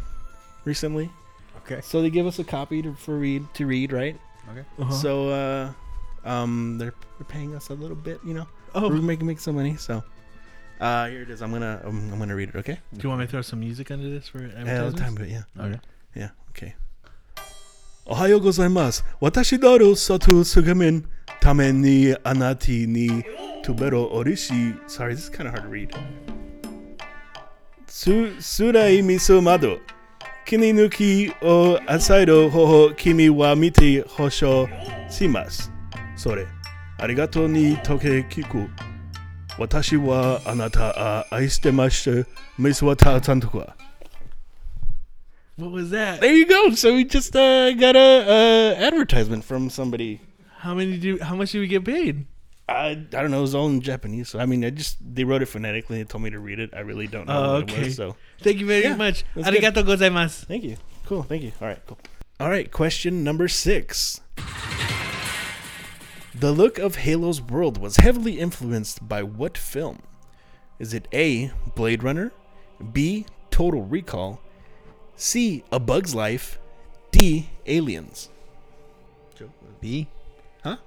[0.63, 1.09] recently,
[1.65, 1.81] Okay.
[1.81, 4.15] so they give us a copy to for read to read, right?
[4.50, 4.64] Okay.
[4.78, 4.92] Uh-huh.
[4.92, 5.72] So uh,
[6.24, 8.46] um, they're they're paying us a little bit, you know.
[8.74, 10.02] oh, We're making make some money, so.
[10.80, 11.42] Uh, here it is.
[11.42, 12.56] I'm gonna I'm, I'm gonna read it.
[12.56, 12.78] Okay.
[12.94, 15.18] do you want me to throw some music under this for Uh, time advertisements?
[15.18, 15.64] bit, yeah.
[15.64, 15.80] Okay.
[16.14, 16.74] Yeah, okay.
[18.06, 19.04] おはようございます。
[19.20, 21.04] 私なる里すがめん
[21.40, 23.22] ためにあなたに
[23.62, 24.52] とべろおりし。
[24.86, 25.90] Sorry, this is kind of hard to read.
[27.86, 29.68] す、すらいみそ窓。
[29.68, 29.91] 切り抜きを浅いの方君は見て保証します。
[30.45, 31.79] Kininuki o
[32.49, 34.69] hoho kimi wa hosho.
[36.15, 36.47] Sore,
[36.99, 38.69] arigato ni toke kiku.
[39.57, 41.23] Watashi wa anata a
[42.59, 43.73] miswata tantukwa.
[45.55, 46.19] What was that?
[46.19, 46.71] There you go.
[46.71, 50.19] So we just uh, got a uh, advertisement from somebody.
[50.57, 51.19] How many do?
[51.19, 52.25] How much do we get paid?
[52.69, 53.39] I I don't know.
[53.39, 54.29] It was all in Japanese.
[54.29, 55.97] So I mean, I just they wrote it phonetically.
[55.97, 56.69] They told me to read it.
[56.73, 57.81] I really don't know Oh, what okay.
[57.81, 57.95] it was.
[57.95, 59.25] So Thank you very Yeah, much.
[59.35, 59.61] that's good.
[59.61, 60.45] Arigato gozaimasu.
[60.45, 60.77] thank you.
[61.05, 61.23] Cool.
[61.23, 61.51] Thank you.
[61.61, 61.79] All right.
[61.85, 61.97] Cool.
[62.39, 62.71] All right.
[62.71, 64.21] Question number six.
[66.35, 69.99] The look of Halo's world was heavily influenced by what film?
[70.79, 71.51] Is it A.
[71.75, 72.31] Blade Runner,
[72.91, 73.25] B.
[73.51, 74.41] Total Recall,
[75.15, 75.63] C.
[75.71, 76.59] A Bug's Life,
[77.11, 77.49] D.
[77.67, 78.29] Aliens?
[79.79, 80.07] B.
[80.63, 80.77] Huh?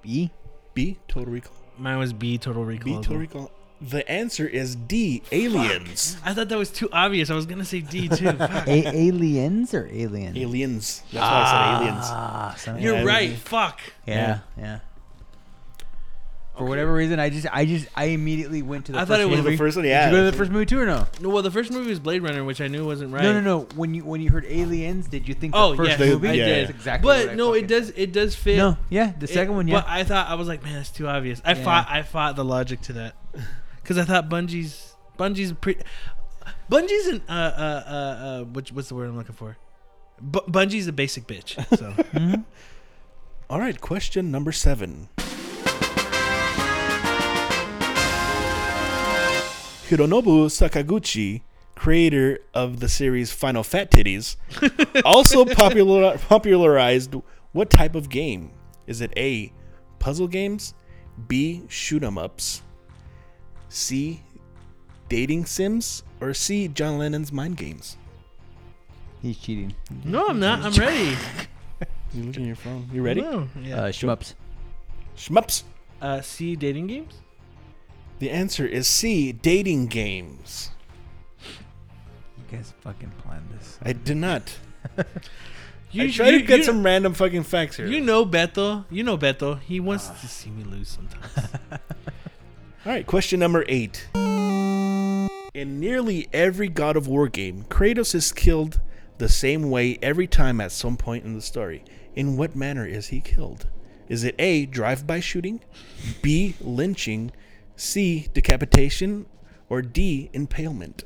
[0.00, 0.30] B.
[0.74, 0.98] B.
[1.08, 1.52] Total Recall.
[1.78, 2.38] Mine was B.
[2.38, 2.84] Total Recall.
[2.84, 2.92] B.
[2.96, 3.20] Total well.
[3.20, 3.50] Recall.
[3.80, 5.22] The answer is D.
[5.32, 6.16] Aliens.
[6.24, 7.28] I thought that was too obvious.
[7.30, 8.30] I was gonna say D too.
[8.32, 8.66] Fuck.
[8.68, 10.36] A- aliens or alien?
[10.36, 11.02] Aliens.
[11.12, 12.04] That's why I said aliens.
[12.08, 13.30] Ah, son You're Yeah, right.
[13.30, 13.80] we- Fuck.
[14.06, 14.78] Yeah, yeah.
[16.56, 18.98] For whatever reason, I just, I just, I immediately went to the.
[18.98, 20.06] I first thought it was the first one, Did yeah.
[20.06, 21.06] you go to the first movie too or no?
[21.20, 23.24] No, well, the first movie was Blade Runner, which I knew wasn't right.
[23.24, 23.60] No, no, no.
[23.74, 26.28] When you when you heard aliens, did you think the Oh, first yes, movie?
[26.28, 26.44] I Yeah.
[26.46, 26.68] did.
[26.68, 27.26] That's exactly.
[27.26, 27.90] but no, it does.
[27.90, 28.56] It does fit.
[28.56, 29.80] No, yeah, the It- second one, yeah.
[29.80, 31.42] But I thought I was like, man, that's too obvious.
[31.44, 31.64] I Yeah.
[31.64, 31.86] fought.
[31.90, 33.16] I fought the logic to that
[33.82, 35.82] because I thought Bungie's Bungie's pretty.
[36.70, 38.44] Bungie's an uh uh uh uh.
[38.44, 39.56] Which what's the word I'm looking for?
[40.20, 41.56] Bu- Bungie's a basic bitch.
[41.76, 42.44] So Mhm.
[43.50, 43.80] All right.
[43.80, 45.08] Question number seven.
[49.88, 51.42] Hironobu Sakaguchi,
[51.74, 54.36] creator of the series Final Fat Titties,
[55.04, 57.14] also popular, popularized
[57.52, 58.50] what type of game?
[58.86, 59.52] Is it A.
[59.98, 60.74] Puzzle games,
[61.28, 61.62] B.
[61.68, 62.62] Shoot 'em ups,
[63.68, 64.22] C.
[65.08, 66.66] Dating sims, or C.
[66.68, 67.96] John Lennon's mind games?
[69.22, 69.74] He's cheating.
[70.04, 70.60] no, I'm not.
[70.64, 71.16] I'm ready.
[72.14, 72.88] You look at your phone.
[72.92, 73.22] You ready?
[73.22, 73.76] No, yeah.
[73.76, 74.34] Uh, shmups.
[75.16, 75.64] Shmups.
[76.00, 77.12] Uh, C dating games.
[78.24, 79.32] The answer is C.
[79.32, 80.70] Dating games.
[81.38, 83.78] You guys fucking planned this.
[83.82, 84.56] I did not.
[85.90, 87.86] You I try to get you- some random fucking facts here.
[87.86, 88.86] You know Beto.
[88.90, 89.60] You know Beto.
[89.60, 90.18] He wants ah.
[90.22, 91.50] to see me lose sometimes.
[91.70, 91.78] All
[92.86, 94.08] right, question number eight.
[94.14, 98.80] In nearly every God of War game, Kratos is killed
[99.18, 101.84] the same way every time at some point in the story.
[102.16, 103.66] In what manner is he killed?
[104.08, 105.60] Is it A, drive by shooting,
[106.22, 107.30] B, lynching,
[107.76, 109.26] C, decapitation,
[109.68, 111.04] or D, impalement?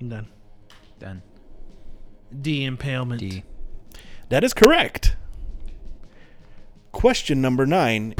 [0.00, 0.28] I'm done.
[0.98, 1.22] Done.
[2.40, 3.20] D impalement.
[3.20, 3.44] D.
[4.28, 5.16] That is correct.
[6.92, 8.14] Question number nine.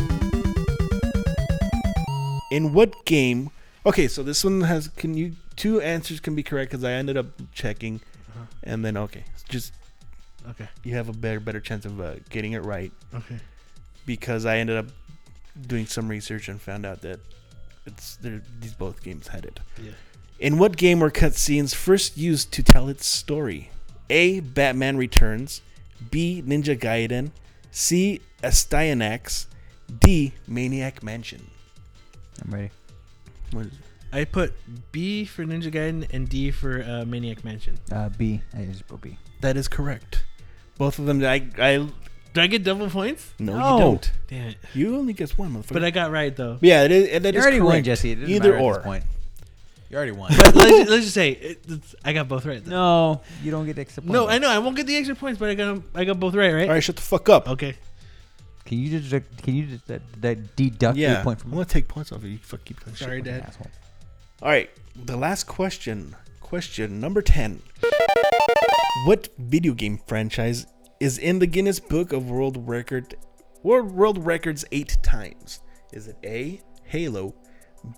[2.51, 3.51] In what game?
[3.87, 7.17] Okay, so this one has can you two answers can be correct because I ended
[7.17, 8.01] up checking,
[8.63, 9.73] and then okay, just
[10.49, 10.69] Okay.
[10.83, 13.39] you have a better better chance of uh, getting it right Okay.
[14.07, 14.87] because I ended up
[15.61, 17.21] doing some research and found out that
[17.87, 19.61] it's these both games had it.
[19.83, 19.93] Yeah.
[20.39, 23.71] In what game were cutscenes first used to tell its story?
[24.11, 24.41] A.
[24.41, 25.63] Batman Returns.
[26.11, 26.43] B.
[26.45, 27.31] Ninja Gaiden.
[27.71, 28.21] C.
[28.43, 29.47] Astyanax.
[30.01, 30.33] D.
[30.49, 31.51] Maniac Mansion.
[32.45, 32.71] I'm ready.
[33.53, 33.79] What is it?
[34.13, 34.53] I put
[34.93, 37.79] B for Ninja Gaiden and D for uh, Maniac Mansion.
[37.91, 38.43] Uh, B.
[38.57, 39.19] I just put B.
[39.41, 40.25] That is correct.
[40.79, 41.25] Both of them.
[41.25, 41.47] I.
[41.59, 41.89] I
[42.35, 43.33] Do I get double points?
[43.39, 43.75] no, No.
[43.77, 44.13] you don't.
[44.29, 44.57] Damn it.
[44.75, 45.73] You only get one, motherfucker.
[45.73, 46.59] But I got right though.
[46.61, 47.83] yeah, it is, that You is already won.
[47.85, 48.11] Jesse.
[48.13, 48.73] It doesn't Either matter or.
[48.75, 49.05] At this point.
[49.91, 50.33] You already won.
[50.37, 52.65] But let's, just, let's just say it, it's, I got both right.
[52.65, 52.71] Though.
[52.71, 54.13] no, you don't get the extra points.
[54.13, 56.19] No, I know I won't get the extra points, but I got 'em- I got
[56.19, 56.67] both right, right?
[56.69, 57.49] All right, shut the fuck up.
[57.49, 57.77] Okay.
[58.65, 59.11] Can you just
[59.43, 62.19] can you just that, that deduct Yeah, your point from I'm gonna take points off
[62.19, 62.39] of you.
[62.39, 63.07] Fuck keep that shit.
[63.07, 63.43] Sorry, Dad.
[63.47, 63.71] asshole.
[64.43, 66.17] All right, the last question.
[66.41, 67.61] Question number 10.
[69.07, 70.67] What video game franchise
[71.05, 73.15] is in the Guinness Book of World Record
[73.63, 75.61] World World Records 8 times?
[75.93, 77.35] Is it A, Halo,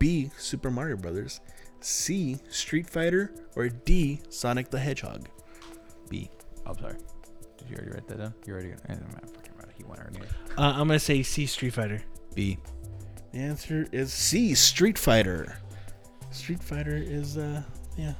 [0.01, 1.41] B, Super Mario Brothers,
[1.78, 5.28] C, Street Fighter, or D, Sonic the Hedgehog?
[6.11, 6.28] B.
[6.66, 6.97] Oh, sorry.
[7.59, 8.35] Did you already write that down?
[8.45, 8.73] You already.
[8.89, 9.28] I don't know.
[9.35, 9.69] Fucking right.
[9.78, 10.19] He won already.
[10.59, 12.03] Uh, I'm gonna say C Street Fighter.
[12.35, 12.59] B.
[13.31, 14.53] The answer is C.
[14.55, 15.57] Street Fighter.
[16.33, 17.62] Street Fighter is uh
[17.97, 18.15] yeah.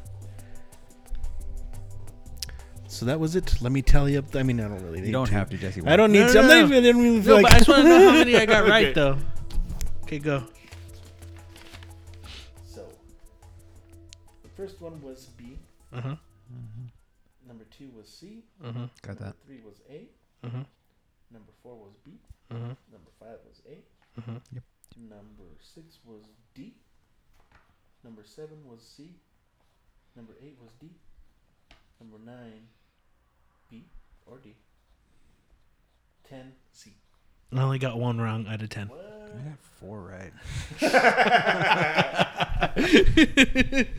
[2.89, 3.61] So that was it.
[3.61, 4.25] Let me tell you.
[4.35, 5.01] I mean, I don't really.
[5.01, 5.33] Need You don't to.
[5.35, 5.83] have to, Jesse.
[5.87, 6.35] I don't need No, to.
[6.35, 6.55] no, I'm no.
[6.55, 6.79] not even.
[6.79, 7.43] I didn't really feel No, like.
[7.45, 8.71] but I just want to know how many I got Okay.
[8.71, 9.19] right though.
[10.05, 10.45] Okay, go.
[12.65, 12.87] So,
[14.43, 15.59] the first one was B.
[15.93, 16.17] Uh huh.
[17.47, 18.45] Number two was C.
[18.63, 18.87] Uh huh.
[19.03, 19.47] Got Number that.
[19.47, 20.07] three was A.
[20.47, 20.65] Uh huh.
[21.33, 22.13] Number four was B.
[22.51, 22.75] Uh huh.
[22.93, 23.79] Number five was A.
[24.19, 24.39] Uh huh.
[24.53, 24.63] Yep.
[25.11, 26.23] Number six was
[26.55, 26.73] D.
[28.05, 29.11] Number seven was C.
[30.15, 30.87] Number eight was D.
[32.01, 32.68] Number nine,
[33.70, 33.86] B
[34.27, 34.55] or D.
[36.28, 36.94] Ten, C.
[37.52, 38.90] I only got one wrong out of ten.
[38.90, 40.32] I got four right.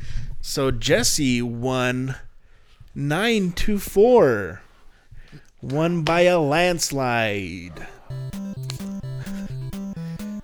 [0.50, 2.16] So Jesse won
[2.96, 4.62] nine to four.
[5.62, 7.86] Won by a landslide.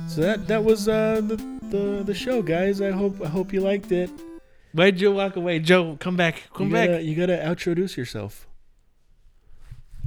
[0.09, 1.37] So that that was uh, the,
[1.69, 2.81] the the show, guys.
[2.81, 4.09] I hope I hope you liked it.
[4.73, 5.59] Why'd Joe walk away?
[5.59, 6.49] Joe, come back.
[6.53, 6.89] Come you back.
[6.89, 8.47] Gotta, you gotta introduce yourself.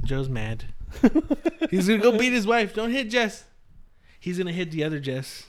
[0.03, 0.65] Joe's mad.
[1.69, 2.73] He's gonna go beat his wife.
[2.73, 3.45] Don't hit Jess.
[4.19, 5.45] He's gonna hit the other Jess.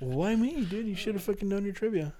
[0.00, 0.86] Why me, dude?
[0.86, 2.12] You should have fucking known your trivia.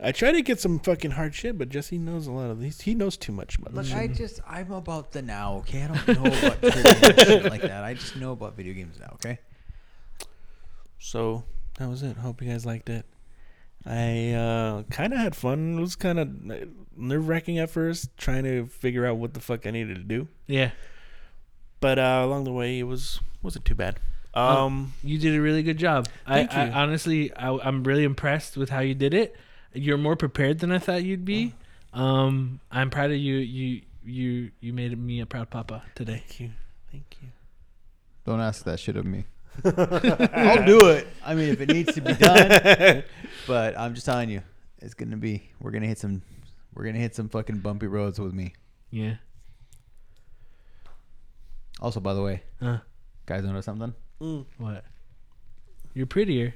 [0.00, 2.82] I try to get some fucking hard shit, but Jesse knows a lot of these.
[2.82, 5.56] He knows too much about Look, this I just I'm about the now.
[5.56, 7.82] Okay, I don't know about trivia and shit like that.
[7.82, 9.10] I just know about video games now.
[9.14, 9.40] Okay.
[10.98, 11.44] So
[11.78, 12.16] that was it.
[12.16, 13.06] Hope you guys liked it.
[13.86, 15.78] I uh, kind of had fun.
[15.78, 16.28] It was kind of
[16.96, 20.28] nerve wracking at first, trying to figure out what the fuck I needed to do.
[20.46, 20.72] Yeah,
[21.80, 23.98] But uh, along the way, it was wasn't too bad.
[24.34, 24.66] Oh.
[24.66, 26.08] Um, you did a really good job.
[26.26, 26.72] Thank I, you.
[26.72, 29.36] I honestly, I, I'm really impressed with how you did it.
[29.72, 31.54] You're more prepared than I thought you'd be.
[31.92, 33.36] Um, I'm proud of you.
[33.36, 36.22] You, you, you made me a proud papa today.
[36.26, 36.50] thank you,
[36.90, 37.28] thank you.
[38.26, 39.24] Don't ask that shit of me.
[39.64, 41.08] I'll do it.
[41.24, 43.02] I mean, if it needs to be done.
[43.46, 44.42] But I'm just telling you,
[44.82, 45.48] it's gonna be.
[45.60, 46.20] We're gonna hit some.
[46.74, 48.52] We're gonna hit some fucking bumpy roads with me.
[48.90, 49.14] Yeah.
[51.80, 52.78] Also, by the way, Uh,
[53.24, 53.94] guys, notice something?
[54.20, 54.44] Mm.
[54.58, 54.84] what?
[55.94, 56.54] You're prettier.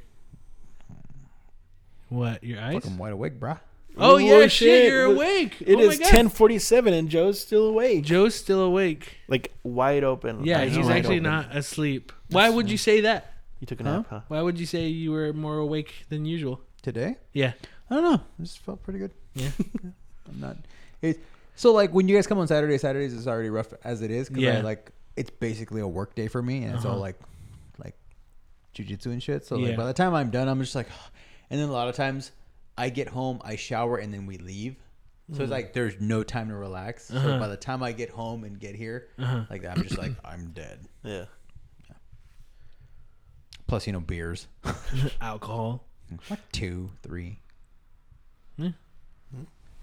[2.08, 2.44] What?
[2.44, 2.74] Your eyes?
[2.74, 3.58] Fucking wide awake, bruh.
[3.98, 4.86] Oh, Oh, yeah, shit, shit.
[4.92, 5.56] you're What- awake.
[5.60, 9.18] It oh is ten forty seven, and Joe's still awake, Joe's still awake.
[9.28, 10.44] like wide open.
[10.44, 11.22] Yeah, he's actually open.
[11.24, 12.12] not asleep.
[12.30, 13.34] Why would you say that?
[13.60, 13.96] You took a Huh?
[13.98, 14.20] nap, huh?
[14.28, 16.60] Why would you say you were more awake than usual?
[16.82, 17.16] Today?
[17.32, 17.52] Yeah.
[17.90, 18.20] I don't know.
[18.38, 19.12] This felt pretty good.
[19.34, 19.50] Yeah.
[20.28, 20.56] I'm not.
[21.02, 21.20] It,
[21.54, 24.28] so like when you guys come on Saturday, Saturdays is already rough as it is.
[24.28, 24.58] Cause Yeah.
[24.58, 27.00] I, like it's basically a work day for me, and it's all Uh-huh.
[27.00, 27.20] like,
[27.78, 27.94] like,
[28.74, 29.44] jujitsu and shit.
[29.44, 29.68] So Yeah.
[29.68, 30.88] like by the time I'm done, I'm just like,
[31.50, 32.32] and then a lot of times
[32.78, 34.76] I get home, I shower, and then we leave.
[35.34, 37.04] So it's like there's no time to relax.
[37.06, 37.18] So Mm.
[37.24, 37.38] Uh-huh.
[37.38, 39.44] by the time I get home and get here, Uh-huh.
[39.48, 40.80] like I'm just like I'm dead.
[41.04, 41.24] Yeah.
[43.66, 44.46] Plus, you know, beers.
[45.20, 45.84] Alcohol.
[46.28, 47.38] Like two, three.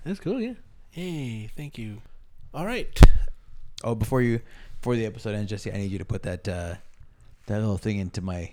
[0.06, 0.54] That's cool, yeah.
[0.92, 2.02] Hey, thank you.
[2.54, 2.88] All right.
[3.84, 4.40] Oh, before you,
[4.80, 6.76] before the episode ends, Jesse, I need you to put that uh,
[7.48, 8.52] that little thing into my,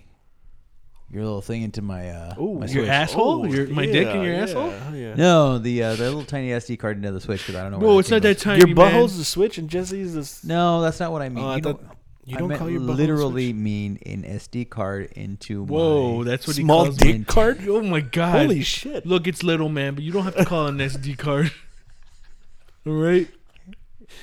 [1.11, 2.89] your little thing into my uh, Ooh, my Your Switch.
[2.89, 3.47] asshole?
[3.55, 4.73] Your- my dick in your yeah, asshole?
[4.73, 5.15] oh, yeah.
[5.15, 7.79] No, the uh, the little tiny SD card into the Switch because I don't know.
[7.79, 8.43] No, where it's not that goes.
[8.43, 8.59] tiny.
[8.59, 8.77] Your man.
[8.93, 10.49] butthole's the switch, and Jesse's the.
[10.49, 11.45] No, that's not what I mean.
[11.45, 11.93] Oh, I you thought- don't,
[12.25, 13.55] you don't meant call your butthole literally switch?
[13.57, 16.25] mean an SD card into Whoa, my.
[16.25, 17.25] that's what Small he calls dick me.
[17.25, 17.61] card?
[17.69, 18.33] Oh my god!
[18.47, 19.07] Holy shit!
[19.07, 21.53] Look, it's little man, but you don't have to call it an SD card.
[22.87, 23.29] All right,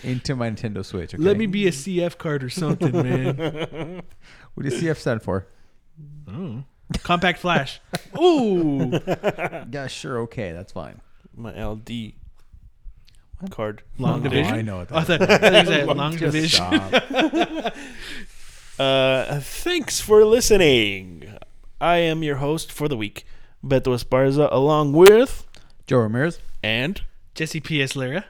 [0.04, 1.14] into my Nintendo Switch.
[1.14, 1.24] Okay?
[1.24, 4.02] let me be a CF card or something, man.
[4.56, 5.48] What does CF stand for?
[6.28, 6.64] Oh,
[7.04, 7.80] compact flash.
[8.20, 9.00] Ooh,
[9.72, 10.20] Yeah, sure.
[10.22, 11.02] Okay, that's fine.
[11.36, 12.14] My LD
[13.50, 13.82] card.
[13.98, 14.54] long Oh, division.
[14.54, 14.90] I know it.
[14.92, 16.50] I that thought, I thought you said long division.
[16.50, 17.74] stop.
[18.80, 21.38] Uh, thanks for listening.
[21.80, 23.24] I am your host for the week,
[23.64, 25.46] Beto Esparza, along with
[25.86, 26.40] Joe Ramirez.
[26.64, 27.00] and
[27.36, 27.96] Jesse P.S.
[27.96, 28.26] Lyra.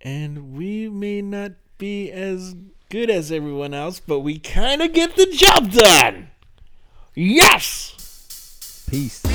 [0.00, 2.54] and we may not be as
[2.94, 6.28] good as everyone else, but we kind of get the job done.
[7.16, 8.86] Yes.
[8.88, 9.33] Peace.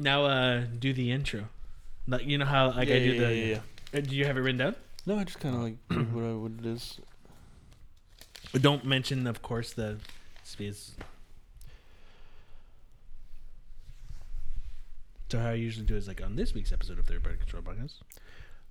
[0.00, 1.48] Now, uh, do the intro.
[2.06, 3.34] Like you know how like I do yeah, the.
[3.34, 3.44] yeah,
[3.92, 3.98] yeah.
[3.98, 4.74] Uh, Do you have it written down?
[5.06, 5.76] No, I just kind of like
[6.12, 7.00] what, I- what it is.
[8.60, 9.98] Don't mention, of course, the
[10.44, 10.92] space.
[15.30, 17.62] So how I usually do is like on this week's episode of Third Party Control
[17.62, 17.94] Podcast.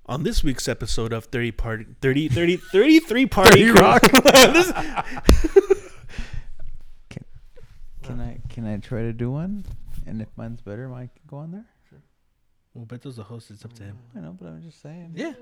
[0.07, 4.01] On this week's episode of 30 party 30 30 33 party rock.
[8.03, 9.65] Can I can I try to do one?
[10.07, 11.65] And if mine's better, Mike can go on there.
[11.89, 11.99] Sure.
[12.73, 13.51] Well, Beto's the host.
[13.51, 13.97] It's up to him.
[14.15, 15.11] I know, but I'm just saying.
[15.15, 15.33] Yeah.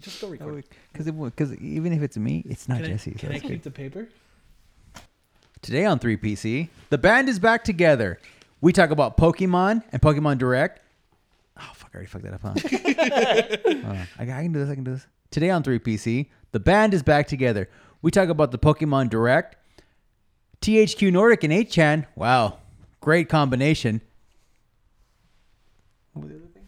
[0.00, 0.64] Just go record.
[0.92, 3.12] Because because even if it's me, it's not Can I, Jesse.
[3.12, 3.50] so can I that's good.
[3.52, 4.08] keep the paper?
[5.62, 8.18] Today on 3PC, the band is back together.
[8.60, 10.80] We talk about Pokemon and Pokemon Direct.
[11.58, 12.54] Oh, fuck, I already fucked that up, huh?
[13.72, 14.06] Hold on.
[14.18, 15.06] I, I can do this, I can do this.
[15.30, 17.68] Today on 3PC, the band is back together.
[18.02, 19.56] We talk about the Pokemon Direct,
[20.60, 22.06] THQ Nordic and 8chan.
[22.14, 22.58] Wow,
[23.06, 24.00] great combination.
[26.12, 26.66] What was the other thing?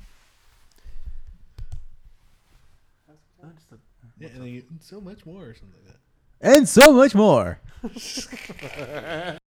[4.20, 5.98] Yeah, and you- so much more or something like that.
[6.40, 7.59] And so much more.